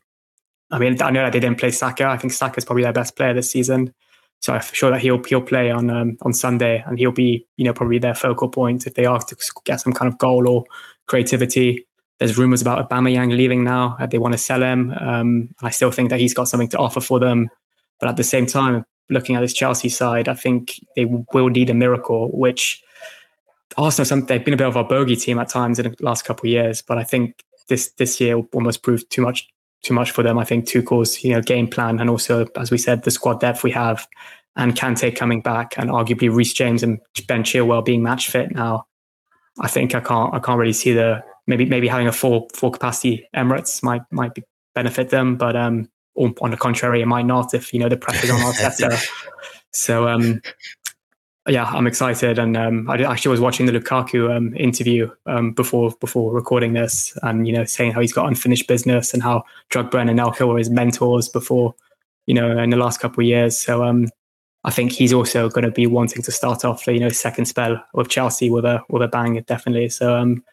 I 0.71 0.79
mean, 0.79 1.01
I 1.01 1.11
know 1.11 1.23
that 1.23 1.33
they 1.33 1.39
didn't 1.39 1.59
play 1.59 1.71
Saka. 1.71 2.05
I 2.05 2.17
think 2.17 2.33
Saka 2.33 2.57
is 2.57 2.65
probably 2.65 2.83
their 2.83 2.93
best 2.93 3.15
player 3.15 3.33
this 3.33 3.51
season. 3.51 3.93
So 4.39 4.53
I'm 4.53 4.61
sure 4.61 4.91
that 4.91 5.01
he'll 5.01 5.23
he'll 5.23 5.41
play 5.41 5.71
on 5.71 5.89
um, 5.89 6.17
on 6.21 6.33
Sunday, 6.33 6.83
and 6.85 6.99
he'll 6.99 7.11
be 7.11 7.45
you 7.57 7.65
know 7.65 7.73
probably 7.73 7.99
their 7.99 8.13
focal 8.13 8.49
point 8.49 8.85
if 8.85 8.93
they 8.93 9.05
are 9.05 9.19
to 9.19 9.35
get 9.65 9.81
some 9.81 9.93
kind 9.93 10.11
of 10.11 10.17
goal 10.17 10.47
or 10.47 10.65
creativity. 11.07 11.85
there's 12.19 12.37
rumors 12.37 12.61
about 12.61 12.89
Aubameyang 12.89 13.35
leaving 13.35 13.63
now. 13.63 13.97
They 14.09 14.17
want 14.17 14.33
to 14.33 14.37
sell 14.37 14.61
him. 14.61 14.91
Um, 14.99 15.49
I 15.61 15.69
still 15.69 15.91
think 15.91 16.09
that 16.09 16.19
he's 16.19 16.33
got 16.33 16.47
something 16.47 16.69
to 16.69 16.77
offer 16.77 17.01
for 17.01 17.19
them. 17.19 17.49
But 17.99 18.09
at 18.09 18.17
the 18.17 18.23
same 18.23 18.45
time, 18.45 18.85
looking 19.09 19.35
at 19.35 19.41
this 19.41 19.53
Chelsea 19.53 19.89
side, 19.89 20.27
I 20.27 20.33
think 20.33 20.79
they 20.95 21.05
will 21.05 21.49
need 21.49 21.69
a 21.69 21.73
miracle, 21.73 22.29
which 22.31 22.83
Arsenal, 23.77 24.05
some, 24.05 24.25
they've 24.25 24.43
been 24.43 24.53
a 24.53 24.57
bit 24.57 24.67
of 24.67 24.75
a 24.75 24.83
bogey 24.83 25.15
team 25.15 25.39
at 25.39 25.49
times 25.49 25.79
in 25.79 25.85
the 25.91 25.95
last 25.99 26.25
couple 26.25 26.47
of 26.47 26.51
years. 26.51 26.81
But 26.81 26.97
I 26.97 27.03
think 27.03 27.43
this 27.69 27.89
this 27.93 28.19
year 28.19 28.37
almost 28.53 28.83
proved 28.83 29.09
too 29.09 29.21
much 29.21 29.47
too 29.83 29.93
much 29.93 30.11
for 30.11 30.23
them. 30.23 30.37
I 30.37 30.43
think 30.43 30.65
Tuchel's 30.65 31.23
you 31.23 31.33
know 31.33 31.41
game 31.41 31.67
plan 31.67 31.99
and 31.99 32.09
also, 32.09 32.47
as 32.55 32.71
we 32.71 32.77
said, 32.77 33.03
the 33.03 33.11
squad 33.11 33.39
depth 33.39 33.63
we 33.63 33.71
have 33.71 34.07
and 34.57 34.75
Kante 34.75 35.15
coming 35.15 35.41
back 35.41 35.77
and 35.77 35.89
arguably 35.89 36.33
Reece 36.33 36.53
James 36.53 36.83
and 36.83 36.99
Ben 37.27 37.43
Chilwell 37.43 37.85
being 37.85 38.03
match 38.03 38.29
fit 38.29 38.51
now. 38.51 38.85
I 39.59 39.67
think 39.67 39.95
I 39.95 39.99
can't 39.99 40.33
I 40.33 40.39
can't 40.39 40.59
really 40.59 40.73
see 40.73 40.93
the 40.93 41.23
maybe 41.45 41.65
maybe 41.65 41.87
having 41.87 42.07
a 42.07 42.11
full 42.11 42.49
full 42.53 42.71
capacity 42.71 43.27
Emirates 43.35 43.81
might 43.83 44.01
might 44.11 44.33
be, 44.33 44.43
benefit 44.75 45.09
them, 45.09 45.37
but 45.37 45.55
um 45.55 45.89
on 46.15 46.49
the 46.49 46.57
contrary, 46.57 47.01
it 47.01 47.05
might 47.05 47.25
not 47.25 47.53
if 47.53 47.73
you 47.73 47.79
know 47.79 47.89
the 47.89 47.97
pressure's 47.97 48.31
on 48.31 48.39
Arteta. 48.39 49.07
so 49.73 50.07
um 50.07 50.41
yeah, 51.47 51.65
I'm 51.65 51.87
excited, 51.87 52.39
and 52.39 52.57
um, 52.57 52.89
I 52.89 53.01
actually 53.03 53.31
was 53.31 53.39
watching 53.39 53.65
the 53.65 53.71
Lukaku 53.71 54.35
um, 54.35 54.55
interview 54.55 55.09
um, 55.25 55.51
before 55.53 55.91
before 55.99 56.33
recording 56.33 56.73
this, 56.73 57.17
and 57.23 57.47
you 57.47 57.53
know, 57.53 57.63
saying 57.63 57.93
how 57.93 58.01
he's 58.01 58.13
got 58.13 58.27
unfinished 58.27 58.67
business 58.67 59.13
and 59.13 59.23
how 59.23 59.43
Drogba 59.69 60.01
and 60.01 60.09
Anelka 60.09 60.47
were 60.47 60.57
his 60.57 60.69
mentors 60.69 61.29
before, 61.29 61.73
you 62.25 62.33
know, 62.33 62.57
in 62.57 62.69
the 62.69 62.77
last 62.77 62.99
couple 62.99 63.21
of 63.21 63.27
years. 63.27 63.57
So 63.57 63.83
um, 63.83 64.09
I 64.63 64.71
think 64.71 64.91
he's 64.91 65.13
also 65.13 65.49
going 65.49 65.63
to 65.63 65.71
be 65.71 65.87
wanting 65.87 66.21
to 66.23 66.31
start 66.31 66.65
off, 66.65 66.85
you 66.87 66.99
know, 66.99 67.09
second 67.09 67.45
spell 67.45 67.81
with 67.93 68.09
Chelsea 68.09 68.49
with 68.49 68.65
a 68.65 68.81
with 68.89 69.01
a 69.01 69.07
bang, 69.07 69.41
definitely. 69.47 69.89
So 69.89 70.17
um, 70.17 70.43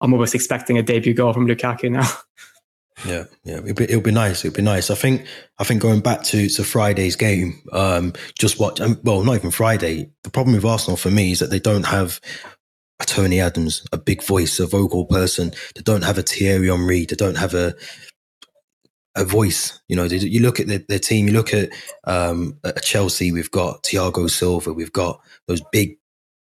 I'm 0.00 0.12
almost 0.12 0.34
expecting 0.34 0.78
a 0.78 0.82
debut 0.82 1.14
goal 1.14 1.32
from 1.32 1.48
Lukaku 1.48 1.90
now. 1.90 2.08
Yeah, 3.06 3.24
yeah, 3.42 3.58
it'll 3.58 3.74
be, 3.74 3.84
it'll 3.84 4.00
be 4.00 4.12
nice. 4.12 4.44
It'll 4.44 4.56
be 4.56 4.62
nice. 4.62 4.90
I 4.90 4.94
think. 4.94 5.26
I 5.58 5.64
think 5.64 5.82
going 5.82 6.00
back 6.00 6.22
to 6.24 6.48
to 6.48 6.64
Friday's 6.64 7.16
game, 7.16 7.60
um, 7.72 8.12
just 8.38 8.60
watch. 8.60 8.80
Um, 8.80 9.00
well, 9.02 9.22
not 9.24 9.34
even 9.34 9.50
Friday. 9.50 10.10
The 10.22 10.30
problem 10.30 10.54
with 10.54 10.64
Arsenal 10.64 10.96
for 10.96 11.10
me 11.10 11.32
is 11.32 11.40
that 11.40 11.50
they 11.50 11.58
don't 11.58 11.86
have 11.86 12.20
a 13.00 13.04
Tony 13.04 13.40
Adams, 13.40 13.84
a 13.92 13.98
big 13.98 14.22
voice, 14.22 14.60
a 14.60 14.66
vocal 14.66 15.04
person. 15.06 15.52
They 15.74 15.82
don't 15.82 16.04
have 16.04 16.18
a 16.18 16.22
Thierry 16.22 16.68
Henry. 16.68 17.04
They 17.04 17.16
don't 17.16 17.36
have 17.36 17.54
a 17.54 17.74
a 19.16 19.24
voice. 19.24 19.80
You 19.88 19.96
know, 19.96 20.08
they, 20.08 20.16
you 20.18 20.40
look 20.40 20.60
at 20.60 20.66
their, 20.66 20.80
their, 20.88 20.98
team. 20.98 21.26
You 21.26 21.32
look 21.32 21.52
at 21.52 21.70
um, 22.04 22.58
at 22.64 22.82
Chelsea. 22.82 23.32
We've 23.32 23.50
got 23.50 23.82
Thiago 23.82 24.30
Silva. 24.30 24.72
We've 24.72 24.92
got 24.92 25.20
those 25.46 25.62
big, 25.72 25.98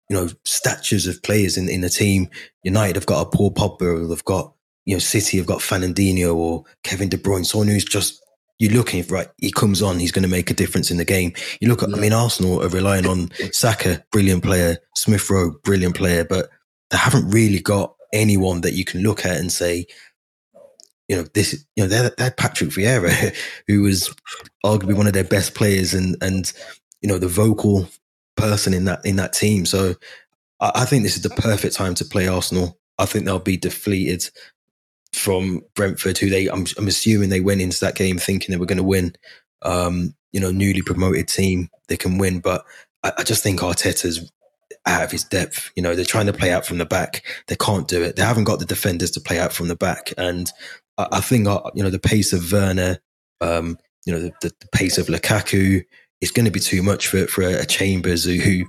you 0.09 0.15
know, 0.15 0.29
statues 0.43 1.07
of 1.07 1.23
players 1.23 1.57
in 1.57 1.69
in 1.69 1.81
the 1.81 1.89
team. 1.89 2.29
United 2.63 2.95
have 2.95 3.05
got 3.05 3.27
a 3.27 3.29
Paul 3.29 3.53
Pogba. 3.53 4.07
They've 4.07 4.25
got 4.25 4.53
you 4.85 4.95
know, 4.95 4.99
City 4.99 5.37
have 5.37 5.45
got 5.45 5.59
Fernandinho 5.59 6.35
or 6.35 6.63
Kevin 6.83 7.09
De 7.09 7.17
Bruyne, 7.17 7.45
someone 7.45 7.67
who's 7.67 7.85
just 7.85 8.21
you're 8.61 8.71
looking 8.71 9.03
right. 9.07 9.27
He 9.39 9.51
comes 9.51 9.81
on, 9.81 9.97
he's 9.97 10.11
going 10.11 10.21
to 10.21 10.29
make 10.29 10.51
a 10.51 10.53
difference 10.53 10.91
in 10.91 10.97
the 10.97 11.05
game. 11.05 11.33
You 11.59 11.67
look 11.67 11.81
at, 11.81 11.89
yeah. 11.89 11.95
I 11.95 11.99
mean, 11.99 12.13
Arsenal 12.13 12.61
are 12.61 12.69
relying 12.69 13.07
on 13.07 13.31
Saka, 13.51 14.05
brilliant 14.11 14.43
player, 14.43 14.77
Smith 14.95 15.27
Rowe, 15.31 15.55
brilliant 15.63 15.95
player, 15.95 16.23
but 16.23 16.47
they 16.91 16.97
haven't 16.97 17.31
really 17.31 17.59
got 17.59 17.95
anyone 18.13 18.61
that 18.61 18.73
you 18.73 18.85
can 18.85 19.01
look 19.01 19.25
at 19.25 19.37
and 19.37 19.51
say, 19.51 19.87
you 21.07 21.15
know, 21.15 21.23
this, 21.33 21.65
you 21.75 21.83
know, 21.83 21.89
they're, 21.89 22.11
they're 22.19 22.29
Patrick 22.29 22.69
Vieira, 22.69 23.35
who 23.67 23.81
was 23.81 24.13
arguably 24.63 24.95
one 24.95 25.07
of 25.07 25.13
their 25.13 25.23
best 25.23 25.55
players 25.55 25.95
and, 25.95 26.15
and, 26.21 26.53
you 27.01 27.09
know, 27.09 27.17
the 27.17 27.27
vocal 27.27 27.87
person 28.37 28.75
in 28.75 28.85
that, 28.85 29.03
in 29.03 29.15
that 29.15 29.33
team. 29.33 29.65
So 29.65 29.95
I, 30.59 30.71
I 30.75 30.85
think 30.85 31.01
this 31.01 31.15
is 31.15 31.23
the 31.23 31.31
perfect 31.31 31.73
time 31.73 31.95
to 31.95 32.05
play 32.05 32.27
Arsenal. 32.27 32.77
I 32.99 33.05
think 33.05 33.25
they'll 33.25 33.39
be 33.39 33.57
deflated 33.57 34.29
from 35.13 35.61
Brentford, 35.75 36.17
who 36.17 36.29
they 36.29 36.47
I'm, 36.47 36.65
I'm 36.77 36.87
assuming 36.87 37.29
they 37.29 37.41
went 37.41 37.61
into 37.61 37.79
that 37.81 37.95
game 37.95 38.17
thinking 38.17 38.51
they 38.51 38.59
were 38.59 38.65
going 38.65 38.77
to 38.77 38.83
win. 38.83 39.15
Um, 39.61 40.15
you 40.31 40.39
know, 40.39 40.51
newly 40.51 40.81
promoted 40.81 41.27
team, 41.27 41.69
they 41.87 41.97
can 41.97 42.17
win, 42.17 42.39
but 42.39 42.65
I, 43.03 43.11
I 43.17 43.23
just 43.23 43.43
think 43.43 43.59
Arteta's 43.59 44.31
out 44.85 45.03
of 45.03 45.11
his 45.11 45.23
depth. 45.23 45.71
You 45.75 45.83
know, 45.83 45.95
they're 45.95 46.05
trying 46.05 46.25
to 46.27 46.33
play 46.33 46.51
out 46.51 46.65
from 46.65 46.77
the 46.77 46.85
back. 46.85 47.23
They 47.47 47.55
can't 47.55 47.87
do 47.87 48.01
it. 48.03 48.15
They 48.15 48.23
haven't 48.23 48.45
got 48.45 48.59
the 48.59 48.65
defenders 48.65 49.11
to 49.11 49.21
play 49.21 49.39
out 49.39 49.53
from 49.53 49.67
the 49.67 49.75
back. 49.75 50.13
And 50.17 50.51
I, 50.97 51.07
I 51.13 51.21
think, 51.21 51.47
uh, 51.47 51.61
you 51.75 51.83
know, 51.83 51.89
the 51.89 51.99
pace 51.99 52.33
of 52.33 52.51
Werner, 52.51 52.99
um, 53.41 53.77
you 54.05 54.13
know, 54.13 54.19
the, 54.19 54.31
the, 54.41 54.51
the, 54.59 54.67
pace 54.71 54.97
of 54.97 55.07
Lukaku 55.07 55.83
is 56.21 56.31
going 56.31 56.45
to 56.45 56.51
be 56.51 56.59
too 56.59 56.81
much 56.81 57.07
for, 57.07 57.27
for 57.27 57.43
a, 57.43 57.61
a 57.61 57.65
Chambers 57.65 58.23
who, 58.23 58.37
who, 58.37 58.65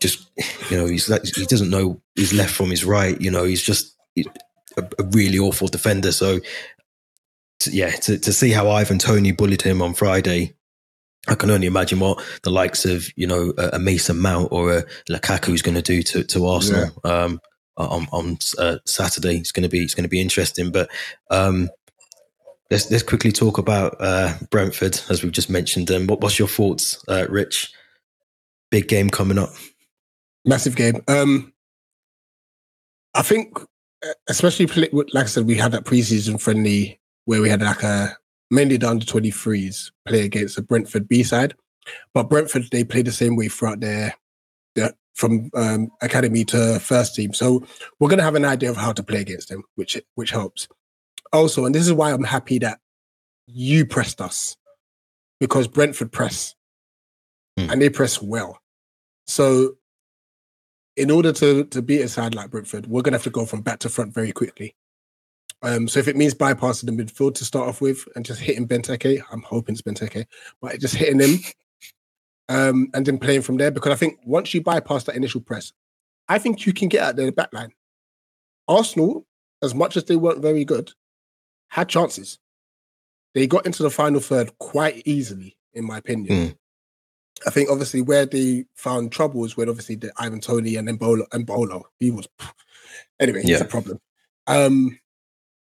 just, 0.00 0.30
you 0.70 0.76
know, 0.76 0.86
he's 0.86 1.08
like, 1.08 1.22
he 1.24 1.46
doesn't 1.46 1.70
know 1.70 2.00
his 2.16 2.32
left 2.32 2.52
from 2.52 2.70
his 2.70 2.84
right. 2.84 3.20
You 3.20 3.30
know, 3.30 3.44
he's 3.44 3.62
just, 3.62 3.96
a, 4.76 4.82
a 4.98 5.04
really 5.10 5.38
awful 5.38 5.68
defender. 5.68 6.12
So, 6.12 6.40
to, 7.60 7.70
yeah, 7.70 7.90
to, 7.90 8.18
to 8.18 8.32
see 8.32 8.50
how 8.50 8.70
Ivan 8.70 8.98
Tony 8.98 9.32
bullied 9.32 9.62
him 9.62 9.82
on 9.82 9.94
Friday, 9.94 10.54
I 11.28 11.34
can 11.34 11.50
only 11.50 11.66
imagine 11.66 12.00
what 12.00 12.22
the 12.42 12.50
likes 12.50 12.84
of 12.84 13.06
you 13.16 13.26
know 13.26 13.52
a, 13.56 13.70
a 13.74 13.78
Mason 13.78 14.18
Mount 14.18 14.48
or 14.50 14.78
a 14.78 14.84
Lukaku 15.08 15.54
is 15.54 15.62
going 15.62 15.76
to 15.76 15.82
do 15.82 16.02
to 16.02 16.24
to 16.24 16.46
Arsenal 16.46 16.90
yeah. 17.04 17.10
um, 17.24 17.40
on 17.76 18.06
on 18.12 18.38
uh, 18.58 18.78
Saturday. 18.86 19.36
It's 19.36 19.52
going 19.52 19.62
to 19.62 19.68
be 19.68 19.82
it's 19.82 19.94
going 19.94 20.04
to 20.04 20.08
be 20.08 20.20
interesting. 20.20 20.72
But 20.72 20.90
um, 21.30 21.70
let's 22.70 22.90
let's 22.90 23.04
quickly 23.04 23.30
talk 23.30 23.58
about 23.58 23.96
uh, 24.00 24.34
Brentford 24.50 25.00
as 25.10 25.22
we've 25.22 25.32
just 25.32 25.50
mentioned 25.50 25.86
them. 25.86 26.08
What 26.08 26.20
what's 26.20 26.38
your 26.38 26.48
thoughts, 26.48 27.02
uh, 27.08 27.26
Rich? 27.28 27.72
Big 28.70 28.88
game 28.88 29.10
coming 29.10 29.38
up. 29.38 29.50
Massive 30.44 30.74
game. 30.74 31.02
Um, 31.06 31.52
I 33.14 33.22
think 33.22 33.58
especially 34.28 34.66
like 34.92 35.24
I 35.24 35.28
said, 35.28 35.46
we 35.46 35.56
had 35.56 35.72
that 35.72 35.84
preseason 35.84 36.40
friendly 36.40 37.00
where 37.24 37.40
we 37.40 37.48
had 37.48 37.62
like 37.62 37.82
a 37.82 38.16
mainly 38.50 38.76
the 38.76 38.88
under 38.88 39.06
23s 39.06 39.90
play 40.06 40.24
against 40.24 40.56
the 40.56 40.62
Brentford 40.62 41.08
B 41.08 41.22
side. 41.22 41.54
But 42.14 42.28
Brentford, 42.28 42.64
they 42.70 42.84
play 42.84 43.02
the 43.02 43.12
same 43.12 43.36
way 43.36 43.48
throughout 43.48 43.80
their, 43.80 44.14
their 44.74 44.92
from 45.14 45.50
um, 45.54 45.88
academy 46.00 46.44
to 46.46 46.78
first 46.80 47.14
team. 47.14 47.32
So 47.34 47.64
we're 47.98 48.08
going 48.08 48.18
to 48.18 48.24
have 48.24 48.34
an 48.34 48.44
idea 48.44 48.70
of 48.70 48.76
how 48.76 48.92
to 48.92 49.02
play 49.02 49.20
against 49.20 49.48
them, 49.48 49.64
which 49.74 50.00
which 50.14 50.30
helps. 50.30 50.68
Also, 51.32 51.64
and 51.64 51.74
this 51.74 51.86
is 51.86 51.92
why 51.92 52.12
I'm 52.12 52.24
happy 52.24 52.58
that 52.58 52.78
you 53.46 53.84
pressed 53.86 54.20
us 54.20 54.56
because 55.40 55.66
Brentford 55.66 56.12
press 56.12 56.54
hmm. 57.58 57.70
and 57.70 57.80
they 57.82 57.90
press 57.90 58.22
well. 58.22 58.60
So 59.26 59.76
in 60.96 61.10
order 61.10 61.32
to 61.32 61.64
to 61.64 61.82
beat 61.82 62.02
a 62.02 62.08
side 62.08 62.34
like 62.34 62.50
Brentford, 62.50 62.86
we're 62.86 63.02
gonna 63.02 63.16
have 63.16 63.24
to 63.24 63.30
go 63.30 63.46
from 63.46 63.62
back 63.62 63.78
to 63.80 63.88
front 63.88 64.14
very 64.14 64.32
quickly. 64.32 64.74
Um, 65.62 65.86
so 65.86 66.00
if 66.00 66.08
it 66.08 66.16
means 66.16 66.34
bypassing 66.34 66.86
the 66.86 67.04
midfield 67.04 67.34
to 67.36 67.44
start 67.44 67.68
off 67.68 67.80
with 67.80 68.04
and 68.16 68.24
just 68.24 68.40
hitting 68.40 68.66
Benteke, 68.66 69.22
I'm 69.30 69.42
hoping 69.42 69.74
it's 69.74 69.82
Benteke, 69.82 70.26
but 70.60 70.80
just 70.80 70.96
hitting 70.96 71.20
him 71.20 71.38
um, 72.48 72.88
and 72.94 73.06
then 73.06 73.18
playing 73.18 73.42
from 73.42 73.58
there 73.58 73.70
because 73.70 73.92
I 73.92 73.96
think 73.96 74.18
once 74.24 74.52
you 74.52 74.60
bypass 74.60 75.04
that 75.04 75.14
initial 75.14 75.40
press, 75.40 75.72
I 76.28 76.38
think 76.38 76.66
you 76.66 76.72
can 76.72 76.88
get 76.88 77.02
at 77.02 77.16
the 77.16 77.30
back 77.30 77.52
line. 77.52 77.72
Arsenal, 78.66 79.24
as 79.62 79.74
much 79.74 79.96
as 79.96 80.04
they 80.04 80.16
weren't 80.16 80.42
very 80.42 80.64
good, 80.64 80.90
had 81.68 81.88
chances. 81.88 82.38
They 83.34 83.46
got 83.46 83.64
into 83.64 83.82
the 83.82 83.90
final 83.90 84.20
third 84.20 84.56
quite 84.58 85.02
easily, 85.04 85.56
in 85.72 85.86
my 85.86 85.98
opinion. 85.98 86.48
Mm. 86.48 86.56
I 87.46 87.50
think 87.50 87.70
obviously 87.70 88.02
where 88.02 88.26
they 88.26 88.64
found 88.74 89.12
trouble 89.12 89.40
was 89.40 89.56
when 89.56 89.68
obviously 89.68 89.96
the 89.96 90.12
Ivan 90.16 90.40
Tony 90.40 90.76
and 90.76 90.86
then 90.88 90.96
Bolo 90.96 91.26
and 91.32 91.46
Bolo. 91.46 91.84
He 92.00 92.10
was 92.10 92.28
anyway, 93.20 93.42
yeah. 93.44 93.58
a 93.58 93.64
problem. 93.64 94.00
Um 94.46 94.98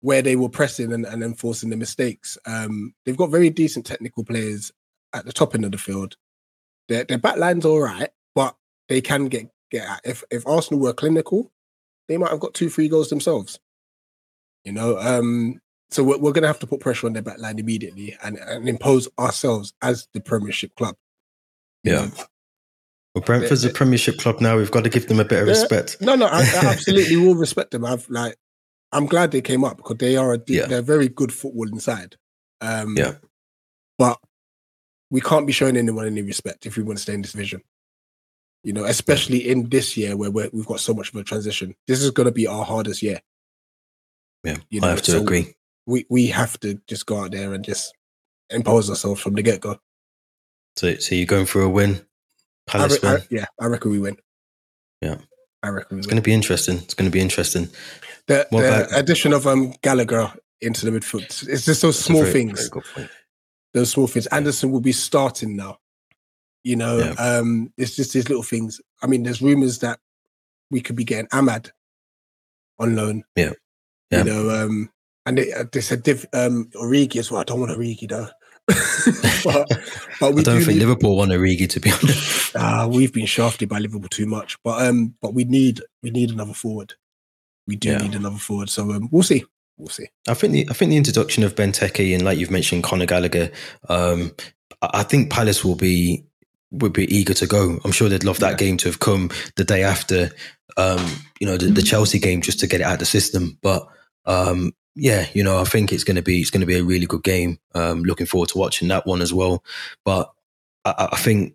where 0.01 0.23
they 0.23 0.37
were 0.37 0.49
pressing 0.49 0.93
and, 0.93 1.05
and 1.07 1.23
enforcing 1.23 1.71
the 1.71 1.77
mistakes. 1.77 2.39
Um 2.47 2.95
they've 3.05 3.17
got 3.17 3.31
very 3.31 3.51
decent 3.51 3.87
technical 3.87 4.25
players 4.25 4.73
at 5.12 5.25
the 5.25 5.33
top 5.33 5.55
end 5.55 5.64
of 5.64 5.73
the 5.73 5.79
field. 5.79 6.17
Their 6.89 7.05
their 7.05 7.19
back 7.19 7.37
line's 7.37 7.64
all 7.64 7.81
right, 7.81 8.11
but 8.35 8.57
they 8.89 9.01
can 9.01 9.27
get 9.27 9.51
get 9.71 9.89
at. 9.89 10.01
If 10.05 10.25
if 10.31 10.47
Arsenal 10.47 10.81
were 10.81 10.93
clinical, 10.93 11.51
they 12.09 12.17
might 12.17 12.31
have 12.31 12.41
got 12.41 12.55
two, 12.55 12.71
three 12.71 12.89
goals 12.89 13.11
themselves. 13.11 13.59
You 14.64 14.73
know, 14.73 14.99
um, 14.99 15.61
so 15.91 16.03
we're, 16.03 16.19
we're 16.19 16.33
going 16.33 16.43
to 16.43 16.49
have 16.49 16.59
to 16.61 16.67
put 16.67 16.81
pressure 16.81 17.07
on 17.07 17.12
their 17.12 17.23
back 17.23 17.39
line 17.39 17.59
immediately 17.59 18.17
and, 18.23 18.37
and 18.39 18.69
impose 18.69 19.09
ourselves 19.19 19.73
as 19.83 20.09
the 20.12 20.21
Premiership 20.21 20.75
club. 20.75 20.97
Yeah. 21.87 22.11
Well, 23.14 23.22
Brentford's 23.24 23.64
a 23.64 23.70
Premiership 23.70 24.18
club 24.18 24.43
now. 24.43 24.59
We've 24.59 24.70
got 24.70 24.84
to 24.84 24.91
give 24.91 25.09
them 25.09 25.20
a 25.20 25.24
bit 25.24 25.41
of 25.41 25.49
respect. 25.49 25.97
No, 26.03 26.16
no, 26.16 26.26
I, 26.26 26.41
I 26.41 26.45
absolutely 26.66 27.16
will 27.16 27.34
respect 27.34 27.70
them. 27.70 27.82
I've 27.82 28.07
like, 28.11 28.37
I'm 28.93 29.07
glad 29.07 29.30
they 29.30 29.41
came 29.41 29.64
up 29.64 29.78
because 29.78 29.97
they 29.97 30.16
are 30.16 30.34
a 30.34 30.41
yeah. 30.47 30.66
they're 30.66 30.82
very 30.82 31.09
good 31.09 31.32
football 31.32 31.66
inside. 31.68 32.16
Um, 32.61 32.95
yeah, 32.95 33.14
but 33.97 34.18
we 35.11 35.22
can't 35.22 35.47
be 35.47 35.55
showing 35.55 35.78
anyone 35.78 36.07
any 36.07 36.20
respect 36.20 36.66
if 36.66 36.76
we 36.76 36.82
want 36.82 36.99
to 36.99 37.03
stay 37.03 37.14
in 37.14 37.22
this 37.22 37.32
division. 37.32 37.62
You 38.62 38.74
know, 38.74 38.84
especially 38.84 39.49
in 39.49 39.70
this 39.70 39.97
year 39.97 40.14
where 40.14 40.30
we 40.30 40.43
have 40.43 40.66
got 40.66 40.80
so 40.80 40.93
much 40.93 41.09
of 41.09 41.16
a 41.16 41.24
transition. 41.24 41.74
This 41.87 42.03
is 42.03 42.11
going 42.11 42.26
to 42.26 42.32
be 42.32 42.47
our 42.47 42.66
hardest 42.66 43.03
year. 43.03 43.20
Yeah, 44.45 44.59
you 44.68 44.80
know? 44.82 44.89
I 44.89 44.91
have 44.91 45.03
to 45.03 45.12
so 45.12 45.22
agree. 45.22 45.55
We 45.87 46.05
we 46.11 46.26
have 46.26 46.61
to 46.61 46.80
just 46.87 47.07
go 47.07 47.20
out 47.20 47.30
there 47.30 47.55
and 47.55 47.64
just 47.64 47.95
impose 48.51 48.91
ourselves 48.91 49.22
from 49.22 49.34
the 49.34 49.43
get 49.43 49.61
go. 49.61 49.78
So, 50.77 50.95
so 50.97 51.14
you're 51.14 51.27
going 51.27 51.47
for 51.47 51.62
a 51.62 51.68
win? 51.68 52.05
Palace 52.66 53.03
I 53.03 53.07
re- 53.07 53.14
win? 53.14 53.22
I, 53.22 53.27
yeah, 53.31 53.45
I 53.61 53.66
reckon 53.66 53.91
we 53.91 53.99
win. 53.99 54.16
Yeah. 55.01 55.16
I 55.62 55.68
reckon 55.70 55.99
it's 55.99 56.07
going 56.07 56.16
to 56.16 56.22
be 56.22 56.33
interesting. 56.33 56.77
It's 56.79 56.95
going 56.95 57.11
to 57.11 57.12
be 57.12 57.20
interesting. 57.20 57.68
The, 58.29 58.47
the 58.51 58.89
addition 58.95 59.33
of 59.33 59.47
um, 59.47 59.74
Gallagher 59.83 60.33
into 60.61 60.89
the 60.89 60.97
midfield. 60.97 61.49
It's 61.49 61.64
just 61.64 61.83
those 61.83 61.99
small 61.99 62.22
very, 62.22 62.33
things. 62.33 62.70
Very 62.95 63.09
those 63.74 63.91
small 63.91 64.07
things. 64.07 64.27
Andersen 64.29 64.70
will 64.70 64.81
be 64.81 64.93
starting 64.93 65.57
now. 65.57 65.79
You 66.62 66.77
know, 66.77 66.99
yeah. 66.99 67.12
um, 67.12 67.72
it's 67.77 67.95
just 67.95 68.12
these 68.12 68.29
little 68.29 68.43
things. 68.43 68.81
I 69.03 69.07
mean, 69.07 69.22
there's 69.22 69.43
rumors 69.43 69.79
that 69.81 70.01
we 70.70 70.81
could 70.81 70.97
be 70.97 71.05
getting 71.05 71.29
Ahmad 71.33 71.70
on 72.79 72.97
loan. 72.97 73.24
Yeah. 73.37 73.53
yeah. 74.11 74.18
You 74.18 74.24
know, 74.24 74.51
um, 74.51 74.91
and 75.24 75.39
they, 75.39 75.53
uh, 75.53 75.64
they 75.70 75.81
said 75.81 76.03
Div, 76.03 76.27
um, 76.33 76.70
Origi 76.74 77.16
as 77.16 77.31
well. 77.31 77.41
I 77.41 77.45
don't 77.45 77.61
want 77.61 77.72
Origi 77.72 78.09
though. 78.09 78.29
But, 78.67 79.69
but 80.21 80.35
we 80.35 80.41
I 80.41 80.45
don't 80.45 80.59
do 80.59 80.64
think 80.64 80.79
need, 80.79 80.81
Liverpool 80.81 81.17
want 81.17 81.31
Origi 81.31 81.69
to 81.71 81.81
be 81.81 81.91
honest. 81.91 82.57
Uh, 82.57 82.89
we've 82.91 83.12
been 83.12 83.27
shafted 83.27 83.69
by 83.69 83.79
Liverpool 83.79 84.09
too 84.09 84.27
much, 84.27 84.61
but 84.62 84.87
um, 84.87 85.14
but 85.21 85.35
we 85.35 85.45
need 85.45 85.83
we 86.03 86.11
need 86.11 86.31
another 86.31 86.55
forward. 86.55 86.95
We 87.67 87.77
do 87.77 87.91
yeah. 87.91 87.99
need 87.99 88.14
another 88.14 88.39
forward, 88.39 88.71
so 88.71 88.91
um, 88.93 89.09
we'll 89.12 89.23
see. 89.23 89.45
We'll 89.79 89.89
see. 89.89 90.09
I 90.27 90.35
think 90.35 90.53
the 90.53 90.67
I 90.71 90.73
think 90.73 90.91
the 90.91 90.97
introduction 90.97 91.45
of 91.45 91.55
Benteke 91.55 92.14
and 92.14 92.25
like 92.25 92.39
you've 92.39 92.51
mentioned 92.51 92.83
Conor 92.83 93.07
Gallagher, 93.07 93.51
um, 93.89 94.33
I 94.83 95.03
think 95.03 95.31
Palace 95.31 95.64
will 95.64 95.77
be 95.77 96.25
would 96.71 96.93
be 96.93 97.14
eager 97.14 97.35
to 97.35 97.47
go. 97.47 97.79
I'm 97.85 97.93
sure 97.93 98.09
they'd 98.09 98.25
love 98.25 98.41
that 98.41 98.53
yeah. 98.53 98.67
game 98.67 98.77
to 98.79 98.89
have 98.89 98.99
come 98.99 99.31
the 99.57 99.64
day 99.64 99.83
after, 99.83 100.31
um, 100.77 101.05
you 101.41 101.47
know, 101.47 101.57
the, 101.57 101.67
the, 101.67 101.83
Chelsea 101.83 102.19
game 102.19 102.43
just 102.43 102.61
to 102.61 102.67
get 102.67 102.81
it 102.81 102.85
out 102.85 102.95
of 102.95 102.99
the 102.99 103.07
system. 103.07 103.57
But 103.62 103.87
um, 104.25 104.73
yeah, 104.97 105.26
you 105.34 105.44
know, 105.44 105.61
I 105.61 105.64
think 105.64 105.92
it's 105.92 106.05
going 106.05 106.16
to 106.16 106.22
be 106.22 106.40
it's 106.40 106.51
going 106.51 106.62
to 106.62 106.66
be 106.66 106.78
a 106.78 106.82
really 106.82 107.07
good 107.07 107.22
game. 107.22 107.59
Um, 107.74 108.03
looking 108.03 108.26
forward 108.26 108.49
to 108.51 108.59
watching 108.59 108.88
that 108.88 109.07
one 109.07 109.20
as 109.20 109.32
well. 109.32 109.62
But 110.05 110.32
I, 110.86 111.11
I 111.12 111.16
think 111.16 111.55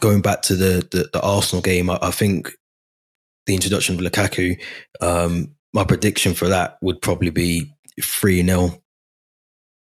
going 0.00 0.20
back 0.20 0.42
to 0.42 0.56
the 0.56 0.86
the, 0.90 1.08
the 1.12 1.22
Arsenal 1.22 1.62
game, 1.62 1.88
I, 1.88 1.98
I, 2.02 2.10
think 2.10 2.52
the 3.46 3.54
introduction 3.54 3.94
of 3.94 4.00
Lukaku, 4.00 4.60
um, 5.00 5.54
my 5.72 5.84
prediction 5.84 6.34
for 6.34 6.48
that 6.48 6.76
would 6.82 7.00
probably 7.00 7.30
be 7.30 7.72
three 8.02 8.44
0 8.44 8.82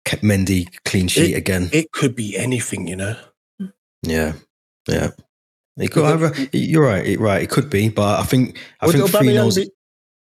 Mendy 0.05 0.67
clean 0.85 1.07
sheet 1.07 1.33
it, 1.33 1.37
again. 1.37 1.69
It 1.73 1.91
could 1.91 2.15
be 2.15 2.37
anything, 2.37 2.87
you 2.87 2.95
know. 2.95 3.15
Yeah, 4.03 4.33
yeah. 4.87 5.09
It 5.75 5.91
could 5.91 6.51
you're 6.53 6.83
right, 6.83 7.03
It, 7.03 7.19
right. 7.19 7.41
It 7.41 7.49
could 7.49 7.71
be, 7.71 7.89
but 7.89 8.19
I 8.19 8.23
think 8.23 8.59
I 8.79 8.91
think 8.91 9.09
three 9.09 9.33
0 9.33 9.49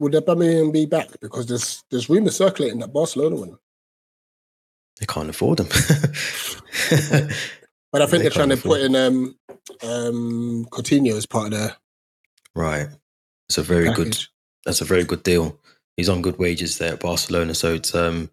would 0.02 0.12
Aubameyang 0.14 0.72
be 0.72 0.84
back? 0.84 1.08
Because 1.20 1.46
there's 1.46 1.84
there's 1.90 2.10
rumors 2.10 2.36
circulating 2.36 2.80
that 2.80 2.92
Barcelona 2.92 3.36
will. 3.36 3.60
They 4.98 5.06
can't 5.06 5.30
afford 5.30 5.58
them. 5.58 5.68
but 7.92 8.02
I 8.02 8.06
think 8.06 8.22
they 8.22 8.26
are 8.26 8.30
trying 8.30 8.50
to 8.50 8.56
put 8.56 8.80
in 8.80 8.96
um, 8.96 9.36
um, 9.82 10.66
Coutinho 10.70 11.16
as 11.16 11.26
part 11.26 11.46
of 11.46 11.58
their 11.58 11.76
right. 12.54 12.88
It's 13.48 13.58
a 13.58 13.62
very 13.62 13.86
package. 13.86 14.04
good. 14.04 14.26
That's 14.66 14.80
a 14.80 14.86
very 14.86 15.04
good 15.04 15.22
deal. 15.22 15.58
He's 15.96 16.08
on 16.08 16.22
good 16.22 16.38
wages 16.38 16.78
there 16.78 16.94
at 16.94 17.00
Barcelona, 17.00 17.54
so 17.54 17.74
it's 17.74 17.94
um, 17.94 18.28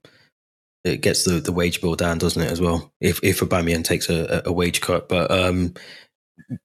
it 0.84 1.01
gets 1.01 1.24
the, 1.24 1.39
the 1.39 1.51
wage 1.51 1.82
bill 1.82 1.95
down, 1.95 2.17
doesn't 2.17 2.41
it? 2.41 2.51
As 2.51 2.59
well, 2.59 2.91
if 2.99 3.20
if 3.24 3.41
Aubameyang 3.41 3.84
takes 3.84 4.09
a, 4.09 4.41
a 4.45 4.51
wage 4.51 4.82
cut, 4.82 5.07
but 5.07 5.30
um, 5.30 5.76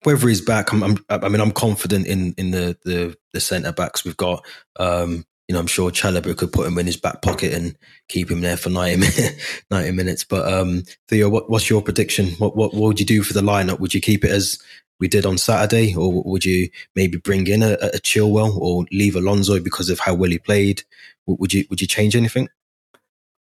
whether 0.03 0.29
he's 0.29 0.41
back, 0.41 0.73
I'm, 0.73 0.83
I'm, 0.83 1.05
i 1.09 1.29
mean, 1.29 1.41
I'm 1.41 1.53
confident 1.53 2.07
in 2.07 2.35
in 2.39 2.51
the 2.51 2.77
the, 2.85 3.17
the 3.33 3.41
centre 3.41 3.73
backs 3.73 4.05
we've 4.05 4.17
got. 4.17 4.45
Um, 4.79 5.25
you 5.49 5.53
know, 5.53 5.61
I'm 5.61 5.67
sure 5.67 5.91
Chalobah 5.91 6.37
could 6.37 6.53
put 6.53 6.67
him 6.67 6.79
in 6.79 6.87
his 6.87 6.97
back 6.97 7.21
pocket 7.21 7.53
and 7.53 7.77
keep 8.09 8.31
him 8.31 8.41
there 8.41 8.57
for 8.57 8.71
90 8.71 8.97
minutes. 8.97 9.65
90 9.71 9.91
minutes. 9.91 10.25
But 10.25 10.51
um, 10.51 10.85
Theo, 11.09 11.29
what, 11.29 11.51
what's 11.51 11.69
your 11.69 11.83
prediction? 11.83 12.31
What, 12.39 12.57
what, 12.57 12.73
what 12.73 12.89
would 12.89 13.01
you 13.01 13.05
do 13.05 13.23
for 13.23 13.35
the 13.35 13.43
lineup? 13.43 13.79
Would 13.79 13.93
you 13.93 14.01
keep 14.01 14.25
it 14.25 14.31
as 14.31 14.59
we 15.01 15.09
did 15.09 15.27
on 15.27 15.37
Saturday, 15.37 15.95
or 15.95 16.23
would 16.23 16.45
you 16.45 16.71
maybe 16.95 17.19
bring 17.19 17.47
in 17.47 17.63
a, 17.63 17.73
a 17.73 17.99
Chilwell 17.99 18.57
or 18.57 18.87
leave 18.91 19.17
Alonso 19.17 19.61
because 19.61 19.91
of 19.91 19.99
how 19.99 20.15
well 20.15 20.31
he 20.31 20.39
played? 20.39 20.83
Would 21.27 21.53
you 21.53 21.65
would 21.69 21.81
you 21.81 21.87
change 21.87 22.17
anything? 22.17 22.49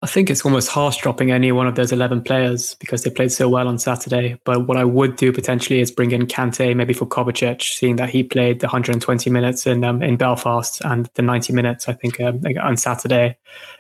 I 0.05 0.07
think 0.07 0.29
it's 0.29 0.45
almost 0.45 0.69
harsh 0.69 0.99
dropping 0.99 1.31
any 1.31 1.51
one 1.51 1.67
of 1.67 1.77
those 1.77 1.91
11 1.91 2.25
players 2.25 2.75
because 2.75 3.05
they 3.05 3.11
played 3.11 3.33
so 3.33 3.49
well 3.49 3.67
on 3.67 3.79
Saturday. 3.79 4.39
But 4.45 4.69
what 4.69 4.77
I 4.77 4.85
would 4.85 5.17
do 5.17 5.33
potentially 5.33 5.81
is 5.81 5.91
bring 5.91 6.11
in 6.11 6.27
Kante, 6.27 6.77
maybe 6.77 6.93
for 6.93 7.07
Kovacic, 7.07 7.63
seeing 7.63 7.97
that 7.97 8.11
he 8.11 8.23
played 8.23 8.61
the 8.61 8.67
120 8.67 9.31
minutes 9.31 9.67
in 9.67 9.83
um, 9.83 10.03
in 10.03 10.19
Belfast 10.19 10.83
and 10.85 11.09
the 11.15 11.23
90 11.23 11.55
minutes, 11.55 11.89
I 11.89 11.95
think, 11.95 12.21
um, 12.21 12.43
on 12.61 12.77
Saturday. 12.77 13.39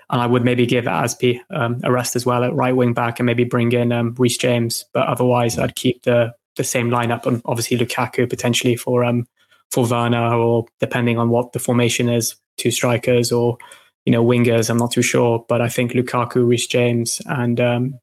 And 0.09 0.23
I 0.23 0.27
would 0.27 0.47
maybe 0.47 0.65
give 0.65 0.87
Azpi 0.87 1.41
um, 1.51 1.83
a 1.85 1.93
rest 1.93 2.17
as 2.17 2.25
well 2.25 2.43
at 2.43 2.55
right 2.55 2.75
wing 2.75 2.95
back 2.95 3.21
and 3.21 3.27
maybe 3.27 3.45
bring 3.45 3.73
in 3.73 3.93
um, 3.93 4.17
James. 4.39 4.87
But 4.95 5.07
otherwise, 5.07 5.59
I'd 5.59 5.77
keep 5.77 6.05
the 6.05 6.35
the 6.57 6.65
same 6.65 6.89
lineup 6.89 7.27
and 7.27 7.43
obviously 7.45 7.77
Lukaku 7.77 8.31
potentially 8.31 8.77
for 8.77 9.05
um 9.05 9.27
for 9.71 9.87
Werner 9.87 10.33
or 10.35 10.65
depending 10.81 11.19
on 11.19 11.29
what 11.29 11.53
the 11.53 11.59
formation 11.59 12.09
is, 12.09 12.37
two 12.57 12.71
strikers 12.71 13.31
or 13.31 13.59
you 14.05 14.13
know, 14.13 14.25
wingers. 14.25 14.71
I'm 14.71 14.77
not 14.77 14.93
too 14.93 15.03
sure, 15.03 15.45
but 15.49 15.61
I 15.61 15.69
think 15.69 15.93
Lukaku, 15.93 16.47
Reece 16.47 16.67
James, 16.67 17.21
and 17.27 17.61
um, 17.61 18.01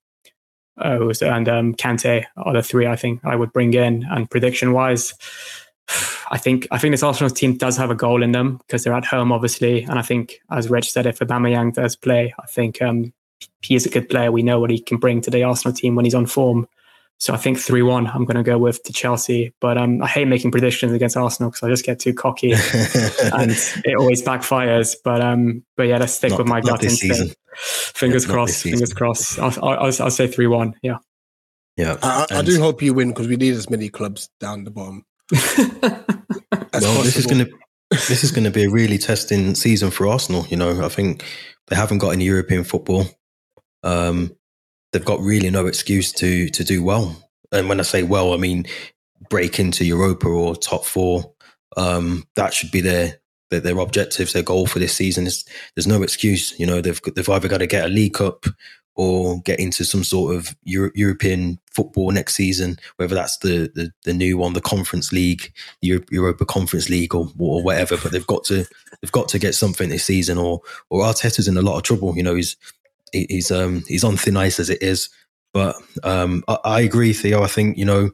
oh, 0.78 1.12
and 1.22 1.48
um, 1.48 1.76
Kante 1.76 2.26
are 2.38 2.54
the 2.54 2.64
three 2.64 2.88
I 2.88 2.96
think 2.96 3.24
I 3.24 3.36
would 3.36 3.54
bring 3.54 3.74
in. 3.74 4.06
And 4.10 4.30
prediction 4.30 4.74
wise, 4.74 5.14
I 6.32 6.38
think 6.38 6.68
I 6.72 6.78
think 6.78 6.94
this 6.94 7.04
Arsenal 7.04 7.30
team 7.30 7.58
does 7.58 7.78
have 7.78 7.92
a 7.92 7.96
goal 7.96 8.24
in 8.24 8.32
them 8.32 8.58
because 8.58 8.84
they're 8.84 8.94
at 8.94 9.06
home, 9.06 9.32
obviously. 9.32 9.84
And 9.84 10.00
I 10.00 10.02
think, 10.02 10.40
as 10.50 10.70
Rich 10.70 10.92
said, 10.92 11.06
if 11.06 11.20
Aubameyang 11.20 11.74
does 11.74 11.96
play, 11.96 12.34
I 12.40 12.48
think 12.48 12.82
um, 12.82 13.14
he 13.62 13.76
is 13.76 13.86
a 13.86 13.90
good 13.90 14.10
player. 14.10 14.32
We 14.32 14.44
know 14.44 14.60
what 14.60 14.70
he 14.70 14.80
can 14.80 14.98
bring 14.98 15.22
to 15.22 15.30
the 15.30 15.44
Arsenal 15.44 15.74
team 15.74 15.96
when 15.96 16.06
he's 16.06 16.16
on 16.16 16.26
form. 16.26 16.68
So 17.22 17.36
I 17.36 17.38
think 17.38 17.60
3 17.60 17.84
1, 17.84 18.08
I'm 18.08 18.26
going 18.26 18.38
to 18.38 18.42
go 18.44 18.58
with 18.58 18.82
to 18.82 18.92
Chelsea. 18.92 19.54
But 19.62 19.78
um, 19.78 20.02
I 20.02 20.08
hate 20.08 20.28
making 20.28 20.50
predictions 20.50 20.92
against 20.92 21.16
Arsenal 21.16 21.52
because 21.52 21.62
I 21.62 21.70
just 21.70 21.86
get 21.86 22.00
too 22.00 22.16
cocky 22.16 22.52
and 22.54 23.52
it 23.86 23.96
always 23.96 24.24
backfires. 24.24 24.96
But 25.04 25.22
um, 25.22 25.64
but 25.78 25.84
yeah, 25.84 26.00
let's 26.00 26.14
stick 26.14 26.32
not, 26.32 26.40
with 26.40 26.48
my 26.48 26.62
gut 26.62 26.84
instead. 26.84 27.36
Fingers 27.56 28.26
yeah, 28.26 28.34
crossed. 28.34 28.64
Fingers 28.64 28.92
crossed. 28.92 29.38
I'll, 29.38 29.54
I'll, 29.62 29.86
I'll, 29.86 30.02
I'll 30.02 30.10
say 30.10 30.26
3 30.26 30.48
1. 30.48 30.74
Yeah. 30.82 30.98
Yeah. 31.78 31.98
I, 32.02 32.26
I, 32.32 32.42
do 32.42 32.60
hope 32.60 32.82
you 32.82 32.96
win 32.96 33.10
because 33.10 33.28
we 33.28 33.36
need 33.36 33.54
as 33.54 33.70
many 33.70 33.90
clubs 33.90 34.28
down 34.40 34.64
the 34.64 34.72
bottom. 34.72 35.06
well, 35.32 35.40
possible. 36.72 37.04
this 37.04 37.18
is 37.18 37.28
going 37.28 37.46
to. 37.46 37.52
This 37.92 38.24
is 38.24 38.32
going 38.32 38.46
to 38.46 38.52
be 38.52 38.64
a 38.64 38.70
really 38.70 38.98
testing 38.98 39.54
season 39.54 39.92
for 39.92 40.08
Arsenal. 40.08 40.48
You 40.50 40.58
know, 40.58 40.84
I 40.84 40.90
think 40.90 41.24
they 41.68 41.76
haven't 41.76 42.00
got 42.00 42.10
any 42.10 42.26
European 42.26 42.64
football. 42.64 43.06
Um, 43.84 44.36
they've 44.92 45.06
got 45.06 45.20
really 45.22 45.50
no 45.50 45.68
excuse 45.68 46.12
to 46.14 46.50
to 46.50 46.64
do 46.64 46.84
well. 46.84 47.16
And 47.52 47.68
when 47.68 47.80
I 47.80 47.84
say 47.84 48.04
well, 48.04 48.34
I 48.34 48.38
mean 48.38 48.66
break 49.30 49.60
into 49.60 49.86
Europa 49.86 50.28
or 50.28 50.56
top 50.56 50.86
four. 50.86 51.34
Um, 51.78 52.28
that 52.36 52.54
should 52.54 52.70
be 52.70 52.82
their, 52.82 53.20
their 53.50 53.62
their 53.62 53.80
objectives, 53.80 54.34
their 54.34 54.44
goal 54.44 54.68
for 54.68 54.80
this 54.80 54.94
season. 54.94 55.26
Is 55.26 55.46
there's 55.76 55.88
no 55.88 56.04
excuse. 56.04 56.58
You 56.60 56.68
know, 56.68 56.82
they've 56.82 57.02
they've 57.16 57.30
either 57.30 57.48
got 57.48 57.60
to 57.60 57.68
get 57.68 57.86
a 57.86 57.90
League 57.90 58.14
Cup 58.14 58.46
or 58.96 59.40
get 59.42 59.60
into 59.60 59.86
some 59.86 60.04
sort 60.04 60.36
of 60.36 60.54
Euro- 60.64 60.92
European 60.94 61.58
football 61.72 62.12
next 62.12 62.36
season, 62.36 62.78
whether 62.98 63.16
that's 63.16 63.38
the, 63.38 63.72
the, 63.74 63.90
the 64.04 64.14
new 64.14 64.38
one, 64.38 64.52
the 64.52 64.60
Conference 64.60 65.14
League, 65.14 65.54
Euro- 65.82 66.04
Europa 66.12 66.46
Conference 66.46 66.90
League, 66.90 67.16
or, 67.16 67.32
or 67.40 67.64
whatever. 67.64 67.98
But 67.98 68.12
they've 68.12 68.28
got 68.28 68.44
to 68.46 68.66
they've 69.02 69.12
got 69.12 69.30
to 69.30 69.40
get 69.40 69.56
something 69.56 69.90
this 69.90 70.04
season, 70.04 70.38
or 70.38 70.62
or 70.90 71.04
Arteta's 71.04 71.48
in 71.48 71.58
a 71.58 71.62
lot 71.62 71.78
of 71.78 71.84
trouble. 71.84 72.16
You 72.18 72.24
know, 72.24 72.36
he's 72.36 72.58
he's 73.12 73.52
um 73.52 73.84
he's 73.88 74.04
on 74.04 74.18
thin 74.18 74.38
ice 74.38 74.60
as 74.60 74.70
it 74.70 74.82
is. 74.82 75.10
But 75.54 75.76
um, 76.04 76.44
I, 76.48 76.58
I, 76.64 76.82
agree, 76.82 77.14
Theo. 77.14 77.44
I 77.44 77.48
think 77.48 77.78
you 77.78 77.86
know, 77.86 78.12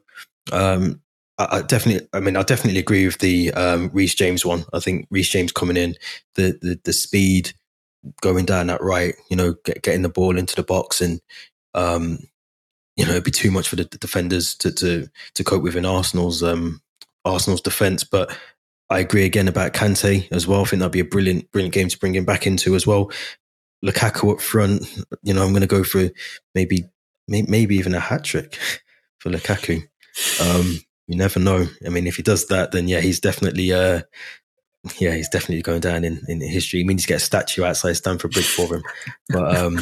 um, 0.52 1.02
I, 1.38 1.58
I, 1.58 1.62
definitely. 1.62 2.08
I 2.14 2.20
mean, 2.20 2.36
I 2.36 2.44
definitely 2.44 2.80
agree 2.80 3.06
with 3.06 3.20
the 3.20 3.54
um, 3.54 3.92
Reece 3.94 4.16
James 4.16 4.46
one. 4.46 4.66
I 4.74 4.80
think 4.80 5.08
Reece 5.12 5.30
James 5.30 5.52
coming 5.52 5.78
in, 5.78 5.96
the 6.36 6.58
the, 6.62 6.80
the 6.84 6.94
speed 6.94 7.54
going 8.22 8.46
down 8.46 8.68
that 8.68 8.82
right, 8.82 9.16
you 9.30 9.36
know, 9.36 9.56
get, 9.66 9.82
getting 9.82 10.02
the 10.02 10.10
ball 10.10 10.38
into 10.38 10.56
the 10.56 10.64
box, 10.64 11.00
and 11.00 11.22
um, 11.76 12.20
you 12.96 13.06
know, 13.06 13.12
it'd 13.12 13.24
be 13.24 13.32
too 13.32 13.52
much 13.52 13.70
for 13.70 13.76
the, 13.76 13.86
defenders 13.86 14.56
to 14.56 14.72
to 14.72 15.08
to 15.36 15.44
cope 15.44 15.62
with 15.62 15.76
in 15.76 15.86
Arsenal's 15.86 16.42
um 16.42 16.82
Arsenal's 17.24 17.62
defense. 17.62 18.04
But 18.04 18.36
I 18.90 19.00
agree 19.00 19.26
again 19.26 19.48
about 19.48 19.74
Kante 19.74 20.28
as 20.32 20.48
well. 20.48 20.62
I 20.62 20.66
think 20.66 20.80
that'd 20.80 20.92
be 20.92 21.02
a 21.02 21.06
brilliant, 21.06 21.52
brilliant 21.52 21.74
game 21.74 21.90
to 21.90 22.00
bring 22.00 22.16
him 22.16 22.26
back 22.26 22.48
into 22.48 22.76
as 22.76 22.88
well. 22.88 23.12
Lukaku 23.86 24.34
up 24.34 24.42
front, 24.42 24.88
you 25.24 25.34
know, 25.34 25.44
I'm 25.44 25.52
going 25.52 25.62
to 25.62 25.68
go 25.68 25.84
for 25.84 26.10
maybe 26.56 26.86
maybe 27.28 27.76
even 27.76 27.94
a 27.94 28.00
hat 28.00 28.24
trick 28.24 28.58
for 29.20 29.30
Lukaku. 29.30 29.84
Um, 30.42 30.80
you 31.08 31.16
never 31.16 31.40
know. 31.40 31.68
I 31.86 31.90
mean, 31.90 32.08
if 32.08 32.16
he 32.16 32.24
does 32.24 32.48
that, 32.48 32.72
then 32.72 32.88
yeah, 32.88 33.00
he's 33.00 33.20
definitely 33.20 33.72
uh, 33.72 34.02
yeah, 35.00 35.14
he's 35.14 35.30
definitely 35.30 35.62
going 35.62 35.82
down 35.82 36.04
in, 36.04 36.22
in 36.28 36.42
history. 36.42 36.80
He 36.80 36.86
means 36.86 37.04
to 37.04 37.08
get 37.08 37.18
a 37.18 37.26
statue 37.26 37.64
outside 37.64 37.94
Stamford 37.94 38.32
Bridge 38.32 38.50
for 38.50 38.76
him. 38.76 38.84
But 39.30 39.58
um, 39.58 39.80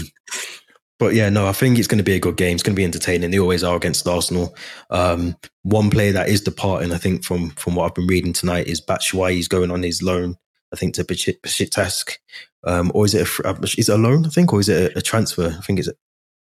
but 0.98 1.14
yeah, 1.14 1.30
no, 1.30 1.48
I 1.48 1.52
think 1.52 1.78
it's 1.78 1.88
going 1.88 1.98
to 1.98 2.04
be 2.04 2.16
a 2.16 2.20
good 2.20 2.38
game. 2.38 2.54
It's 2.56 2.64
going 2.64 2.76
to 2.76 2.80
be 2.80 2.86
entertaining. 2.86 3.32
They 3.32 3.40
always 3.40 3.64
are 3.64 3.76
against 3.76 4.08
Arsenal. 4.08 4.56
Um, 4.90 5.36
one 5.64 5.90
player 5.90 6.14
that 6.14 6.30
is 6.30 6.42
departing, 6.42 6.92
I 6.92 6.98
think, 6.98 7.24
from 7.24 7.52
from 7.52 7.76
what 7.76 7.86
I've 7.86 7.96
been 7.96 8.08
reading 8.08 8.34
tonight 8.34 8.68
is 8.68 8.82
Batshuayi. 8.82 9.34
He's 9.34 9.48
going 9.48 9.72
on 9.72 9.84
his 9.84 10.02
loan 10.02 10.38
I 10.74 10.76
think, 10.76 10.96
to 10.96 11.04
Besiktas. 11.04 12.18
Um, 12.64 12.92
or 12.96 13.06
is 13.06 13.14
it 13.14 13.28
a, 13.28 13.48
uh, 13.48 13.56
is 13.62 13.90
it 13.90 13.94
a 13.94 13.98
loan? 13.98 14.26
I 14.26 14.30
think, 14.30 14.52
or 14.52 14.60
is 14.60 14.70
it 14.70 14.94
a, 14.94 15.00
a 15.00 15.02
transfer? 15.02 15.56
I 15.58 15.62
think 15.62 15.80
it's. 15.80 15.88
A, 15.88 15.94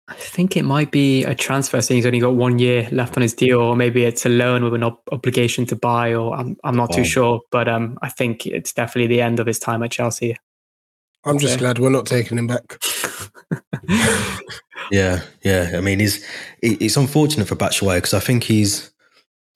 I 0.07 0.13
think 0.13 0.55
it 0.55 0.63
might 0.63 0.91
be 0.91 1.23
a 1.23 1.33
transfer, 1.33 1.81
saying 1.81 1.97
he's 1.97 2.05
only 2.05 2.19
got 2.19 2.35
one 2.35 2.59
year 2.59 2.87
left 2.91 3.17
on 3.17 3.21
his 3.21 3.33
deal, 3.33 3.59
or 3.59 3.75
maybe 3.75 4.05
it's 4.05 4.25
a 4.25 4.29
loan 4.29 4.63
with 4.63 4.75
an 4.75 4.83
ob- 4.83 5.01
obligation 5.11 5.65
to 5.67 5.75
buy, 5.75 6.13
or 6.13 6.35
I'm 6.35 6.57
I'm 6.63 6.75
not 6.75 6.91
oh. 6.93 6.97
too 6.97 7.03
sure. 7.03 7.41
But 7.51 7.67
um, 7.67 7.97
I 8.01 8.09
think 8.09 8.45
it's 8.45 8.71
definitely 8.71 9.07
the 9.07 9.21
end 9.21 9.39
of 9.39 9.47
his 9.47 9.59
time 9.59 9.83
at 9.83 9.91
Chelsea. 9.91 10.37
I'm 11.25 11.39
just 11.39 11.57
glad 11.57 11.79
we're 11.79 11.89
not 11.89 12.05
taking 12.05 12.37
him 12.37 12.45
back. 12.45 12.79
yeah, 14.91 15.21
yeah. 15.43 15.71
I 15.73 15.81
mean, 15.81 15.99
he's 15.99 16.25
it's 16.61 16.97
unfortunate 16.97 17.47
for 17.47 17.55
Batshuayi 17.55 17.97
because 17.97 18.13
I 18.13 18.19
think 18.19 18.43
he's 18.43 18.91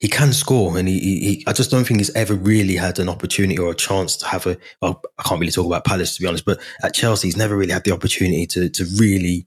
he 0.00 0.08
can 0.08 0.32
score, 0.32 0.78
and 0.78 0.88
he, 0.88 0.98
he, 0.98 1.44
I 1.46 1.52
just 1.52 1.70
don't 1.70 1.84
think 1.84 2.00
he's 2.00 2.14
ever 2.16 2.34
really 2.34 2.74
had 2.74 2.98
an 2.98 3.08
opportunity 3.10 3.58
or 3.58 3.70
a 3.70 3.76
chance 3.76 4.16
to 4.16 4.26
have 4.26 4.46
a. 4.46 4.56
Well, 4.80 5.02
I 5.18 5.22
can't 5.22 5.38
really 5.38 5.52
talk 5.52 5.66
about 5.66 5.84
Palace 5.84 6.16
to 6.16 6.22
be 6.22 6.26
honest, 6.26 6.46
but 6.46 6.58
at 6.82 6.94
Chelsea, 6.94 7.28
he's 7.28 7.36
never 7.36 7.54
really 7.54 7.72
had 7.72 7.84
the 7.84 7.92
opportunity 7.92 8.46
to 8.46 8.70
to 8.70 8.86
really, 8.96 9.46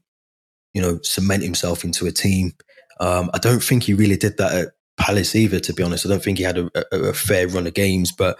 you 0.72 0.80
know, 0.80 1.00
cement 1.02 1.42
himself 1.42 1.82
into 1.84 2.06
a 2.06 2.12
team. 2.12 2.52
Um, 3.00 3.30
I 3.34 3.38
don't 3.38 3.62
think 3.62 3.82
he 3.82 3.94
really 3.94 4.16
did 4.16 4.36
that 4.36 4.54
at 4.54 4.68
Palace 4.96 5.34
either. 5.34 5.58
To 5.58 5.72
be 5.72 5.82
honest, 5.82 6.06
I 6.06 6.08
don't 6.08 6.22
think 6.22 6.38
he 6.38 6.44
had 6.44 6.58
a, 6.58 6.70
a, 6.92 7.08
a 7.08 7.12
fair 7.12 7.48
run 7.48 7.66
of 7.66 7.74
games, 7.74 8.12
but 8.12 8.38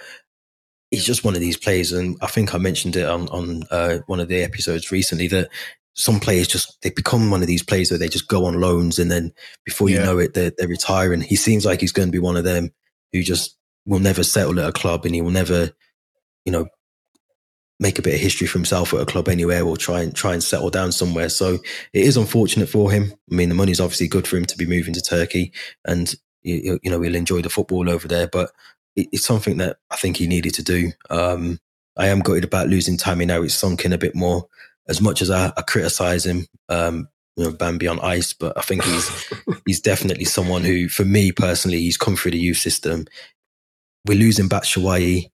he's 0.93 1.05
just 1.05 1.25
one 1.25 1.35
of 1.35 1.41
these 1.41 1.57
players, 1.57 1.93
and 1.93 2.17
I 2.21 2.29
think 2.29 2.55
I 2.55 2.59
mentioned 2.59 2.95
it 2.95 3.09
on 3.09 3.29
on 3.31 3.65
uh, 3.73 3.99
one 4.07 4.21
of 4.21 4.29
the 4.29 4.41
episodes 4.41 4.93
recently 4.93 5.27
that 5.29 5.49
some 5.95 6.21
players 6.21 6.49
just 6.49 6.81
they 6.83 6.91
become 6.91 7.31
one 7.31 7.41
of 7.41 7.47
these 7.47 7.63
players 7.63 7.91
where 7.91 7.99
they 7.99 8.09
just 8.09 8.29
go 8.29 8.45
on 8.45 8.61
loans, 8.61 8.99
and 8.99 9.11
then 9.11 9.33
before 9.65 9.89
you 9.89 9.97
yeah. 9.97 10.05
know 10.05 10.19
it, 10.19 10.35
they're, 10.35 10.53
they're 10.57 10.69
retiring. 10.69 11.21
He 11.21 11.37
seems 11.37 11.65
like 11.65 11.81
he's 11.81 11.93
going 11.93 12.09
to 12.09 12.13
be 12.13 12.19
one 12.19 12.37
of 12.37 12.45
them 12.45 12.71
who 13.13 13.23
just 13.23 13.57
will 13.87 14.01
never 14.01 14.25
settle 14.25 14.59
at 14.61 14.69
a 14.69 14.73
club, 14.73 15.05
and 15.05 15.15
he 15.15 15.23
will 15.23 15.31
never, 15.31 15.71
you 16.45 16.53
know, 16.53 16.67
make 17.79 17.99
a 17.99 18.03
bit 18.03 18.15
of 18.15 18.21
history 18.21 18.47
for 18.47 18.59
himself 18.59 18.93
at 18.93 19.01
a 19.01 19.07
club 19.07 19.29
anywhere 19.29 19.65
or 19.65 19.77
try 19.77 20.01
and 20.03 20.15
try 20.15 20.33
and 20.33 20.43
settle 20.43 20.71
down 20.71 20.93
somewhere. 20.93 21.29
So 21.29 21.55
it 21.93 22.03
is 22.07 22.17
unfortunate 22.17 22.69
for 22.69 22.91
him. 22.91 23.13
I 23.31 23.35
mean, 23.35 23.49
the 23.49 23.55
money's 23.55 23.81
obviously 23.81 24.09
good 24.09 24.27
for 24.27 24.37
him 24.37 24.47
to 24.47 24.57
be 24.57 24.67
moving 24.67 24.95
to 24.95 25.03
Turkey, 25.03 25.53
and 25.85 26.13
you, 26.43 26.79
you 26.83 26.91
know 26.91 27.01
he'll 27.01 27.15
enjoy 27.15 27.41
the 27.41 27.51
football 27.51 27.89
over 27.89 28.09
there. 28.09 28.27
But 28.27 28.51
it's 28.97 29.25
something 29.25 29.59
that 29.59 29.79
I 29.91 29.97
think 29.97 30.17
he 30.17 30.27
needed 30.27 30.55
to 30.55 30.63
do. 30.63 30.93
Um, 31.11 31.61
I 31.97 32.09
am 32.09 32.21
gutted 32.21 32.45
about 32.45 32.69
losing 32.69 32.97
Tammy 32.97 33.27
now. 33.27 33.43
It's 33.43 33.55
sunk 33.55 33.85
in 33.85 33.93
a 33.93 33.99
bit 33.99 34.15
more. 34.15 34.49
As 34.89 35.01
much 35.01 35.23
as 35.23 35.31
I, 35.31 35.53
I 35.57 35.63
criticize 35.63 36.27
him, 36.27 36.47
um, 36.69 37.09
you 37.37 37.45
know, 37.45 37.53
Bambi 37.53 37.89
on 37.89 38.01
ice, 38.01 38.33
but 38.33 38.57
I 38.57 38.61
think 38.61 38.85
he's 38.85 39.33
he's 39.67 39.81
definitely 39.81 40.25
someone 40.25 40.63
who, 40.63 40.89
for 40.89 41.05
me 41.05 41.33
personally, 41.33 41.79
he's 41.79 41.97
come 41.97 42.17
through 42.17 42.33
the 42.33 42.39
youth 42.39 42.59
system. 42.59 43.07
We're 44.07 44.19
losing 44.19 44.49
Batshuayi. 44.49 45.31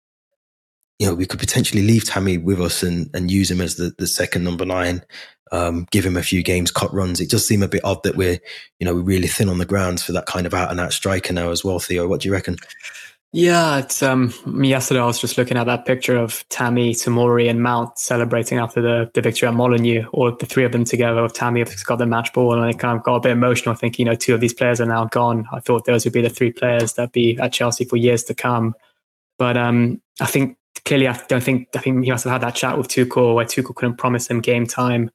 You 0.98 1.06
know, 1.06 1.14
we 1.14 1.26
could 1.26 1.40
potentially 1.40 1.82
leave 1.82 2.04
Tammy 2.04 2.36
with 2.36 2.60
us 2.60 2.82
and, 2.82 3.10
and 3.14 3.30
use 3.30 3.50
him 3.50 3.60
as 3.60 3.76
the, 3.76 3.94
the 3.96 4.06
second 4.06 4.44
number 4.44 4.66
nine, 4.66 5.02
um, 5.50 5.86
give 5.90 6.04
him 6.04 6.16
a 6.16 6.22
few 6.22 6.42
games, 6.42 6.70
cut 6.70 6.92
runs. 6.92 7.20
It 7.20 7.30
does 7.30 7.46
seem 7.46 7.62
a 7.62 7.68
bit 7.68 7.84
odd 7.84 8.02
that 8.02 8.16
we're, 8.16 8.38
you 8.78 8.84
know, 8.84 8.94
we're 8.94 9.00
really 9.00 9.26
thin 9.26 9.48
on 9.48 9.56
the 9.56 9.64
grounds 9.64 10.02
for 10.02 10.12
that 10.12 10.26
kind 10.26 10.46
of 10.46 10.52
out 10.52 10.70
and 10.70 10.78
out 10.78 10.92
striker 10.92 11.32
now 11.32 11.50
as 11.50 11.64
well, 11.64 11.78
Theo. 11.78 12.06
What 12.06 12.20
do 12.20 12.28
you 12.28 12.34
reckon? 12.34 12.56
Yeah, 13.32 13.78
it's 13.78 14.02
um 14.02 14.34
yesterday 14.60 14.98
I 14.98 15.06
was 15.06 15.20
just 15.20 15.38
looking 15.38 15.56
at 15.56 15.66
that 15.66 15.86
picture 15.86 16.16
of 16.16 16.44
Tammy, 16.48 16.94
Tomori, 16.94 17.48
and 17.48 17.62
Mount 17.62 17.96
celebrating 17.96 18.58
after 18.58 18.82
the, 18.82 19.08
the 19.14 19.20
victory 19.20 19.46
at 19.46 19.54
Molineux, 19.54 20.06
or 20.12 20.32
the 20.32 20.46
three 20.46 20.64
of 20.64 20.72
them 20.72 20.84
together. 20.84 21.22
With 21.22 21.34
Tammy 21.34 21.60
has 21.60 21.84
got 21.84 21.98
the 21.98 22.06
match 22.06 22.32
ball, 22.32 22.52
and 22.54 22.62
I 22.64 22.72
kind 22.72 22.98
of 22.98 23.04
got 23.04 23.16
a 23.16 23.20
bit 23.20 23.32
emotional 23.32 23.76
thinking, 23.76 24.06
you 24.06 24.10
know, 24.10 24.16
two 24.16 24.34
of 24.34 24.40
these 24.40 24.52
players 24.52 24.80
are 24.80 24.86
now 24.86 25.04
gone. 25.04 25.46
I 25.52 25.60
thought 25.60 25.84
those 25.84 26.04
would 26.04 26.12
be 26.12 26.22
the 26.22 26.28
three 26.28 26.50
players 26.50 26.94
that'd 26.94 27.12
be 27.12 27.38
at 27.38 27.52
Chelsea 27.52 27.84
for 27.84 27.96
years 27.96 28.24
to 28.24 28.34
come. 28.34 28.74
But 29.38 29.56
um, 29.56 30.02
I 30.20 30.26
think 30.26 30.58
clearly, 30.84 31.06
I 31.06 31.16
don't 31.28 31.42
think 31.42 31.68
I 31.76 31.78
think 31.78 32.02
he 32.04 32.10
must 32.10 32.24
have 32.24 32.32
had 32.32 32.42
that 32.42 32.56
chat 32.56 32.76
with 32.76 32.88
Tuchel 32.88 33.36
where 33.36 33.46
Tuchel 33.46 33.76
couldn't 33.76 33.96
promise 33.96 34.26
him 34.26 34.40
game 34.40 34.66
time. 34.66 35.08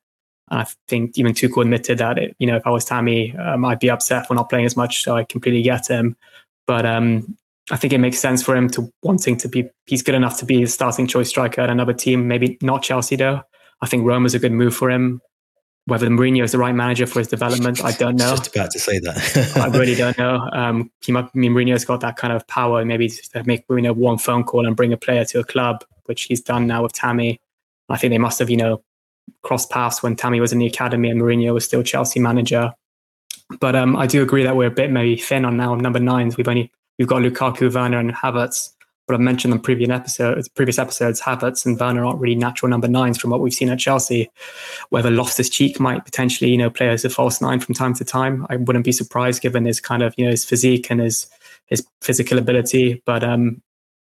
And 0.52 0.62
I 0.62 0.68
think 0.88 1.18
even 1.18 1.34
Tuchel 1.34 1.64
admitted 1.64 1.98
that 1.98 2.18
it, 2.18 2.36
you 2.40 2.48
know 2.48 2.56
if 2.56 2.66
I 2.66 2.70
was 2.70 2.86
Tammy, 2.86 3.36
um, 3.36 3.66
I'd 3.66 3.80
be 3.80 3.90
upset 3.90 4.26
for 4.26 4.36
not 4.36 4.50
playing 4.50 4.66
as 4.66 4.78
much. 4.78 5.04
So 5.04 5.18
I 5.18 5.26
completely 5.26 5.64
get 5.64 5.90
him. 5.90 6.16
But 6.66 6.86
um, 6.86 7.38
I 7.72 7.78
think 7.78 7.94
it 7.94 7.98
makes 7.98 8.20
sense 8.20 8.44
for 8.44 8.56
him 8.56 8.70
to 8.72 8.92
wanting 9.02 9.38
to 9.38 9.48
be. 9.48 9.70
He's 9.86 10.04
good 10.04 10.16
enough 10.16 10.38
to 10.40 10.46
be 10.46 10.64
a 10.64 10.68
starting 10.68 11.08
choice 11.08 11.30
striker 11.30 11.62
at 11.62 11.70
another 11.70 11.94
team. 11.94 12.28
Maybe 12.28 12.58
not 12.62 12.84
Chelsea 12.84 13.16
though. 13.16 13.42
I 13.82 13.88
think 13.88 14.06
Rome 14.06 14.26
is 14.26 14.36
a 14.36 14.40
good 14.40 14.52
move 14.52 14.76
for 14.76 14.90
him. 14.90 15.22
Whether 15.88 16.08
Mourinho 16.08 16.44
is 16.44 16.52
the 16.52 16.58
right 16.58 16.74
manager 16.74 17.06
for 17.06 17.20
his 17.20 17.28
development, 17.28 17.84
I 17.84 17.92
don't 17.92 18.16
know. 18.16 18.32
Just 18.32 18.56
about 18.56 18.72
to 18.72 18.80
say 18.80 18.98
that. 19.00 19.52
I 19.56 19.68
really 19.78 19.94
don't 19.94 20.18
know. 20.18 20.50
Um, 20.52 20.92
he 21.06 21.12
might, 21.12 21.26
I 21.26 21.30
mean, 21.36 21.54
Mourinho's 21.54 21.86
got 21.86 22.02
that 22.02 22.16
kind 22.16 22.34
of 22.34 22.48
power, 22.48 22.84
maybe 22.84 23.08
to 23.08 23.44
make 23.44 23.70
know 23.70 23.94
one 23.94 24.18
phone 24.18 24.44
call 24.44 24.66
and 24.66 24.76
bring 24.76 24.94
a 24.94 24.98
player 24.98 25.26
to 25.26 25.40
a 25.40 25.44
club, 25.44 25.84
which 26.06 26.24
he's 26.24 26.42
done 26.42 26.66
now 26.66 26.82
with 26.82 26.94
Tammy. 26.94 27.40
I 27.88 27.98
think 27.98 28.10
they 28.10 28.18
must 28.18 28.40
have, 28.40 28.50
you 28.50 28.58
know, 28.58 28.84
crossed 29.44 29.70
paths 29.70 30.02
when 30.02 30.16
Tammy 30.16 30.40
was 30.40 30.52
in 30.52 30.58
the 30.58 30.66
academy 30.66 31.10
and 31.10 31.22
Mourinho 31.22 31.54
was 31.54 31.66
still 31.66 31.84
Chelsea 31.84 32.20
manager. 32.20 32.74
But 33.60 33.76
um, 33.76 33.96
I 33.96 34.08
do 34.08 34.24
agree 34.24 34.44
that 34.44 34.56
we're 34.56 34.68
a 34.68 34.72
bit 34.72 34.90
maybe 34.90 35.18
thin 35.18 35.46
on 35.46 35.56
now 35.56 35.76
number 35.76 36.00
nines. 36.00 36.36
We've 36.36 36.48
only 36.48 36.72
You've 36.98 37.10
got 37.10 37.22
Lukaku, 37.22 37.74
Werner, 37.74 38.00
and 38.00 38.14
Havertz. 38.14 38.72
But 39.08 39.14
I've 39.14 39.22
mentioned 39.22 39.54
in 39.54 39.60
previous 39.60 39.92
episodes, 39.92 40.48
previous 40.48 40.80
episodes, 40.80 41.22
Havertz 41.22 41.64
and 41.66 41.80
Werner 41.80 42.06
aren't 42.06 42.20
really 42.20 42.36
natural 42.36 42.70
number 42.70 42.88
nines 42.88 43.20
from 43.20 43.30
what 43.30 43.40
we've 43.40 43.54
seen 43.54 43.70
at 43.70 43.78
Chelsea. 43.78 44.32
Whether 44.90 45.12
Loftus 45.12 45.48
Cheek 45.48 45.80
might 45.80 46.06
potentially, 46.06 46.50
you 46.50 46.58
know, 46.58 46.72
play 46.72 46.90
as 46.90 47.06
a 47.06 47.10
false 47.10 47.40
nine 47.40 47.60
from 47.60 47.76
time 47.76 47.94
to 47.96 48.04
time, 48.04 48.48
I 48.50 48.56
wouldn't 48.56 48.84
be 48.84 48.92
surprised 48.92 49.44
given 49.44 49.66
his 49.66 49.80
kind 49.80 50.02
of, 50.02 50.16
you 50.18 50.26
know, 50.26 50.32
his 50.32 50.44
physique 50.44 50.90
and 50.90 51.02
his 51.02 51.28
his 51.68 51.86
physical 52.02 52.40
ability. 52.40 53.04
But 53.06 53.24
um, 53.24 53.62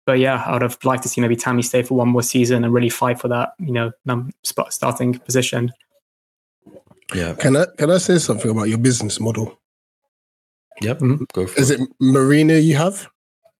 but 0.07 0.21
yeah, 0.21 0.43
I 0.47 0.55
would 0.55 0.63
have 0.63 0.79
liked 0.85 1.03
to 1.03 1.09
see 1.11 1.21
maybe 1.21 1.37
Tammy 1.37 1.61
stay 1.61 1.83
for 1.83 1.95
one 1.95 2.09
more 2.09 2.23
season 2.23 2.65
and 2.65 2.73
really 2.73 2.89
fight 2.89 3.21
for 3.21 3.29
that, 3.29 3.53
you 3.59 3.73
know, 3.73 3.93
num- 4.07 4.33
starting 4.43 5.19
position. 5.19 5.71
Yeah. 7.15 7.35
Can 7.35 7.57
I 7.57 7.67
can 7.77 7.91
I 7.91 7.99
say 7.99 8.17
something 8.17 8.51
about 8.51 8.71
your 8.71 8.79
business 8.79 9.21
model? 9.21 9.59
Yep. 10.81 10.99
Mm-hmm. 10.99 11.25
Go 11.33 11.47
for 11.47 11.61
Is 11.61 11.71
it. 11.71 11.81
it 11.81 11.89
Marina 12.01 12.55
you 12.55 12.77
have? 12.77 13.09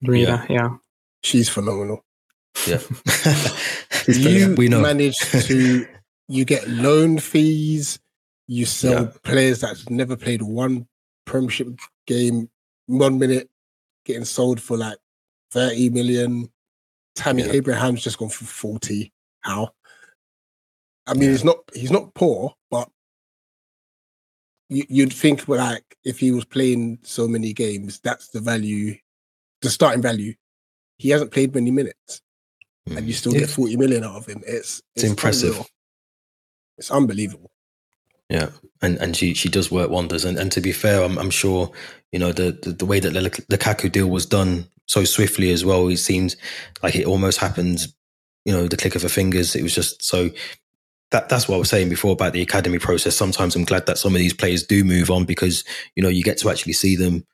Marina, 0.01 0.45
yeah. 0.49 0.55
yeah. 0.55 0.69
She's 1.23 1.49
phenomenal. 1.49 2.03
Yeah. 2.67 2.79
you 4.07 4.55
we 4.55 4.67
know. 4.67 4.81
manage 4.81 5.17
to 5.47 5.85
you 6.27 6.45
get 6.45 6.67
loan 6.67 7.19
fees, 7.19 7.99
you 8.47 8.65
sell 8.65 9.03
yeah. 9.03 9.11
players 9.23 9.61
that's 9.61 9.89
never 9.89 10.15
played 10.15 10.41
one 10.41 10.87
premiership 11.25 11.67
game, 12.07 12.49
one 12.87 13.19
minute 13.19 13.49
getting 14.05 14.25
sold 14.25 14.61
for 14.61 14.77
like 14.77 14.97
30 15.51 15.89
million. 15.89 16.49
Tammy 17.15 17.43
yeah. 17.43 17.51
Abraham's 17.51 18.03
just 18.03 18.17
gone 18.17 18.29
for 18.29 18.45
40. 18.45 19.11
How? 19.41 19.69
I 21.07 21.13
mean, 21.13 21.23
yeah. 21.23 21.29
he's 21.29 21.43
not 21.43 21.57
he's 21.73 21.91
not 21.91 22.13
poor, 22.13 22.53
but 24.69 24.89
you, 24.89 25.05
would 25.05 25.13
think 25.13 25.47
like 25.47 25.97
if 26.03 26.19
he 26.19 26.31
was 26.31 26.45
playing 26.45 26.99
so 27.03 27.27
many 27.27 27.53
games, 27.53 27.99
that's 27.99 28.29
the 28.29 28.39
value, 28.39 28.95
the 29.61 29.69
starting 29.69 30.01
value. 30.01 30.33
He 30.97 31.09
hasn't 31.09 31.31
played 31.31 31.55
many 31.55 31.71
minutes, 31.71 32.21
mm. 32.87 32.97
and 32.97 33.07
you 33.07 33.13
still 33.13 33.31
get 33.31 33.49
forty 33.49 33.77
million 33.77 34.03
out 34.03 34.15
of 34.15 34.25
him. 34.25 34.43
It's 34.45 34.79
it's, 34.79 34.81
it's 34.95 35.03
impressive. 35.05 35.51
Unreal. 35.51 35.67
It's 36.77 36.91
unbelievable. 36.91 37.51
Yeah, 38.29 38.49
and 38.81 38.97
and 38.97 39.15
she 39.15 39.33
she 39.33 39.49
does 39.49 39.71
work 39.71 39.89
wonders. 39.89 40.25
And 40.25 40.37
and 40.37 40.51
to 40.51 40.61
be 40.61 40.71
fair, 40.71 41.03
I'm 41.03 41.17
I'm 41.17 41.31
sure 41.31 41.71
you 42.11 42.19
know 42.19 42.31
the 42.31 42.51
the, 42.51 42.71
the 42.71 42.85
way 42.85 42.99
that 42.99 43.11
the 43.11 43.21
Lukaku 43.49 43.91
deal 43.91 44.07
was 44.07 44.25
done 44.25 44.67
so 44.87 45.03
swiftly 45.03 45.51
as 45.51 45.63
well. 45.63 45.87
It 45.87 45.97
seems 45.97 46.35
like 46.83 46.95
it 46.95 47.07
almost 47.07 47.39
happened 47.39 47.87
you 48.45 48.53
know 48.53 48.67
the 48.67 48.77
click 48.77 48.95
of 48.95 49.03
her 49.03 49.09
fingers. 49.09 49.55
It 49.55 49.63
was 49.63 49.75
just 49.75 50.03
so 50.03 50.29
that 51.11 51.29
that's 51.29 51.47
what 51.47 51.55
I 51.55 51.59
was 51.59 51.69
saying 51.69 51.89
before 51.89 52.11
about 52.11 52.33
the 52.33 52.41
academy 52.41 52.79
process. 52.79 53.15
Sometimes 53.15 53.55
I'm 53.55 53.65
glad 53.65 53.85
that 53.87 53.97
some 53.97 54.13
of 54.13 54.19
these 54.19 54.33
players 54.33 54.63
do 54.63 54.83
move 54.83 55.09
on 55.09 55.25
because 55.25 55.63
you 55.95 56.03
know 56.03 56.09
you 56.09 56.23
get 56.23 56.37
to 56.39 56.49
actually 56.49 56.73
see 56.73 56.95
them. 56.95 57.25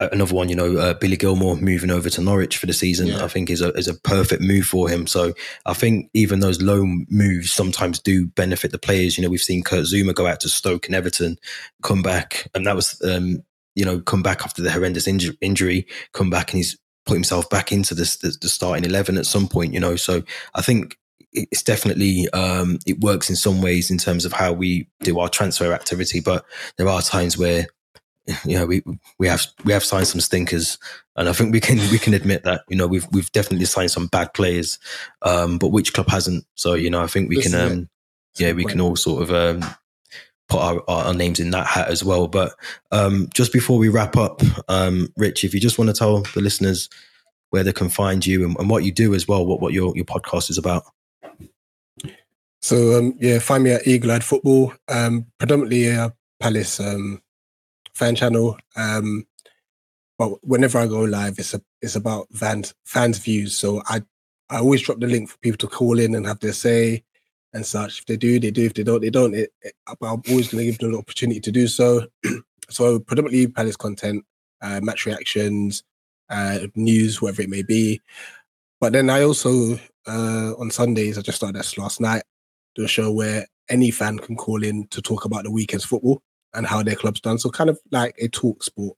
Another 0.00 0.34
one, 0.34 0.48
you 0.48 0.56
know, 0.56 0.78
uh, 0.78 0.94
Billy 0.94 1.16
Gilmour 1.16 1.60
moving 1.60 1.90
over 1.90 2.10
to 2.10 2.20
Norwich 2.20 2.58
for 2.58 2.66
the 2.66 2.72
season, 2.72 3.06
yeah. 3.06 3.22
I 3.22 3.28
think 3.28 3.48
is 3.50 3.60
a 3.60 3.68
is 3.74 3.86
a 3.86 3.94
perfect 3.94 4.42
move 4.42 4.64
for 4.64 4.88
him. 4.88 5.06
So 5.06 5.32
I 5.64 5.74
think 5.74 6.10
even 6.12 6.40
those 6.40 6.60
loan 6.60 7.06
moves 7.08 7.52
sometimes 7.52 8.00
do 8.00 8.26
benefit 8.26 8.72
the 8.72 8.80
players. 8.80 9.16
You 9.16 9.22
know, 9.22 9.30
we've 9.30 9.40
seen 9.40 9.62
Kurt 9.62 9.84
Zouma 9.84 10.12
go 10.12 10.26
out 10.26 10.40
to 10.40 10.48
Stoke 10.48 10.86
and 10.86 10.94
Everton, 10.96 11.36
come 11.84 12.02
back, 12.02 12.48
and 12.52 12.66
that 12.66 12.74
was 12.74 13.00
um, 13.04 13.44
you 13.76 13.84
know 13.84 14.00
come 14.00 14.22
back 14.22 14.42
after 14.42 14.60
the 14.60 14.72
horrendous 14.72 15.06
inju- 15.06 15.38
injury, 15.40 15.86
come 16.14 16.30
back 16.30 16.52
and 16.52 16.56
he's 16.58 16.76
put 17.06 17.14
himself 17.14 17.48
back 17.48 17.70
into 17.70 17.94
this 17.94 18.16
the, 18.16 18.36
the 18.40 18.48
starting 18.48 18.84
eleven 18.84 19.16
at 19.16 19.26
some 19.26 19.46
point. 19.46 19.72
You 19.72 19.78
know, 19.78 19.94
so 19.94 20.22
I 20.56 20.62
think 20.62 20.96
it's 21.32 21.62
definitely 21.62 22.28
um, 22.30 22.78
it 22.86 23.00
works 23.00 23.30
in 23.30 23.36
some 23.36 23.62
ways 23.62 23.90
in 23.90 23.98
terms 23.98 24.24
of 24.24 24.32
how 24.32 24.52
we 24.52 24.88
do 25.00 25.18
our 25.18 25.28
transfer 25.28 25.72
activity, 25.72 26.20
but 26.20 26.44
there 26.76 26.88
are 26.88 27.02
times 27.02 27.38
where 27.38 27.66
you 28.44 28.56
know 28.56 28.66
we 28.66 28.82
we 29.18 29.26
have 29.28 29.46
we 29.64 29.72
have 29.72 29.84
signed 29.84 30.06
some 30.06 30.20
stinkers, 30.20 30.78
and 31.16 31.28
I 31.28 31.32
think 31.32 31.52
we 31.52 31.60
can 31.60 31.78
we 31.90 31.98
can 31.98 32.14
admit 32.14 32.44
that 32.44 32.62
you 32.68 32.76
know 32.76 32.86
we've 32.86 33.06
we've 33.12 33.32
definitely 33.32 33.66
signed 33.66 33.90
some 33.90 34.06
bad 34.06 34.34
players, 34.34 34.78
um, 35.22 35.58
but 35.58 35.68
which 35.68 35.92
club 35.92 36.08
hasn't? 36.08 36.44
So 36.54 36.74
you 36.74 36.90
know 36.90 37.02
I 37.02 37.06
think 37.06 37.28
we 37.28 37.42
can 37.42 37.54
um, 37.54 37.88
yeah 38.38 38.52
we 38.52 38.64
can 38.64 38.80
all 38.80 38.96
sort 38.96 39.22
of 39.22 39.32
um, 39.32 39.68
put 40.48 40.60
our, 40.60 40.82
our, 40.88 41.14
names 41.14 41.40
in 41.40 41.50
that 41.50 41.66
hat 41.66 41.88
as 41.88 42.04
well. 42.04 42.28
But 42.28 42.54
um, 42.90 43.28
just 43.34 43.52
before 43.52 43.78
we 43.78 43.88
wrap 43.88 44.16
up, 44.16 44.42
um, 44.68 45.08
Rich, 45.16 45.44
if 45.44 45.54
you 45.54 45.60
just 45.60 45.78
want 45.78 45.88
to 45.88 45.94
tell 45.94 46.22
the 46.34 46.40
listeners 46.40 46.88
where 47.50 47.64
they 47.64 47.72
can 47.72 47.88
find 47.88 48.24
you 48.24 48.44
and, 48.44 48.56
and 48.58 48.70
what 48.70 48.84
you 48.84 48.92
do 48.92 49.14
as 49.14 49.26
well, 49.26 49.44
what 49.46 49.60
what 49.60 49.72
your 49.72 49.96
your 49.96 50.04
podcast 50.04 50.50
is 50.50 50.58
about. 50.58 50.84
So 52.62 52.96
um, 52.96 53.14
yeah, 53.18 53.40
find 53.40 53.64
me 53.64 53.72
at 53.72 53.86
Eagle 53.86 54.12
Eyed 54.12 54.24
Football. 54.24 54.72
Um, 54.88 55.26
predominantly 55.38 55.88
a 55.88 56.14
Palace 56.38 56.78
um, 56.78 57.20
fan 57.94 58.14
channel. 58.14 58.56
Um, 58.76 59.26
but 60.16 60.44
whenever 60.46 60.78
I 60.78 60.86
go 60.86 61.00
live, 61.00 61.38
it's 61.38 61.54
a 61.54 61.62
it's 61.80 61.96
about 61.96 62.28
fans 62.32 62.72
fans 62.84 63.18
views. 63.18 63.58
So 63.58 63.82
I 63.86 64.02
I 64.48 64.58
always 64.58 64.82
drop 64.82 65.00
the 65.00 65.08
link 65.08 65.28
for 65.28 65.38
people 65.38 65.58
to 65.58 65.66
call 65.66 65.98
in 65.98 66.14
and 66.14 66.24
have 66.24 66.38
their 66.38 66.52
say 66.52 67.02
and 67.52 67.66
such. 67.66 67.98
If 67.98 68.06
they 68.06 68.16
do, 68.16 68.38
they 68.38 68.52
do. 68.52 68.66
If 68.66 68.74
they 68.74 68.84
don't, 68.84 69.00
they 69.00 69.10
don't. 69.10 69.34
It, 69.34 69.52
it, 69.62 69.74
I'm 69.86 69.96
always 70.00 70.48
going 70.48 70.64
to 70.64 70.64
give 70.64 70.78
them 70.78 70.90
an 70.90 70.98
opportunity 70.98 71.40
to 71.40 71.50
do 71.50 71.66
so. 71.66 72.06
so 72.70 73.00
predominantly 73.00 73.48
Palace 73.48 73.76
content, 73.76 74.24
uh, 74.60 74.80
match 74.80 75.04
reactions, 75.04 75.82
uh, 76.30 76.60
news, 76.76 77.20
whatever 77.20 77.42
it 77.42 77.50
may 77.50 77.62
be. 77.62 78.00
But 78.80 78.92
then 78.92 79.10
I 79.10 79.24
also 79.24 79.78
uh, 80.06 80.54
on 80.58 80.70
Sundays 80.70 81.18
I 81.18 81.22
just 81.22 81.36
started 81.36 81.58
this 81.58 81.76
last 81.76 82.00
night 82.00 82.22
do 82.74 82.84
a 82.84 82.88
show 82.88 83.12
where 83.12 83.46
any 83.68 83.90
fan 83.90 84.18
can 84.18 84.36
call 84.36 84.62
in 84.62 84.86
to 84.88 85.00
talk 85.00 85.24
about 85.24 85.44
the 85.44 85.50
weekend's 85.50 85.84
football 85.84 86.22
and 86.54 86.66
how 86.66 86.82
their 86.82 86.96
club's 86.96 87.20
done. 87.20 87.38
So 87.38 87.50
kind 87.50 87.70
of 87.70 87.78
like 87.90 88.14
a 88.18 88.28
talk 88.28 88.62
sport 88.62 88.96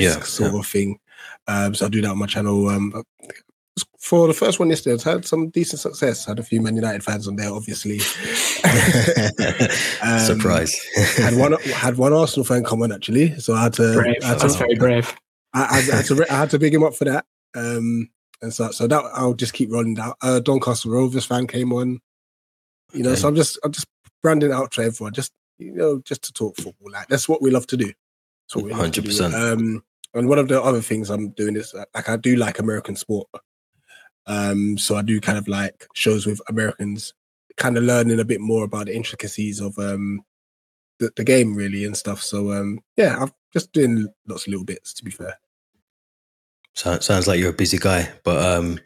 yeah, 0.00 0.20
sort 0.20 0.52
yeah. 0.52 0.58
of 0.58 0.66
thing. 0.66 0.98
Um, 1.46 1.74
so 1.74 1.86
I 1.86 1.88
do 1.88 2.00
that 2.02 2.10
on 2.10 2.18
my 2.18 2.26
channel. 2.26 2.68
Um, 2.68 3.02
for 3.98 4.26
the 4.26 4.34
first 4.34 4.58
one 4.58 4.68
yesterday, 4.68 5.02
I 5.04 5.10
had 5.10 5.24
some 5.24 5.48
decent 5.50 5.80
success. 5.80 6.26
I 6.26 6.32
had 6.32 6.38
a 6.38 6.42
few 6.42 6.60
Man 6.60 6.76
United 6.76 7.02
fans 7.04 7.28
on 7.28 7.36
there, 7.36 7.52
obviously. 7.52 8.00
um, 10.02 10.18
Surprise! 10.18 10.74
had 11.16 11.36
one 11.36 11.52
had 11.74 11.96
one 11.96 12.12
Arsenal 12.12 12.44
fan 12.44 12.64
come 12.64 12.82
on 12.82 12.92
actually, 12.92 13.38
so 13.38 13.54
I 13.54 13.62
had 13.64 13.72
to. 13.74 13.94
Brave. 13.94 14.16
I 14.22 14.26
had 14.26 14.38
to, 14.38 14.46
That's 14.46 14.56
very 14.56 14.74
brave. 14.74 15.16
I, 15.54 15.62
I, 15.62 15.96
had 15.96 16.04
to 16.06 16.26
I 16.30 16.34
had 16.34 16.50
to 16.50 16.58
big 16.58 16.74
him 16.74 16.82
up 16.82 16.94
for 16.94 17.04
that. 17.04 17.24
Um, 17.54 18.10
and 18.42 18.52
so 18.52 18.70
so 18.70 18.86
that 18.86 19.04
I'll 19.14 19.34
just 19.34 19.54
keep 19.54 19.70
rolling 19.72 19.98
out. 19.98 20.16
Uh, 20.20 20.40
Doncaster 20.40 20.90
Rovers 20.90 21.24
fan 21.24 21.46
came 21.46 21.72
on. 21.72 22.00
You 22.92 23.02
know, 23.02 23.10
okay. 23.10 23.20
so 23.20 23.28
I'm 23.28 23.36
just 23.36 23.58
I'm 23.64 23.72
just 23.72 23.86
branding 24.22 24.52
out 24.52 24.70
to 24.72 24.82
everyone, 24.82 25.12
just 25.12 25.32
you 25.58 25.72
know, 25.72 26.00
just 26.04 26.22
to 26.24 26.32
talk 26.32 26.56
football. 26.56 26.90
Like 26.90 27.08
that's 27.08 27.28
what 27.28 27.42
we 27.42 27.50
love 27.50 27.66
to 27.68 27.76
do. 27.76 27.92
Hundred 28.52 29.04
percent. 29.04 29.34
Um, 29.34 29.82
and 30.14 30.28
one 30.28 30.38
of 30.38 30.48
the 30.48 30.62
other 30.62 30.82
things 30.82 31.10
I'm 31.10 31.30
doing 31.30 31.56
is 31.56 31.74
like 31.94 32.08
I 32.08 32.16
do 32.16 32.36
like 32.36 32.58
American 32.58 32.96
sport. 32.96 33.28
Um, 34.26 34.78
so 34.78 34.96
I 34.96 35.02
do 35.02 35.20
kind 35.20 35.38
of 35.38 35.48
like 35.48 35.86
shows 35.94 36.26
with 36.26 36.40
Americans, 36.48 37.14
kind 37.56 37.76
of 37.76 37.84
learning 37.84 38.20
a 38.20 38.24
bit 38.24 38.40
more 38.40 38.64
about 38.64 38.86
the 38.86 38.94
intricacies 38.94 39.60
of 39.60 39.78
um 39.78 40.20
the, 40.98 41.10
the 41.16 41.24
game 41.24 41.54
really 41.54 41.84
and 41.84 41.96
stuff. 41.96 42.22
So 42.22 42.52
um 42.52 42.80
yeah, 42.96 43.18
I'm 43.20 43.32
just 43.52 43.72
doing 43.72 44.08
lots 44.26 44.46
of 44.46 44.50
little 44.50 44.64
bits 44.64 44.92
to 44.94 45.04
be 45.04 45.10
fair. 45.10 45.38
So, 46.74 46.98
sounds 47.00 47.26
like 47.26 47.38
you're 47.38 47.50
a 47.50 47.54
busy 47.54 47.78
guy, 47.78 48.10
but 48.24 48.42
um 48.44 48.80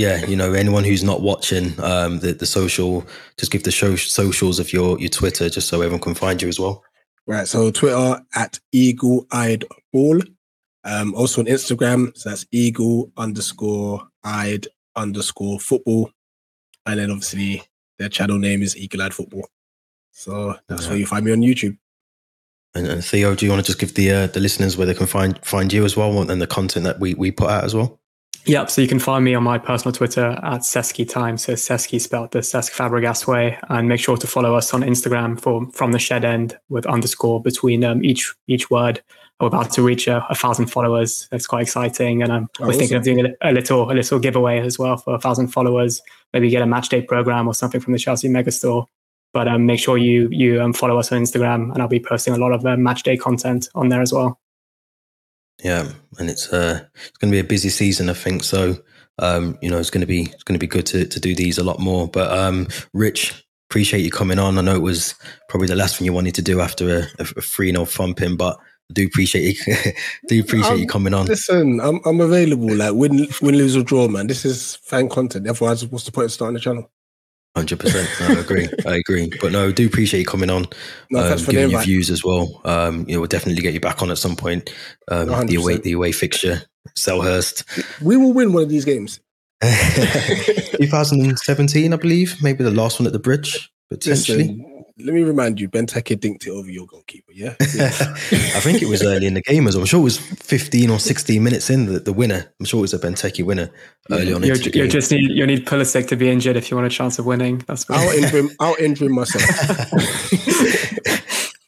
yeah, 0.00 0.24
you 0.24 0.34
know, 0.34 0.54
anyone 0.54 0.84
who's 0.84 1.04
not 1.04 1.20
watching 1.20 1.78
um 1.80 2.20
the, 2.20 2.32
the 2.32 2.46
social, 2.46 3.06
just 3.36 3.52
give 3.52 3.64
the 3.64 3.70
show 3.70 3.96
socials 3.96 4.58
of 4.58 4.72
your 4.72 4.98
your 4.98 5.10
Twitter 5.10 5.50
just 5.50 5.68
so 5.68 5.82
everyone 5.82 6.00
can 6.00 6.14
find 6.14 6.40
you 6.40 6.48
as 6.48 6.58
well. 6.58 6.82
Right. 7.26 7.46
So 7.46 7.70
Twitter 7.70 8.22
at 8.34 8.58
Eagle 8.72 9.26
Eyed 9.30 9.64
Ball. 9.92 10.20
Um, 10.82 11.14
also 11.14 11.42
on 11.42 11.46
Instagram, 11.46 12.16
so 12.16 12.30
that's 12.30 12.46
Eagle 12.50 13.12
underscore 13.18 14.08
Eyed 14.24 14.66
underscore 14.96 15.60
Football, 15.60 16.10
and 16.86 16.98
then 16.98 17.10
obviously 17.10 17.62
their 17.98 18.08
channel 18.08 18.38
name 18.38 18.62
is 18.62 18.74
Eagle 18.78 19.02
Eyed 19.02 19.12
Football. 19.12 19.46
So 20.12 20.56
that's 20.68 20.84
yeah. 20.84 20.88
where 20.88 20.98
you 20.98 21.04
find 21.04 21.26
me 21.26 21.32
on 21.32 21.42
YouTube. 21.42 21.76
And, 22.74 22.86
and, 22.86 23.04
Theo, 23.04 23.34
do 23.34 23.44
you 23.44 23.52
want 23.52 23.62
to 23.62 23.66
just 23.66 23.78
give 23.78 23.94
the 23.94 24.10
uh, 24.10 24.26
the 24.28 24.40
listeners 24.40 24.78
where 24.78 24.86
they 24.86 24.94
can 24.94 25.06
find 25.06 25.38
find 25.44 25.70
you 25.70 25.84
as 25.84 25.98
well, 25.98 26.18
and 26.30 26.40
the 26.40 26.46
content 26.46 26.84
that 26.84 26.98
we 26.98 27.12
we 27.12 27.30
put 27.30 27.50
out 27.50 27.64
as 27.64 27.74
well? 27.74 27.99
Yep. 28.46 28.70
So 28.70 28.80
you 28.80 28.88
can 28.88 28.98
find 28.98 29.24
me 29.24 29.34
on 29.34 29.42
my 29.42 29.58
personal 29.58 29.92
Twitter 29.92 30.38
at 30.42 30.62
Seski 30.62 31.08
Time. 31.08 31.36
So 31.36 31.52
Seski 31.52 32.00
spelled 32.00 32.32
the 32.32 32.40
Cesc 32.40 32.72
Fabregas 32.72 33.26
way, 33.26 33.58
and 33.68 33.88
make 33.88 34.00
sure 34.00 34.16
to 34.16 34.26
follow 34.26 34.54
us 34.54 34.72
on 34.72 34.82
Instagram 34.82 35.40
for 35.40 35.70
from 35.72 35.92
the 35.92 35.98
shed 35.98 36.24
end 36.24 36.58
with 36.68 36.86
underscore 36.86 37.42
between 37.42 37.84
um, 37.84 38.04
each 38.04 38.34
each 38.48 38.70
word. 38.70 39.02
We're 39.40 39.46
about 39.46 39.70
to 39.72 39.82
reach 39.82 40.06
a, 40.06 40.26
a 40.28 40.34
thousand 40.34 40.66
followers. 40.66 41.26
That's 41.30 41.46
quite 41.46 41.62
exciting, 41.62 42.22
and 42.22 42.32
um, 42.32 42.48
we're 42.58 42.68
awesome. 42.68 42.78
thinking 42.78 42.96
of 42.96 43.02
doing 43.04 43.26
a, 43.26 43.50
a, 43.50 43.52
little 43.52 43.90
a 43.90 43.94
little 43.94 44.18
giveaway 44.18 44.60
as 44.60 44.78
well 44.78 44.96
for 44.96 45.14
a 45.14 45.20
thousand 45.20 45.48
followers. 45.48 46.02
Maybe 46.32 46.50
get 46.50 46.62
a 46.62 46.66
match 46.66 46.88
day 46.88 47.02
program 47.02 47.46
or 47.46 47.54
something 47.54 47.80
from 47.80 47.92
the 47.92 47.98
Chelsea 47.98 48.28
Megastore. 48.28 48.86
But 49.32 49.48
um, 49.48 49.64
make 49.64 49.78
sure 49.78 49.96
you 49.96 50.28
you 50.30 50.60
um, 50.60 50.72
follow 50.72 50.98
us 50.98 51.12
on 51.12 51.22
Instagram, 51.22 51.72
and 51.72 51.80
I'll 51.80 51.88
be 51.88 52.00
posting 52.00 52.34
a 52.34 52.38
lot 52.38 52.52
of 52.52 52.66
uh, 52.66 52.76
match 52.76 53.02
day 53.02 53.16
content 53.16 53.68
on 53.74 53.88
there 53.88 54.02
as 54.02 54.12
well. 54.12 54.39
Yeah, 55.62 55.90
and 56.18 56.30
it's 56.30 56.52
uh 56.52 56.84
it's 56.94 57.18
going 57.18 57.30
to 57.30 57.34
be 57.34 57.40
a 57.40 57.44
busy 57.44 57.68
season, 57.68 58.08
I 58.08 58.14
think. 58.14 58.44
So, 58.44 58.76
um, 59.18 59.58
you 59.60 59.70
know, 59.70 59.78
it's 59.78 59.90
going 59.90 60.00
to 60.00 60.06
be 60.06 60.22
it's 60.22 60.42
going 60.42 60.58
to 60.58 60.64
be 60.64 60.66
good 60.66 60.86
to 60.86 61.04
to 61.04 61.20
do 61.20 61.34
these 61.34 61.58
a 61.58 61.64
lot 61.64 61.78
more. 61.78 62.08
But 62.08 62.36
um, 62.36 62.68
Rich, 62.92 63.44
appreciate 63.68 64.00
you 64.00 64.10
coming 64.10 64.38
on. 64.38 64.58
I 64.58 64.62
know 64.62 64.74
it 64.74 64.82
was 64.82 65.14
probably 65.48 65.68
the 65.68 65.76
last 65.76 65.96
thing 65.96 66.06
you 66.06 66.12
wanted 66.12 66.34
to 66.36 66.42
do 66.42 66.60
after 66.60 66.98
a, 66.98 67.06
a 67.18 67.24
three 67.24 67.70
0 67.70 67.84
thumping, 67.84 68.36
but 68.36 68.56
I 68.56 68.92
do 68.92 69.06
appreciate 69.06 69.56
you. 69.66 69.74
do 70.28 70.40
appreciate 70.40 70.80
you 70.80 70.86
coming 70.86 71.14
on. 71.14 71.26
Listen, 71.26 71.80
I'm 71.80 72.00
I'm 72.04 72.20
available. 72.20 72.74
Like 72.74 72.94
win, 72.94 73.28
win, 73.42 73.56
lose 73.56 73.76
or 73.76 73.82
draw, 73.82 74.08
man. 74.08 74.26
This 74.26 74.44
is 74.44 74.76
fan 74.76 75.08
content. 75.08 75.48
Otherwise, 75.48 75.86
what's 75.86 76.04
the 76.04 76.12
point 76.12 76.26
of 76.26 76.32
starting 76.32 76.54
the 76.54 76.60
channel? 76.60 76.90
Hundred 77.56 77.80
percent. 77.80 78.08
I 78.20 78.38
agree. 78.38 78.68
I 78.86 78.96
agree. 78.96 79.32
But 79.40 79.50
no, 79.50 79.72
do 79.72 79.86
appreciate 79.86 80.20
you 80.20 80.26
coming 80.26 80.50
on, 80.50 80.66
no, 81.10 81.32
um, 81.32 81.38
giving 81.46 81.70
your 81.70 81.82
views 81.82 82.08
as 82.08 82.24
well. 82.24 82.60
Um, 82.64 83.04
you 83.08 83.14
know, 83.14 83.20
we'll 83.20 83.28
definitely 83.28 83.60
get 83.60 83.74
you 83.74 83.80
back 83.80 84.02
on 84.02 84.10
at 84.10 84.18
some 84.18 84.36
point. 84.36 84.70
Um, 85.08 85.46
the 85.46 85.56
away, 85.56 85.78
the 85.78 85.92
away 85.92 86.12
fixture, 86.12 86.62
Selhurst. 86.96 87.64
We 88.00 88.16
will 88.16 88.32
win 88.32 88.52
one 88.52 88.62
of 88.62 88.68
these 88.68 88.84
games. 88.84 89.18
2017, 89.62 91.92
I 91.92 91.96
believe, 91.96 92.40
maybe 92.40 92.62
the 92.62 92.70
last 92.70 93.00
one 93.00 93.06
at 93.06 93.12
the 93.12 93.18
bridge 93.18 93.70
potentially. 93.90 94.38
Listen, 94.38 94.69
let 95.04 95.14
me 95.14 95.22
remind 95.22 95.60
you, 95.60 95.68
Benteke 95.68 96.16
dinked 96.16 96.46
it 96.46 96.50
over 96.50 96.70
your 96.70 96.86
goalkeeper. 96.86 97.32
Yeah, 97.32 97.54
yeah. 97.74 97.86
I 97.86 98.60
think 98.60 98.82
it 98.82 98.88
was 98.88 99.02
early 99.02 99.26
in 99.26 99.34
the 99.34 99.42
game 99.42 99.66
as 99.66 99.74
well. 99.74 99.82
I'm 99.82 99.86
sure 99.86 100.00
it 100.00 100.04
was 100.04 100.18
15 100.18 100.90
or 100.90 100.98
16 100.98 101.42
minutes 101.42 101.70
in 101.70 101.86
the, 101.86 102.00
the 102.00 102.12
winner. 102.12 102.52
I'm 102.58 102.66
sure 102.66 102.78
it 102.78 102.82
was 102.82 102.94
a 102.94 102.98
Benteke 102.98 103.44
winner 103.44 103.70
early 104.10 104.32
on. 104.32 104.42
You're, 104.42 104.56
you 104.56 104.88
just 104.88 105.10
need 105.10 105.30
you 105.30 105.46
need 105.46 105.66
Pulisic 105.66 106.08
to 106.08 106.16
be 106.16 106.30
injured 106.30 106.56
if 106.56 106.70
you 106.70 106.76
want 106.76 106.86
a 106.86 106.90
chance 106.90 107.18
of 107.18 107.26
winning. 107.26 107.58
That's 107.66 107.88
I'll 107.90 108.10
injure 108.10 108.38
him. 108.38 108.50
I'll 108.60 108.76
injure 108.76 109.06
him 109.06 109.14
myself. 109.14 109.42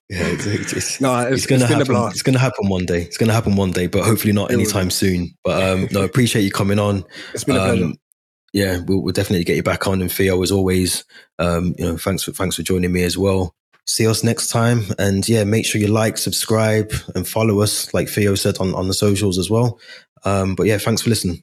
yeah, 0.08 0.26
it's, 0.28 0.72
it's, 0.72 1.00
no, 1.00 1.18
it's, 1.20 1.38
it's 1.38 1.46
gonna 1.46 1.66
happen. 1.66 1.96
It's 2.10 2.22
gonna 2.22 2.38
happen 2.38 2.68
one 2.68 2.84
day. 2.84 3.02
It's 3.02 3.16
gonna 3.16 3.32
happen 3.32 3.56
one 3.56 3.72
day, 3.72 3.86
but 3.86 4.04
hopefully 4.04 4.32
not 4.32 4.50
anytime 4.50 4.90
soon. 4.90 5.30
But 5.42 5.62
um, 5.62 5.88
no, 5.90 6.02
appreciate 6.02 6.42
you 6.42 6.50
coming 6.50 6.78
on. 6.78 7.04
It's 7.32 7.44
been 7.44 7.56
a 7.56 7.60
pleasure. 7.60 7.92
Yeah, 8.52 8.80
we'll, 8.86 9.00
we'll, 9.00 9.12
definitely 9.12 9.44
get 9.44 9.56
you 9.56 9.62
back 9.62 9.86
on. 9.86 10.02
And 10.02 10.12
Theo, 10.12 10.42
as 10.42 10.52
always, 10.52 11.04
um, 11.38 11.74
you 11.78 11.86
know, 11.86 11.96
thanks 11.96 12.22
for 12.22 12.32
thanks 12.32 12.56
for 12.56 12.62
joining 12.62 12.92
me 12.92 13.02
as 13.02 13.16
well. 13.16 13.54
See 13.86 14.06
us 14.06 14.22
next 14.22 14.48
time, 14.48 14.82
and 14.98 15.26
yeah, 15.28 15.44
make 15.44 15.64
sure 15.64 15.80
you 15.80 15.88
like, 15.88 16.18
subscribe, 16.18 16.92
and 17.14 17.26
follow 17.26 17.60
us, 17.60 17.92
like 17.94 18.08
Theo 18.08 18.34
said 18.34 18.58
on 18.58 18.74
on 18.74 18.88
the 18.88 18.94
socials 18.94 19.38
as 19.38 19.48
well. 19.48 19.80
Um, 20.24 20.54
but 20.54 20.66
yeah, 20.66 20.78
thanks 20.78 21.02
for 21.02 21.10
listening. 21.10 21.42